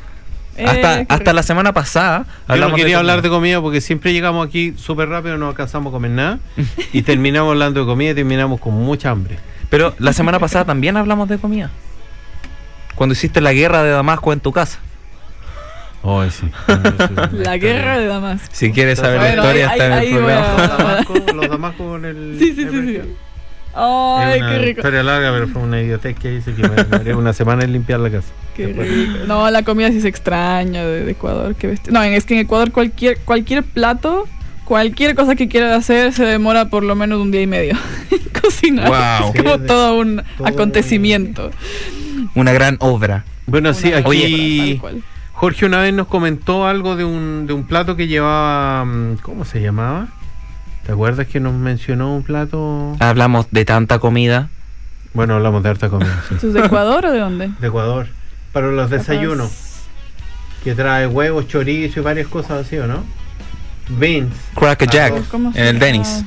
Hasta 0.65 1.01
Eh, 1.01 1.07
hasta 1.09 1.33
la 1.33 1.43
semana 1.43 1.73
pasada 1.73 2.25
Yo 2.49 2.57
no 2.57 2.71
quería 2.75 2.95
de 2.97 3.01
hablar 3.01 3.23
de 3.23 3.29
comida. 3.29 3.61
porque 3.61 3.81
siempre 3.81 4.13
llegamos 4.13 4.47
aquí 4.47 4.75
súper 4.77 5.09
rápido, 5.09 5.37
no 5.39 5.49
alcanzamos 5.49 5.91
a 5.91 5.93
comer 5.93 6.11
nada 6.13 6.39
y 6.93 7.03
terminamos 7.03 7.51
hablando 7.53 7.81
de 7.81 7.87
comida 7.87 8.11
y 8.11 8.15
terminamos 8.15 8.61
con 8.61 8.75
mucha 8.75 9.11
hambre. 9.11 9.39
Pero 9.71 9.95
la 9.99 10.13
semana 10.13 10.39
pasada 10.39 10.65
también 10.65 10.97
hablamos 10.97 11.29
de 11.29 11.39
comida. 11.39 11.71
Cuando 12.95 13.13
hiciste 13.15 13.41
la 13.41 13.53
guerra 13.53 13.83
de 13.83 13.91
Damasco 13.91 14.33
en 14.33 14.41
tu 14.41 14.53
casa. 14.53 14.79
Oh, 16.03 16.25
sí. 16.31 16.49
La 17.33 17.57
guerra 17.57 17.99
de 17.99 18.07
damas. 18.07 18.41
Si 18.53 18.71
quieres 18.71 19.01
saber 19.01 19.19
Bueno, 19.19 19.43
la 19.43 19.49
historia, 19.49 19.71
ahí- 19.71 19.81
está 19.81 19.87
en 19.87 19.93
el 20.05 20.15
programa. 20.15 20.47
Los 20.57 20.69
damascos, 20.79 21.35
los 21.35 21.49
damascos 21.51 21.87
con 21.89 22.05
el... 22.05 22.37
Sí, 22.39 22.55
sí, 22.55 22.69
sí, 22.71 22.81
sí. 22.87 23.01
Ay, 23.79 24.41
qué 24.41 24.59
rico. 24.59 24.81
historia 24.81 25.03
larga, 25.03 25.33
pero 25.33 25.49
fue 25.49 25.63
una 25.63 25.81
idiotez 25.81 26.17
que 26.19 26.35
hice 26.35 26.55
que 26.55 26.63
me 26.69 26.75
demoré 26.77 27.15
una 27.15 27.33
semana 27.33 27.65
en 27.65 27.73
limpiar 27.73 28.01
la 28.01 28.11
casa. 28.11 28.29
Qué 28.57 28.69
rico. 28.69 29.27
No, 29.27 29.51
la 29.51 29.63
comida 29.63 29.91
sí 29.91 30.01
se 30.01 30.09
extraña 30.09 30.83
de, 30.85 31.05
de 31.05 31.11
Ecuador. 31.11 31.55
Qué 31.57 31.67
bestia. 31.67 31.93
No, 31.93 32.03
es 32.03 32.25
que 32.25 32.35
en 32.35 32.41
Ecuador 32.41 32.73
cualquier, 32.73 33.19
cualquier 33.19 33.63
plato, 33.65 34.27
cualquier 34.65 35.15
cosa 35.15 35.35
que 35.37 35.49
quieras 35.49 35.77
hacer 35.77 36.13
se 36.15 36.25
demora 36.25 36.71
por 36.71 36.83
lo 36.85 36.95
menos 36.95 37.21
un 37.21 37.31
día 37.31 37.43
y 37.43 37.47
medio 37.47 37.77
en 38.11 38.41
cocinar. 38.41 38.87
Es 39.35 39.43
como 39.43 39.57
Sí, 39.57 39.67
todo 39.67 39.99
un 39.99 40.23
todo 40.39 40.47
acontecimiento. 40.47 41.51
Una 42.35 42.53
gran 42.53 42.77
obra. 42.81 43.25
Bueno, 43.47 43.75
sí, 43.75 43.93
aquí. 43.93 44.81
Jorge 45.33 45.67
una 45.67 45.81
vez 45.83 45.93
nos 45.93 46.07
comentó 46.07 46.67
algo 46.67 46.97
de 46.97 47.05
un, 47.05 47.47
de 47.47 47.53
un 47.53 47.65
plato 47.67 47.95
que 47.95 48.07
llevaba... 48.07 48.87
mm, 48.87 49.17
¿Cómo 49.21 49.45
se 49.45 49.61
llamaba? 49.61 50.09
¿Te 50.87 50.93
acuerdas 50.93 51.27
que 51.27 51.41
nos 51.41 51.53
mencionó 51.53 52.15
un 52.15 52.23
plato? 52.23 52.97
Hablamos 53.01 53.49
de 53.51 53.65
tanta 53.65 53.99
comida. 53.99 54.51
Bueno, 55.15 55.35
hablamos 55.35 55.65
de 55.65 55.71
harta 55.71 55.89
comida, 55.89 56.23
sí. 56.29 56.35
¿Eso 56.37 56.47
es 56.47 56.55
de 56.55 56.61
Ecuador 56.61 57.07
o 57.07 57.11
de 57.11 57.19
dónde? 57.19 57.51
De 57.59 57.67
Ecuador. 57.67 58.07
Para 58.53 58.69
los 58.69 58.89
desayunos. 58.89 59.51
Que 60.63 60.77
trae 60.77 61.09
huevos, 61.09 61.49
chorizo 61.49 61.99
y 61.99 62.03
varias 62.05 62.29
cosas 62.29 62.65
así, 62.65 62.79
¿o 62.79 62.87
no? 62.87 63.03
Beans. 63.89 64.33
Cracker 64.55 64.89
Jack 64.89 65.13
Arroz. 65.13 65.27
¿Cómo 65.29 65.53
se 65.53 65.61
en 65.61 65.67
el? 65.67 65.79
Dennis. 65.81 66.25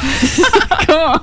¿Cómo? 0.86 1.22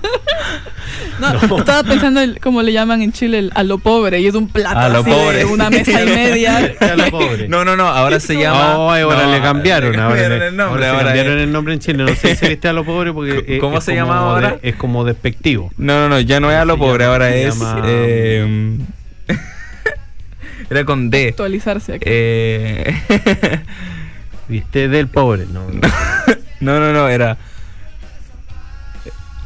No, 1.20 1.58
estaba 1.58 1.84
pensando 1.84 2.22
en 2.22 2.36
cómo 2.42 2.62
le 2.64 2.74
llaman 2.74 3.02
en 3.02 3.12
Chile 3.14 3.40
el- 3.40 3.52
a 3.56 3.64
lo 3.64 3.78
pobre 3.78 4.20
y 4.20 4.28
es 4.28 4.34
un 4.36 4.48
plato 4.50 4.80
A 4.80 4.90
lo 4.90 5.00
así 5.00 5.10
pobre. 5.12 5.38
de 5.40 5.46
una 5.46 5.70
mesa 5.70 6.02
y 6.04 6.06
media. 6.16 6.76
A 6.80 6.96
la 6.96 7.10
pobre. 7.12 7.48
No, 7.48 7.64
no, 7.64 7.76
no, 7.76 7.88
ahora 7.88 8.20
se 8.20 8.36
llama. 8.36 8.78
Oh, 8.78 8.92
ahora 8.92 9.24
no, 9.28 9.32
le 9.32 9.42
cambiaron. 9.42 9.98
Ahora, 10.00 10.16
cambiaron 10.22 10.42
el 10.42 10.56
nombre. 10.56 10.66
ahora 10.66 10.84
se 10.86 10.90
ahora 10.90 11.06
cambiaron 11.06 11.38
es- 11.38 11.44
el 11.44 11.52
nombre 11.52 11.74
en 11.76 11.80
Chile. 11.80 12.04
No 12.04 12.16
sé 12.16 12.36
si 12.36 12.48
viste 12.48 12.68
a 12.68 12.74
lo 12.74 12.84
pobre 12.84 13.14
porque. 13.14 13.60
¿Cómo 13.60 13.78
es 13.78 13.84
se 13.84 13.92
como 13.96 14.06
llama 14.06 14.20
ahora? 14.20 14.58
de- 14.62 14.70
es 14.70 14.76
como 14.76 15.04
despectivo. 15.06 15.72
No, 15.78 15.94
no, 16.02 16.10
no, 16.10 16.20
ya 16.20 16.40
no 16.40 16.52
es 16.52 16.58
a 16.58 16.66
lo 16.66 16.78
pobre, 16.78 17.04
llama- 17.06 17.14
ahora 17.14 17.36
es. 17.36 17.58
llama- 17.60 17.82
eh, 17.86 18.78
era 20.70 20.86
con 20.86 21.10
D. 21.10 21.30
Actualizarse 21.30 21.94
aquí. 21.94 22.06
Eh, 22.08 22.96
¿Viste? 24.48 24.88
Del 24.88 25.08
pobre. 25.08 25.46
No, 25.52 25.68
no. 25.70 25.82
no, 26.60 26.80
no, 26.80 26.94
no, 26.94 27.08
era. 27.10 27.38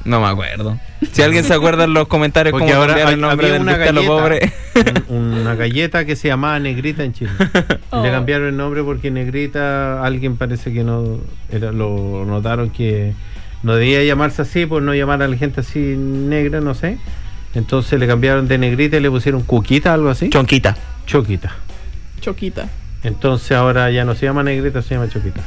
No 0.07 0.21
me 0.21 0.27
acuerdo. 0.27 0.79
Si 1.11 1.21
alguien 1.21 1.43
se 1.43 1.53
acuerda 1.53 1.83
en 1.83 1.93
los 1.93 2.07
comentarios 2.07 2.51
Porque 2.51 2.67
cómo 2.67 2.77
ahora 2.81 2.93
cambiar 2.95 3.13
el 3.13 3.19
nombre 3.21 3.47
había 3.47 3.53
del 3.53 3.61
una 3.61 3.77
galleta, 3.77 4.07
pobre. 4.07 4.53
un- 5.09 5.33
una 5.33 5.55
galleta 5.55 6.05
que 6.05 6.15
se 6.15 6.29
llamaba 6.29 6.57
Negrita 6.59 7.03
en 7.03 7.13
Chile. 7.13 7.31
Y 7.69 7.75
Oh. 7.91 8.03
Le 8.03 8.11
cambiaron 8.11 8.47
el 8.47 8.57
nombre 8.57 8.83
porque 8.83 9.11
Negrita, 9.11 10.03
alguien 10.03 10.37
parece 10.37 10.71
que 10.73 10.83
no 10.83 11.19
era, 11.51 11.71
lo 11.71 12.25
notaron 12.25 12.69
que 12.69 13.13
no 13.63 13.75
debía 13.75 14.03
llamarse 14.03 14.41
así, 14.43 14.65
por 14.65 14.81
no 14.81 14.93
llamar 14.93 15.21
a 15.23 15.27
la 15.27 15.35
gente 15.37 15.61
así 15.61 15.79
negra, 15.97 16.61
no 16.61 16.73
sé. 16.73 16.97
Entonces 17.53 17.99
le 17.99 18.07
cambiaron 18.07 18.47
de 18.47 18.57
Negrita 18.57 18.97
y 18.97 18.99
le 18.99 19.09
pusieron 19.09 19.41
Cuquita, 19.43 19.93
algo 19.93 20.09
así. 20.09 20.29
Chonquita. 20.29 20.77
Choquita. 21.05 21.53
Choquita. 22.21 22.69
Entonces 23.03 23.51
ahora 23.53 23.89
ya 23.91 24.03
no 24.05 24.15
se 24.15 24.25
llama 24.25 24.43
Negrita, 24.43 24.81
se 24.81 24.95
llama 24.95 25.09
Choquita. 25.09 25.41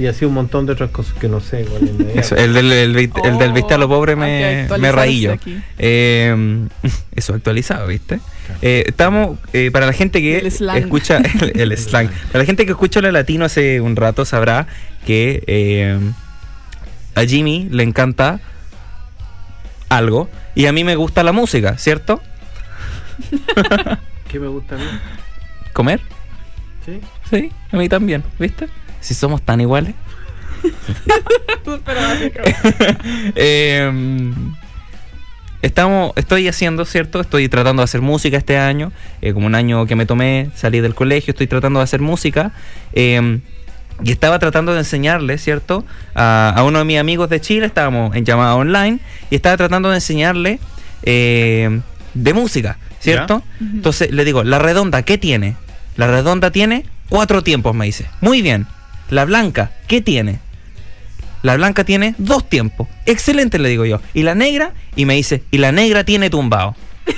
Y 0.00 0.06
así 0.06 0.24
un 0.24 0.32
montón 0.32 0.64
de 0.64 0.72
otras 0.72 0.88
cosas 0.90 1.12
que 1.18 1.28
no 1.28 1.40
sé 1.40 1.66
la. 1.66 2.12
Eso, 2.18 2.34
el 2.34 2.54
del, 2.54 2.72
el, 2.72 2.94
del 2.96 3.52
viste 3.52 3.74
a 3.74 3.78
lo 3.78 3.86
pobre 3.86 4.14
Oh, 4.14 4.16
que 4.16 4.20
me, 4.22 4.26
me 4.26 4.60
actualizarse 4.62 4.92
raí 4.96 5.20
yo. 5.20 5.32
aquí. 5.32 5.58
Eh, 5.78 6.66
eso 7.14 7.34
actualizado, 7.34 7.86
¿viste? 7.86 8.18
Eh, 8.62 8.84
estamos, 8.86 9.38
eh, 9.52 9.70
para 9.70 9.84
la 9.84 9.92
gente 9.92 10.22
que 10.22 10.38
escucha 10.46 11.18
el, 11.42 11.72
el 11.72 11.76
slang, 11.76 12.08
para 12.28 12.38
la 12.38 12.44
gente 12.46 12.64
que 12.64 12.72
escucha 12.72 13.00
el 13.00 13.12
latino 13.12 13.44
hace 13.44 13.82
un 13.82 13.94
rato 13.94 14.24
sabrá 14.24 14.66
que 15.06 15.44
eh, 15.46 15.98
a 17.14 17.22
Jimmy 17.24 17.68
le 17.70 17.82
encanta 17.82 18.40
algo 19.90 20.30
y 20.54 20.64
a 20.64 20.72
mí 20.72 20.82
me 20.82 20.96
gusta 20.96 21.22
la 21.22 21.32
música, 21.32 21.76
¿cierto? 21.76 22.22
¿Qué 24.28 24.40
me 24.40 24.48
gusta 24.48 24.76
a 24.76 24.78
mí? 24.78 24.84
¿Comer? 25.74 26.00
¿Sí? 26.86 27.00
Sí, 27.28 27.52
a 27.70 27.76
mí 27.76 27.88
también, 27.90 28.24
¿viste? 28.38 28.68
Si 29.00 29.14
somos 29.14 29.42
tan 29.42 29.60
iguales. 29.60 29.94
Eh, 33.34 33.90
estamos, 35.62 36.12
estoy 36.16 36.48
haciendo, 36.48 36.84
¿cierto? 36.84 37.20
Estoy 37.20 37.48
tratando 37.48 37.80
de 37.82 37.84
hacer 37.84 38.00
música 38.00 38.36
este 38.36 38.58
año. 38.58 38.92
eh, 39.22 39.32
como 39.32 39.46
un 39.46 39.54
año 39.54 39.86
que 39.86 39.96
me 39.96 40.06
tomé, 40.06 40.50
salí 40.54 40.80
del 40.80 40.94
colegio, 40.94 41.32
estoy 41.32 41.46
tratando 41.46 41.80
de 41.80 41.84
hacer 41.84 42.00
música. 42.00 42.52
Eh, 42.92 43.40
y 44.02 44.12
estaba 44.12 44.38
tratando 44.38 44.72
de 44.72 44.78
enseñarle, 44.78 45.36
¿cierto? 45.36 45.84
A, 46.14 46.54
a 46.56 46.64
uno 46.64 46.78
de 46.78 46.84
mis 46.86 46.98
amigos 46.98 47.28
de 47.28 47.40
Chile, 47.40 47.66
estábamos 47.66 48.16
en 48.16 48.24
llamada 48.24 48.54
online, 48.54 48.98
y 49.28 49.34
estaba 49.34 49.58
tratando 49.58 49.90
de 49.90 49.96
enseñarle 49.96 50.58
eh, 51.02 51.80
de 52.14 52.34
música, 52.34 52.78
¿cierto? 52.98 53.42
Entonces 53.60 54.10
le 54.10 54.24
digo, 54.24 54.42
la 54.42 54.58
redonda, 54.58 55.02
¿qué 55.02 55.18
tiene? 55.18 55.56
La 55.96 56.06
redonda 56.06 56.50
tiene 56.50 56.86
cuatro 57.10 57.42
tiempos, 57.42 57.74
me 57.74 57.84
dice. 57.84 58.06
Muy 58.22 58.40
bien. 58.40 58.66
La 59.10 59.24
blanca, 59.24 59.70
¿qué 59.86 60.00
tiene? 60.00 60.38
La 61.42 61.56
blanca 61.56 61.84
tiene 61.84 62.14
dos 62.18 62.48
tiempos. 62.48 62.86
Excelente, 63.06 63.58
le 63.58 63.68
digo 63.68 63.84
yo. 63.86 64.00
¿Y 64.14 64.22
la 64.22 64.34
negra? 64.34 64.72
Y 64.96 65.04
me 65.06 65.14
dice, 65.14 65.42
y 65.50 65.58
la 65.58 65.72
negra 65.72 66.04
tiene 66.04 66.30
tumbado. 66.30 66.74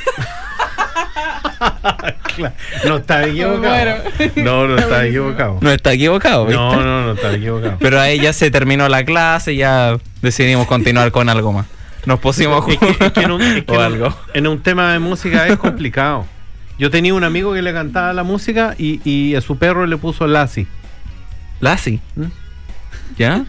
Claro, 2.35 2.55
No 2.87 2.97
está 2.97 3.27
equivocado. 3.29 3.61
Bueno. 3.61 3.95
No, 4.37 4.67
no 4.67 4.77
está 4.79 5.07
equivocado. 5.07 5.59
No 5.61 5.71
está 5.71 5.93
equivocado, 5.93 6.47
¿viste? 6.47 6.57
No, 6.61 6.77
no, 6.83 7.03
no 7.07 7.13
está 7.13 7.35
equivocado. 7.35 7.77
Pero 7.79 8.01
ahí 8.01 8.19
ya 8.21 8.33
se 8.33 8.51
terminó 8.51 8.89
la 8.89 9.05
clase 9.05 9.53
y 9.53 9.57
ya 9.59 9.97
decidimos 10.23 10.67
continuar 10.67 11.13
con 11.13 11.29
algo 11.29 11.53
más. 11.53 11.67
Nos 12.07 12.19
pusimos 12.21 12.67
a 12.67 12.71
Es 12.73 12.79
que- 12.79 12.87
jugar 12.87 13.03
es 13.07 13.13
que 13.13 13.21
en 13.21 13.31
un, 13.31 13.43
es 13.43 13.65
que 13.67 13.73
o 13.73 13.75
en 13.75 13.81
algo. 13.81 14.17
en 14.35 14.47
un 14.47 14.61
tema 14.63 14.93
de 14.93 14.99
música 14.99 15.47
es 15.47 15.57
complicado. 15.59 16.27
Yo 16.79 16.91
tenía 16.91 17.15
un 17.15 17.23
amigo 17.23 17.53
que 17.53 17.63
le 17.63 17.73
cantaba 17.73 18.13
la 18.13 18.23
música 18.25 18.75
y, 18.79 19.01
y 19.09 19.35
a 19.37 19.41
su 19.41 19.57
perro 19.59 19.87
le 19.87 19.97
puso 19.99 20.27
Lassie. 20.27 20.67
Lassie. 21.63 22.01
¿Mm? 22.17 22.25
¿Ya? 23.19 23.45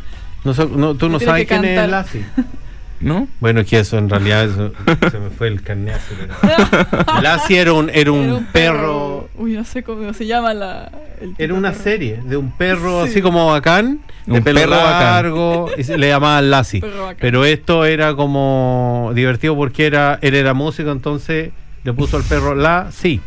No, 0.45 0.53
sé- 0.53 0.67
no, 0.73 0.95
tú 0.95 1.09
no 1.09 1.19
sabes 1.19 1.41
que 1.41 1.47
quién 1.47 1.65
es 1.65 1.75
cantar. 1.77 1.89
Lassie. 1.89 2.25
¿No? 3.01 3.27
Bueno, 3.41 3.59
es 3.59 3.67
que 3.67 3.79
eso 3.79 3.97
en 3.97 4.09
realidad 4.09 4.45
eso- 4.45 4.71
se 5.11 5.19
me 5.19 5.29
fue 5.29 5.49
el 5.49 5.61
carneazo. 5.61 6.13
pero- 6.41 7.21
Lassie 7.21 7.59
era 7.59 7.73
un, 7.73 7.89
era 7.89 8.11
un, 8.13 8.23
Era 8.23 8.33
un 8.35 8.45
perro. 8.45 9.29
Uy, 9.35 9.53
no 9.53 9.65
sé 9.65 9.83
cómo 9.83 10.13
se 10.13 10.25
llama 10.25 10.53
la. 10.53 10.89
el 11.19 11.33
Era 11.37 11.53
una 11.53 11.71
perro. 11.71 11.83
serie 11.83 12.21
de 12.23 12.37
un 12.37 12.51
perro 12.51 13.03
Sí. 13.03 13.11
así 13.11 13.21
como 13.21 13.47
bacán, 13.47 13.99
de 14.25 14.37
Un 14.37 14.43
pelo 14.43 14.59
perro 14.61 14.71
bacán. 14.77 15.01
largo, 15.01 15.69
y 15.77 15.83
se 15.83 15.97
le 15.97 16.07
llamaban 16.07 16.49
Lassie. 16.49 16.81
Pero 17.19 17.43
esto 17.43 17.83
era 17.83 18.15
como 18.15 19.11
divertido 19.15 19.55
porque 19.57 19.85
era 19.85 20.17
él 20.21 20.35
era 20.35 20.53
músico, 20.53 20.91
entonces 20.91 21.51
le 21.83 21.91
puso 21.93 22.15
al 22.15 22.23
perro 22.23 22.55
la 22.55 22.89
sí. 22.91 23.19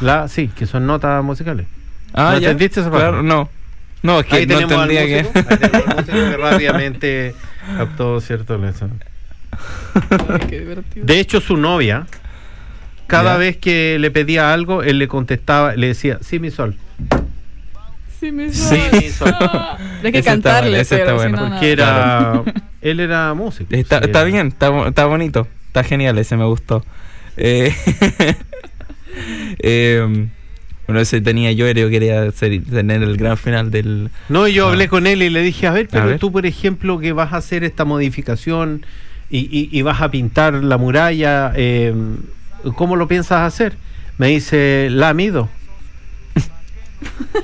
La 0.00 0.28
sí, 0.28 0.48
que 0.48 0.66
son 0.66 0.86
notas 0.86 1.24
musicales. 1.24 1.66
Ah, 2.12 2.32
¿No 2.34 2.38
ya. 2.38 2.50
entendiste 2.50 2.80
esa 2.82 2.90
Claro, 2.90 3.22
no. 3.24 3.48
No, 4.04 4.20
es 4.20 4.26
que 4.26 4.36
Ahí 4.36 4.46
no 4.46 4.54
tenemos 4.58 4.72
al 4.78 4.90
entendía 4.90 5.22
músico, 5.24 5.32
que. 5.32 5.54
ahí 5.54 5.56
tenemos 5.58 5.88
al 5.88 5.96
músico 5.96 6.12
que 6.30 6.36
rápidamente 6.36 7.34
captó 7.78 8.20
cierto 8.20 8.64
eso. 8.68 8.88
Ay, 10.28 10.40
qué 10.48 10.60
divertido. 10.60 11.06
De 11.06 11.18
hecho, 11.20 11.40
su 11.40 11.56
novia, 11.56 12.06
cada 13.06 13.32
Ya. 13.32 13.38
vez 13.38 13.56
que 13.56 13.96
le 13.98 14.10
pedía 14.10 14.52
algo, 14.52 14.82
él 14.82 14.98
le 14.98 15.08
contestaba, 15.08 15.74
le 15.74 15.86
decía, 15.88 16.18
sí, 16.20 16.38
mi 16.38 16.50
sol. 16.50 16.76
Sí, 18.20 18.30
me 18.30 18.52
Sí. 18.52 19.10
suena. 19.10 19.38
Ah, 19.40 19.78
Hay 20.04 20.12
que 20.12 20.18
Ese 20.18 20.18
está 20.18 20.30
cantarle, 20.32 20.80
está 20.80 20.96
pero 20.96 21.08
si 21.10 21.14
bueno, 21.16 21.40
no, 21.40 21.50
Porque 21.50 21.72
era. 21.72 22.42
Él 22.82 23.00
era 23.00 23.32
músico. 23.32 23.74
Está, 23.74 23.98
sí, 24.00 24.04
está 24.04 24.20
era- 24.20 24.28
bien, 24.30 24.48
está, 24.48 24.86
está 24.88 25.06
bonito. 25.06 25.48
Está 25.68 25.82
genial, 25.82 26.18
ese 26.18 26.36
me 26.36 26.44
gustó. 26.44 26.84
Eh, 27.38 27.74
eh, 29.58 30.28
bueno, 30.86 31.00
ese 31.00 31.20
tenía 31.20 31.50
yo, 31.52 31.70
yo 31.70 31.88
quería 31.90 32.30
ser- 32.32 32.62
tener 32.64 33.02
el 33.02 33.16
gran 33.16 33.36
final 33.36 33.70
del... 33.70 34.10
No, 34.28 34.46
yo 34.48 34.66
Ah. 34.66 34.70
hablé 34.70 34.88
con 34.88 35.06
él 35.06 35.22
y 35.22 35.30
le 35.30 35.40
dije, 35.42 35.66
a 35.66 35.72
ver, 35.72 35.88
pero 35.90 36.06
ver. 36.06 36.18
tú, 36.18 36.30
por 36.32 36.44
ejemplo, 36.46 36.98
que 36.98 37.12
vas 37.12 37.32
a 37.32 37.38
hacer 37.38 37.64
esta 37.64 37.84
modificación 37.84 38.84
y, 39.30 39.38
y- 39.40 39.68
y 39.72 39.82
vas 39.82 40.00
a 40.02 40.10
pintar 40.10 40.54
la 40.54 40.76
muralla, 40.76 41.52
eh, 41.56 41.94
¿cómo 42.76 42.96
lo 42.96 43.08
piensas 43.08 43.40
hacer? 43.40 43.76
Me 44.18 44.28
dice, 44.28 44.88
la 44.90 45.14
mido. 45.14 45.48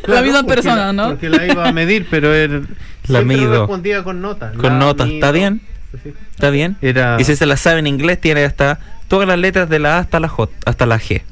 La 0.07 0.23
mido 0.23 0.41
en 0.41 0.47
persona, 0.47 0.87
la- 0.87 0.93
¿no? 0.93 1.09
Porque 1.11 1.29
la 1.29 1.47
iba 1.47 1.69
a 1.69 1.73
medir, 1.73 2.07
pero 2.11 2.35
él 2.35 2.67
La 3.09 3.23
mido. 3.23 3.51
respondía 3.61 4.03
con 4.05 4.21
notas. 4.21 4.57
Con 4.57 4.79
notas, 4.79 5.09
¿está 5.09 5.33
bien? 5.33 5.61
Sí. 6.03 6.13
¿Está 6.33 6.51
bien? 6.51 6.77
Era... 6.83 7.17
Y 7.19 7.25
si 7.25 7.37
se 7.37 7.47
la 7.47 7.57
sabe 7.57 7.81
en 7.81 7.87
inglés, 7.87 8.21
tiene 8.21 8.45
hasta 8.45 8.79
todas 9.09 9.27
las 9.27 9.39
letras 9.39 9.69
de 9.69 9.79
la 9.81 9.97
A 9.97 9.99
hasta 10.01 10.21
la 10.21 10.29
J, 10.29 10.53
hasta 10.65 10.87
la 10.87 10.99
G. 11.01 11.23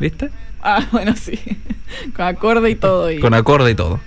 ¿Viste? 0.00 0.30
Ah, 0.62 0.86
bueno, 0.92 1.14
sí. 1.16 1.38
Con 2.14 2.26
acorde 2.26 2.70
y 2.70 2.74
todo. 2.74 3.10
Y... 3.10 3.20
Con 3.20 3.34
acorde 3.34 3.70
y 3.70 3.74
todo. 3.74 4.00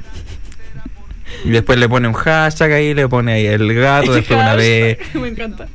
Y 1.43 1.49
después 1.49 1.79
le 1.79 1.87
pone 1.89 2.07
un 2.07 2.13
hashtag 2.13 2.71
ahí, 2.73 2.93
le 2.93 3.07
pone 3.07 3.33
ahí 3.33 3.45
el 3.47 3.73
gato, 3.73 4.13
después 4.13 4.39
una 4.39 4.53
B. 4.55 4.99
Me 5.15 5.29
encanta. 5.29 5.67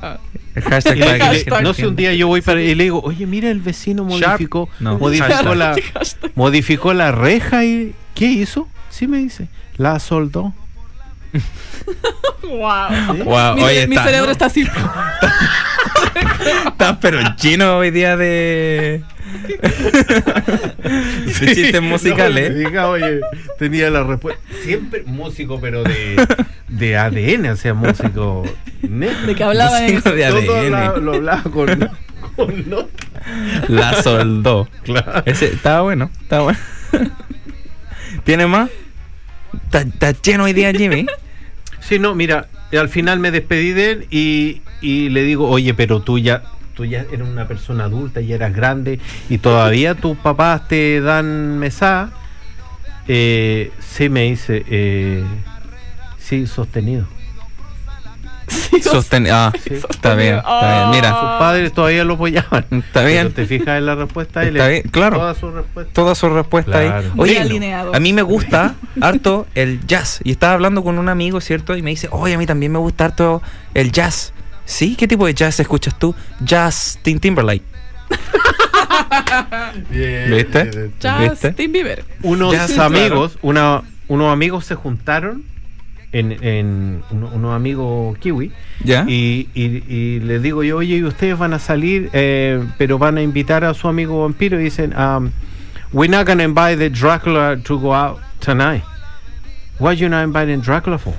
Ah. 0.00 0.18
El 0.54 0.62
hashtag 0.62 0.96
Y 0.96 1.00
para 1.00 1.58
que 1.58 1.62
no 1.62 1.74
sé, 1.74 1.86
un 1.86 1.96
día 1.96 2.14
yo 2.14 2.26
voy 2.28 2.40
para 2.40 2.60
y 2.62 2.74
le 2.74 2.84
digo, 2.84 3.00
oye, 3.02 3.26
mira, 3.26 3.50
el 3.50 3.60
vecino 3.60 4.04
modificó, 4.04 4.68
No. 4.80 4.98
modificó 4.98 5.54
la, 5.54 5.76
modificó 6.34 6.94
la 6.94 7.12
reja 7.12 7.64
y 7.64 7.94
¿qué 8.14 8.26
hizo? 8.26 8.68
Sí 8.90 9.06
me 9.06 9.18
dice, 9.18 9.48
la 9.76 9.98
soldó. 10.00 10.54
Wow. 12.42 13.24
Wow, 13.24 13.56
mi, 13.56 13.62
oye, 13.62 13.86
mi 13.86 13.94
está- 13.96 14.06
cerebro 14.06 14.30
está 14.30 14.46
así. 14.46 14.64
Estás 16.66 16.98
pero 17.00 17.20
chino 17.36 17.78
hoy 17.78 17.90
día 17.90 18.16
de. 18.16 19.02
de 21.40 21.54
chistes 21.54 21.82
musicales. 21.82 22.50
No, 22.50 22.56
diga, 22.58 22.88
oye, 22.88 23.20
tenía 23.58 23.90
la 23.90 24.02
respuesta. 24.04 24.40
Siempre 24.62 25.02
músico, 25.04 25.60
pero 25.60 25.82
de, 25.84 26.26
de 26.68 26.96
ADN, 26.96 27.46
o 27.50 27.56
sea, 27.56 27.74
músico 27.74 28.44
neto. 28.82 29.26
De 29.26 29.34
que 29.34 29.44
hablaban 29.44 29.84
en 29.84 29.94
Músico 29.94 30.12
de 30.12 30.24
ADN. 30.24 30.48
hablaba- 30.74 30.98
lo 30.98 31.14
hablaba 31.14 31.42
con, 31.42 31.90
con 32.36 32.70
nota. 32.70 33.04
La 33.68 34.02
soldó. 34.02 34.68
Claro. 34.84 35.22
Ese 35.26 35.46
estaba 35.46 35.82
bueno, 35.82 36.10
estaba 36.22 36.44
bueno. 36.44 36.58
¿Tiene 38.24 38.46
más? 38.46 38.70
Está, 39.64 39.80
está 39.80 40.12
lleno 40.12 40.44
hoy 40.44 40.52
día, 40.52 40.72
Jimmy. 40.72 41.06
Sí, 41.80 41.98
no, 41.98 42.14
mira, 42.14 42.48
al 42.76 42.88
final 42.88 43.18
me 43.18 43.30
despedí 43.30 43.72
de 43.72 43.90
él 43.90 44.06
y, 44.10 44.62
y 44.80 45.08
le 45.08 45.22
digo, 45.22 45.48
oye, 45.48 45.74
pero 45.74 46.00
tú 46.00 46.18
ya, 46.18 46.42
tú 46.74 46.84
ya 46.84 47.00
eres 47.10 47.26
una 47.26 47.48
persona 47.48 47.84
adulta, 47.84 48.20
ya 48.20 48.34
eras 48.34 48.54
grande 48.54 49.00
y 49.28 49.38
todavía 49.38 49.94
tus 49.94 50.16
papás 50.18 50.68
te 50.68 51.00
dan 51.00 51.58
mesada. 51.58 52.10
Eh, 53.06 53.70
sí, 53.80 54.08
me 54.10 54.24
dice, 54.24 54.64
eh, 54.68 55.24
sí, 56.18 56.46
sostenido. 56.46 57.06
Sí, 58.48 58.82
Sosten 58.82 59.26
ah, 59.30 59.52
está 59.54 60.14
bien, 60.14 60.36
está 60.36 60.78
bien. 60.88 60.90
Mira, 60.90 61.10
Sus 61.10 61.38
padres 61.38 61.72
todavía 61.72 62.04
lo 62.04 62.14
apoyaban. 62.14 62.64
Está 62.70 63.04
bien. 63.04 63.30
Pero 63.32 63.34
te 63.34 63.46
fijas 63.46 63.78
en 63.78 63.86
la 63.86 63.94
respuesta, 63.94 64.42
es- 64.42 64.52
bien, 64.52 64.82
claro. 64.90 65.18
Toda 65.18 65.34
su 65.34 65.50
respuesta. 65.50 65.92
toda 65.92 66.14
su 66.14 66.28
respuesta 66.30 66.72
Claro. 66.72 66.96
ahí. 66.98 67.10
Muy 67.14 67.30
Oye, 67.30 67.40
alineado. 67.40 67.94
a 67.94 68.00
mí 68.00 68.12
me 68.12 68.22
gusta 68.22 68.74
harto 69.00 69.46
el 69.54 69.84
jazz. 69.86 70.20
Y 70.24 70.30
estaba 70.30 70.54
hablando 70.54 70.82
con 70.82 70.98
un 70.98 71.08
amigo, 71.08 71.40
¿cierto? 71.40 71.76
Y 71.76 71.82
me 71.82 71.90
dice, 71.90 72.08
oye, 72.10 72.34
a 72.34 72.38
mí 72.38 72.46
también 72.46 72.72
me 72.72 72.78
gusta 72.78 73.06
harto 73.06 73.42
el 73.74 73.92
jazz. 73.92 74.32
¿Sí? 74.64 74.96
¿Qué 74.96 75.08
tipo 75.08 75.26
de 75.26 75.34
jazz 75.34 75.58
escuchas 75.60 75.98
tú? 75.98 76.14
Jazz 76.40 76.98
Tim 77.02 77.18
Timberlake. 77.18 77.62
Bien, 79.90 80.30
¿Viste? 80.30 80.64
bien. 80.64 80.92
¿Viste? 81.30 81.48
Justin 81.48 81.72
Bieber. 81.72 82.04
Unos 82.22 82.54
sí, 82.66 82.78
amigos, 82.80 83.38
una, 83.42 83.82
unos 84.08 84.32
amigos 84.32 84.64
se 84.64 84.74
juntaron 84.74 85.44
en, 86.12 86.32
en 86.42 87.02
uno- 87.10 87.30
unos 87.34 87.54
amigos 87.54 88.16
kiwi 88.18 88.50
¿Ya? 88.82 89.04
y, 89.06 89.48
y, 89.54 89.82
y 89.92 90.20
les 90.20 90.42
digo 90.42 90.62
yo, 90.62 90.78
oye, 90.78 90.96
y 90.96 91.04
ustedes 91.04 91.36
van 91.38 91.52
a 91.52 91.58
salir, 91.58 92.08
eh, 92.12 92.64
pero 92.78 92.98
van 92.98 93.18
a 93.18 93.22
invitar 93.22 93.64
a 93.64 93.74
su 93.74 93.88
amigo 93.88 94.22
vampiro 94.22 94.58
y 94.60 94.64
dicen, 94.64 94.94
um, 94.98 95.30
we're 95.92 96.10
not 96.10 96.26
gonna 96.26 96.44
invite 96.44 96.78
the 96.78 96.88
Dracula 96.90 97.56
to 97.64 97.78
go 97.78 97.94
out 97.94 98.18
tonight. 98.40 98.82
Why 99.78 99.94
you 99.96 100.08
not 100.08 100.24
inviting 100.24 100.60
Dracula 100.60 100.98
for? 100.98 101.14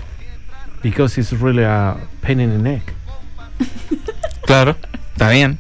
Because 0.82 1.18
it's 1.20 1.32
really 1.34 1.64
a 1.64 1.96
pain 2.22 2.40
in 2.40 2.50
the 2.52 2.58
neck. 2.58 2.94
Claro. 4.46 4.76
Está 5.14 5.30
bien. 5.30 5.60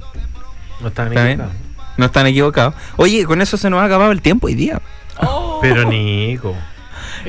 No 0.82 0.88
están 0.88 1.10
Está 1.10 1.24
bien. 1.26 1.40
equivocados. 1.42 1.54
No 1.98 2.06
están 2.06 2.28
equivocados. 2.28 2.74
Oye, 2.98 3.26
con 3.26 3.42
eso 3.42 3.58
se 3.58 3.70
nos 3.70 3.80
ha 3.82 3.86
acabado 3.86 4.12
el 4.12 4.22
tiempo 4.22 4.48
hoy 4.48 4.56
día. 4.56 4.82
Oh, 5.22 5.60
Pero 5.62 5.84
Nico. 5.88 6.56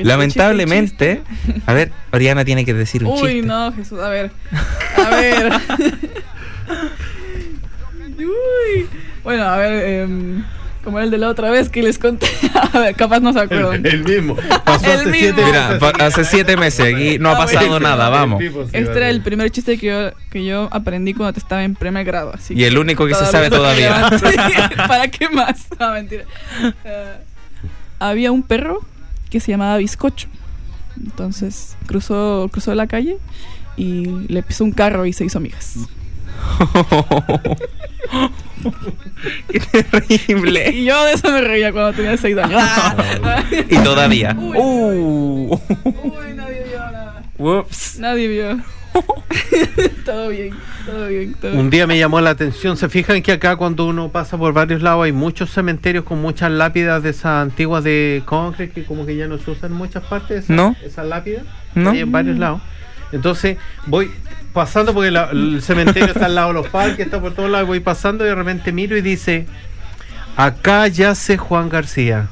Lamentablemente. 0.03 1.21
A 1.65 1.73
ver, 1.73 1.91
Oriana 2.11 2.43
tiene 2.45 2.65
que 2.65 2.73
decir 2.73 3.03
un 3.03 3.13
chiste, 3.13 3.27
chiste. 3.27 3.41
Uy, 3.41 3.47
no, 3.47 3.71
Jesús. 3.73 3.99
A 3.99 4.09
ver. 4.09 4.31
A 4.97 5.09
ver. 5.09 5.53
Uy. 8.17 8.87
Bueno, 9.23 9.43
a 9.43 9.57
ver. 9.57 9.83
em, 10.01 10.43
como 10.83 10.99
el 10.99 11.11
de 11.11 11.19
la 11.19 11.29
otra 11.29 11.51
vez 11.51 11.69
que 11.69 11.83
les 11.83 11.99
conté. 11.99 12.25
A 12.73 12.79
ver, 12.79 12.95
capaz 12.95 13.19
no 13.19 13.31
se 13.33 13.39
acuerdan. 13.39 13.85
El, 13.85 13.93
el 13.93 14.03
mismo. 14.03 14.35
Pasó 14.65 14.85
El 14.85 14.91
hace 15.01 15.05
mismo. 15.11 15.19
siete 15.35 15.43
Mira, 15.45 15.69
meses. 15.69 15.93
hace 15.99 16.25
siete 16.25 16.57
meses 16.57 16.93
aquí 16.95 17.19
no 17.19 17.29
ha 17.29 17.33
Ah, 17.33 17.37
pasado 17.37 17.67
bueno. 17.67 17.79
nada, 17.87 18.09
vamos. 18.09 18.41
Este 18.71 18.91
era 18.97 19.09
el 19.09 19.21
primer 19.21 19.51
chiste 19.51 19.77
que 19.77 19.85
yo, 19.87 20.11
que 20.31 20.43
yo 20.43 20.69
aprendí 20.71 21.13
cuando 21.13 21.37
estaba 21.37 21.63
en 21.63 21.75
primer 21.75 22.03
grado. 22.03 22.31
Así 22.33 22.55
Y 22.55 22.63
el 22.63 22.79
único 22.79 23.05
que 23.05 23.13
se 23.13 23.25
sabe 23.27 23.51
todavía. 23.51 24.09
¿Para 24.87 25.07
qué 25.09 25.29
más? 25.29 25.67
No, 25.79 25.91
mentira. 25.91 26.23
Eh, 26.83 27.13
había 27.99 28.31
un 28.31 28.41
perro 28.41 28.81
que 29.31 29.39
se 29.39 29.51
llamaba 29.51 29.77
Bizcocho. 29.77 30.27
Entonces 30.97 31.75
cruzó, 31.87 32.49
cruzó 32.51 32.75
la 32.75 32.85
calle 32.85 33.17
y 33.77 34.05
le 34.27 34.43
pisó 34.43 34.63
un 34.63 34.71
carro 34.71 35.07
y 35.07 35.13
se 35.13 35.25
hizo 35.25 35.39
amigas. 35.39 35.75
Qué 39.49 39.83
terrible. 39.83 40.69
Y 40.73 40.85
yo 40.85 41.03
de 41.05 41.13
eso 41.13 41.31
me 41.31 41.41
reía 41.41 41.71
cuando 41.71 41.93
tenía 41.93 42.17
6 42.17 42.37
años. 42.37 42.61
Y 43.69 43.77
todavía. 43.77 44.35
Uy. 44.37 44.57
Uh. 44.61 45.59
Uy, 45.85 46.33
nadie 46.35 46.63
vio 46.67 46.79
nada. 46.79 47.23
Whoops. 47.37 47.97
Nadie 47.99 48.27
vio. 48.27 48.61
todo 50.05 50.29
bien, 50.29 50.53
todo 50.85 51.07
bien, 51.07 51.33
todo 51.35 51.51
Un 51.51 51.57
bien. 51.57 51.69
día 51.69 51.87
me 51.87 51.97
llamó 51.97 52.19
la 52.21 52.31
atención. 52.31 52.75
¿Se 52.77 52.89
fijan 52.89 53.21
que 53.21 53.31
acá 53.31 53.55
cuando 53.55 53.85
uno 53.85 54.09
pasa 54.09 54.37
por 54.37 54.53
varios 54.53 54.81
lados 54.81 55.05
hay 55.05 55.11
muchos 55.11 55.49
cementerios 55.51 56.03
con 56.03 56.21
muchas 56.21 56.51
lápidas 56.51 57.01
de 57.03 57.11
esas 57.11 57.41
antiguas 57.41 57.83
de 57.83 58.21
concrete 58.25 58.73
que 58.73 58.83
como 58.85 59.05
que 59.05 59.15
ya 59.15 59.27
no 59.27 59.37
se 59.37 59.51
usan 59.51 59.71
en 59.71 59.77
muchas 59.77 60.03
partes? 60.03 60.43
Esas, 60.45 60.49
No. 60.55 60.75
Esas 60.83 61.05
lápidas. 61.07 61.43
No. 61.75 61.91
Hay 61.91 61.99
en 61.99 62.11
varios 62.11 62.37
lados. 62.37 62.61
Entonces 63.11 63.57
voy 63.85 64.11
pasando 64.53 64.93
porque 64.93 65.11
la- 65.11 65.29
el 65.31 65.61
cementerio 65.61 66.07
está 66.13 66.25
al 66.25 66.35
lado 66.35 66.47
de 66.49 66.53
los 66.55 66.67
parques, 66.67 66.99
está 67.05 67.19
por 67.21 67.33
todos 67.33 67.49
lados. 67.49 67.67
Voy 67.67 67.79
pasando 67.79 68.25
y 68.25 68.27
de 68.29 68.35
repente 68.35 68.71
miro 68.71 68.97
y 68.97 69.01
dice: 69.01 69.47
Acá 70.35 70.87
yace 70.87 71.37
Juan 71.37 71.69
García, 71.69 72.27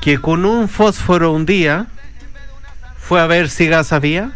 que 0.00 0.18
con 0.18 0.44
un 0.44 0.68
fósforo 0.68 1.32
un 1.32 1.46
día 1.46 1.86
fue 2.98 3.20
a 3.20 3.26
ver 3.26 3.48
si 3.50 3.66
gas 3.66 3.92
había 3.92 4.32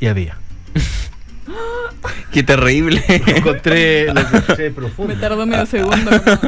y 0.00 0.06
había. 0.06 0.36
Qué 2.32 2.42
terrible. 2.42 3.02
Lo 3.26 3.36
encontré, 3.36 4.12
lo 4.12 4.20
encontré 4.20 4.70
profundo. 4.70 5.14
Me 5.14 5.20
tardó 5.20 5.46
medio 5.46 5.66
segundo 5.66 6.10
como 6.22 6.40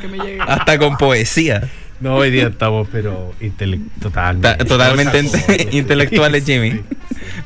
que 0.00 0.08
me 0.08 0.18
llegue. 0.18 0.38
Hasta 0.40 0.78
con 0.78 0.96
poesía. 0.96 1.68
No, 2.00 2.16
hoy 2.16 2.30
día 2.30 2.48
estamos, 2.48 2.88
pero 2.92 3.34
intele- 3.40 3.80
totalmente, 4.00 4.48
Ta- 4.56 4.64
totalmente 4.64 5.68
intelectuales, 5.72 6.44
Jimmy. 6.46 6.72
Sí. 6.72 6.82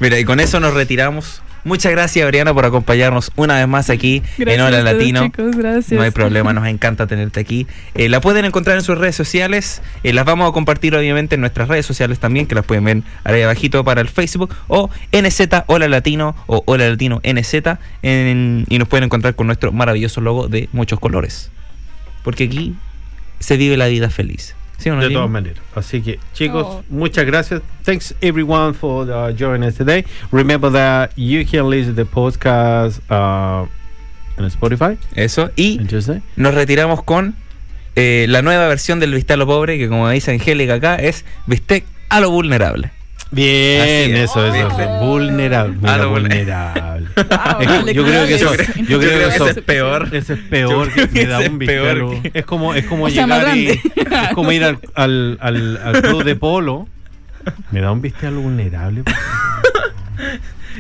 Mira, 0.01 0.19
y 0.19 0.25
con 0.25 0.41
eso 0.41 0.59
nos 0.61 0.75
retiramos. 0.75 1.43
Muchas 1.65 1.93
gracias, 1.93 2.27
Briana, 2.27 2.53
por 2.53 2.65
acompañarnos 2.65 3.31
una 3.37 3.55
vez 3.59 3.69
más 3.69 3.89
aquí 3.89 4.21
Gracias 4.37 4.55
en 4.57 4.61
a 4.61 4.67
Hora 4.67 4.79
ustedes, 4.79 4.97
Latino. 4.99 5.23
chicos, 5.27 5.57
gracias. 5.57 5.93
No 5.93 6.03
hay 6.03 6.11
problema, 6.11 6.53
nos 6.53 6.67
encanta 6.67 7.07
tenerte 7.07 7.39
aquí. 7.39 7.69
Eh, 7.95 8.09
la 8.09 8.21
pueden 8.21 8.45
encontrar 8.45 8.77
en 8.77 8.83
sus 8.83 8.99
redes 8.99 9.15
sociales. 9.15 9.81
eh, 10.03 10.13
las 10.13 10.25
vamos 10.25 10.49
a 10.51 10.53
compartir, 10.53 10.97
obviamente, 10.97 11.37
en 11.37 11.41
nuestras 11.41 11.69
redes 11.69 11.87
sociales 11.87 12.19
también, 12.19 12.47
que 12.47 12.57
las 12.57 12.65
pueden 12.65 12.83
ver 12.85 13.03
ahí 13.23 13.43
abajito 13.43 13.85
para 13.85 14.01
el 14.01 14.09
Facebook. 14.09 14.55
O 14.67 14.91
NZ 15.13 15.63
Hola 15.67 15.87
Latino 15.89 16.35
o 16.47 16.63
Hola 16.67 16.89
Latino 16.91 17.21
NZ. 17.23 17.79
en- 18.03 18.67
y 18.69 18.79
nos 18.79 18.89
pueden 18.89 19.05
encontrar 19.05 19.37
con 19.37 19.47
nuestro 19.47 19.71
maravilloso 19.71 20.21
logo 20.21 20.49
de 20.49 20.69
muchos 20.73 20.99
colores. 20.99 21.51
Porque 22.25 22.45
aquí 22.45 22.75
se 23.39 23.57
vive 23.57 23.77
la 23.77 23.87
vida 23.87 24.11
feliz. 24.11 24.57
¿Sí 24.83 24.91
o 24.91 24.97
no, 24.97 25.03
De 25.03 25.11
todas 25.11 25.31
maneras. 25.31 25.63
Así 25.75 26.03
que, 26.03 26.19
chicos, 26.33 26.67
Oh. 26.67 26.85
muchas 26.91 27.25
gracias. 27.25 27.63
Thanks 27.85 28.15
everyone 28.21 28.75
for 28.75 29.09
uh, 29.09 29.33
joining 29.37 29.69
us 29.69 29.77
today. 29.77 30.05
Remember 30.33 30.71
that 30.73 31.11
you 31.17 31.45
can 31.49 31.71
listen 31.71 31.95
to 31.95 32.05
the 32.05 32.11
podcast 32.11 32.99
uh, 33.11 33.67
on 34.39 34.51
Spotify 34.51 34.97
Eso. 35.15 35.51
Y 35.57 35.79
on 35.79 35.87
Tuesday. 35.87 36.23
nos 36.37 36.55
retiramos 36.55 37.03
con 37.05 37.35
eh, 37.95 38.27
la 38.29 38.43
nueva 38.43 38.67
versión 38.69 38.99
del 39.01 39.13
bistec 39.15 39.35
a 39.35 39.37
lo 39.37 39.47
pobre, 39.47 39.79
que 39.79 39.89
como 39.89 40.09
dice 40.11 40.33
Angélica 40.33 40.75
acá, 40.75 40.97
es 40.97 41.25
bistec 41.47 41.85
a 42.09 42.21
lo 42.21 42.31
vulnerable. 42.31 42.91
Bien, 43.33 44.15
es. 44.17 44.31
eso, 44.31 44.47
eso. 44.47 44.69
Oh. 44.77 45.07
Vulnerable. 45.07 45.77
Ah, 45.85 46.05
vulnerable. 46.07 47.09
Es- 47.17 47.29
dale, 47.29 47.95
yo 47.95 48.05
creo 48.05 48.27
que 48.27 48.35
eso, 48.35 48.53
yo 48.89 48.99
creo 49.01 49.19
que 49.29 49.35
eso 49.35 49.49
es 49.49 49.59
peor. 49.63 50.09
Ese 50.13 50.35
es 50.35 50.39
peor 50.41 50.91
que 50.93 51.07
me 51.09 51.27
da 51.27 51.41
un 51.41 51.61
es 51.63 51.67
peor 51.67 52.23
que- 52.23 52.31
Es 52.39 52.45
como, 52.45 52.75
es 52.75 52.85
como 52.87 53.05
O 53.07 53.11
sea, 53.11 53.27
más 53.27 53.39
llegar 53.55 53.57
y, 53.57 53.69
es 53.69 54.35
como 54.35 54.53
ir 54.53 54.65
al, 54.65 54.79
al, 54.95 55.39
al, 55.41 55.77
al 55.83 56.03
club 56.03 56.25
de 56.25 56.37
polo. 56.37 56.87
Me 57.71 57.81
da 57.81 57.91
un 57.91 58.01
lo 58.31 58.41
vulnerable. 58.41 59.03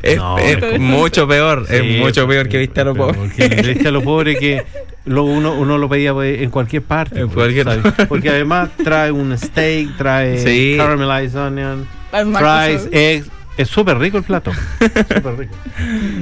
Es, 0.03 0.17
No, 0.17 0.39
es 0.39 0.61
es- 0.63 0.81
mucho 0.81 1.29
peor, 1.29 1.67
es 1.69 1.99
mucho 2.01 2.27
peor 2.27 2.49
que 2.49 2.59
viste 2.59 2.81
a 2.81 2.85
lo 2.85 2.93
pero 2.95 3.07
pobre. 3.09 3.19
Porque 3.21 3.45
el 3.45 3.69
viste 3.75 3.89
a 3.89 3.91
lo 3.91 4.03
pobre 4.03 4.37
que 4.37 4.65
lo, 5.05 5.25
uno, 5.25 5.53
uno 5.55 5.79
lo 5.79 5.89
pedía 5.89 6.13
pues, 6.13 6.41
en 6.41 6.51
cualquier 6.51 6.83
parte. 6.83 7.21
En 7.21 7.29
pues, 7.29 7.53
cualquier-. 7.55 8.07
Porque 8.09 8.31
además 8.31 8.71
trae 8.83 9.13
un 9.13 9.37
steak, 9.37 9.97
trae 9.99 10.39
Sí. 10.39 10.75
caramelized 10.77 11.39
onion, 11.39 11.87
fries, 12.13 12.89
eggs. 12.93 13.29
Es 13.57 13.69
súper 13.69 13.99
rico 13.99 14.17
el 14.19 14.25
plato. 14.25 14.51
Súper 14.81 15.37
rico. 15.37 15.55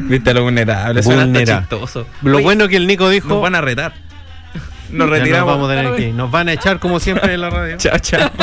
Viste 0.08 0.34
lo 0.34 0.42
vulnerable, 0.42 1.00
Vulnerable. 1.02 1.44
chistoso. 1.46 2.06
Lo 2.22 2.36
Oye, 2.36 2.44
bueno 2.44 2.66
que 2.66 2.76
el 2.76 2.86
Nico 2.88 3.08
dijo. 3.08 3.28
nos 3.28 3.42
van 3.42 3.54
a 3.54 3.60
retar. 3.60 3.92
Nos 4.90 5.08
retiramos. 5.08 5.46
vamos 5.54 5.70
a 5.70 5.74
tener 5.76 5.94
que 5.94 6.08
ir. 6.08 6.14
Nos 6.14 6.30
van 6.30 6.48
a 6.48 6.52
echar 6.54 6.80
como 6.80 6.98
siempre 6.98 7.34
en 7.34 7.40
la 7.40 7.50
radio. 7.50 7.76
Chao, 7.78 7.98
chao. 7.98 8.30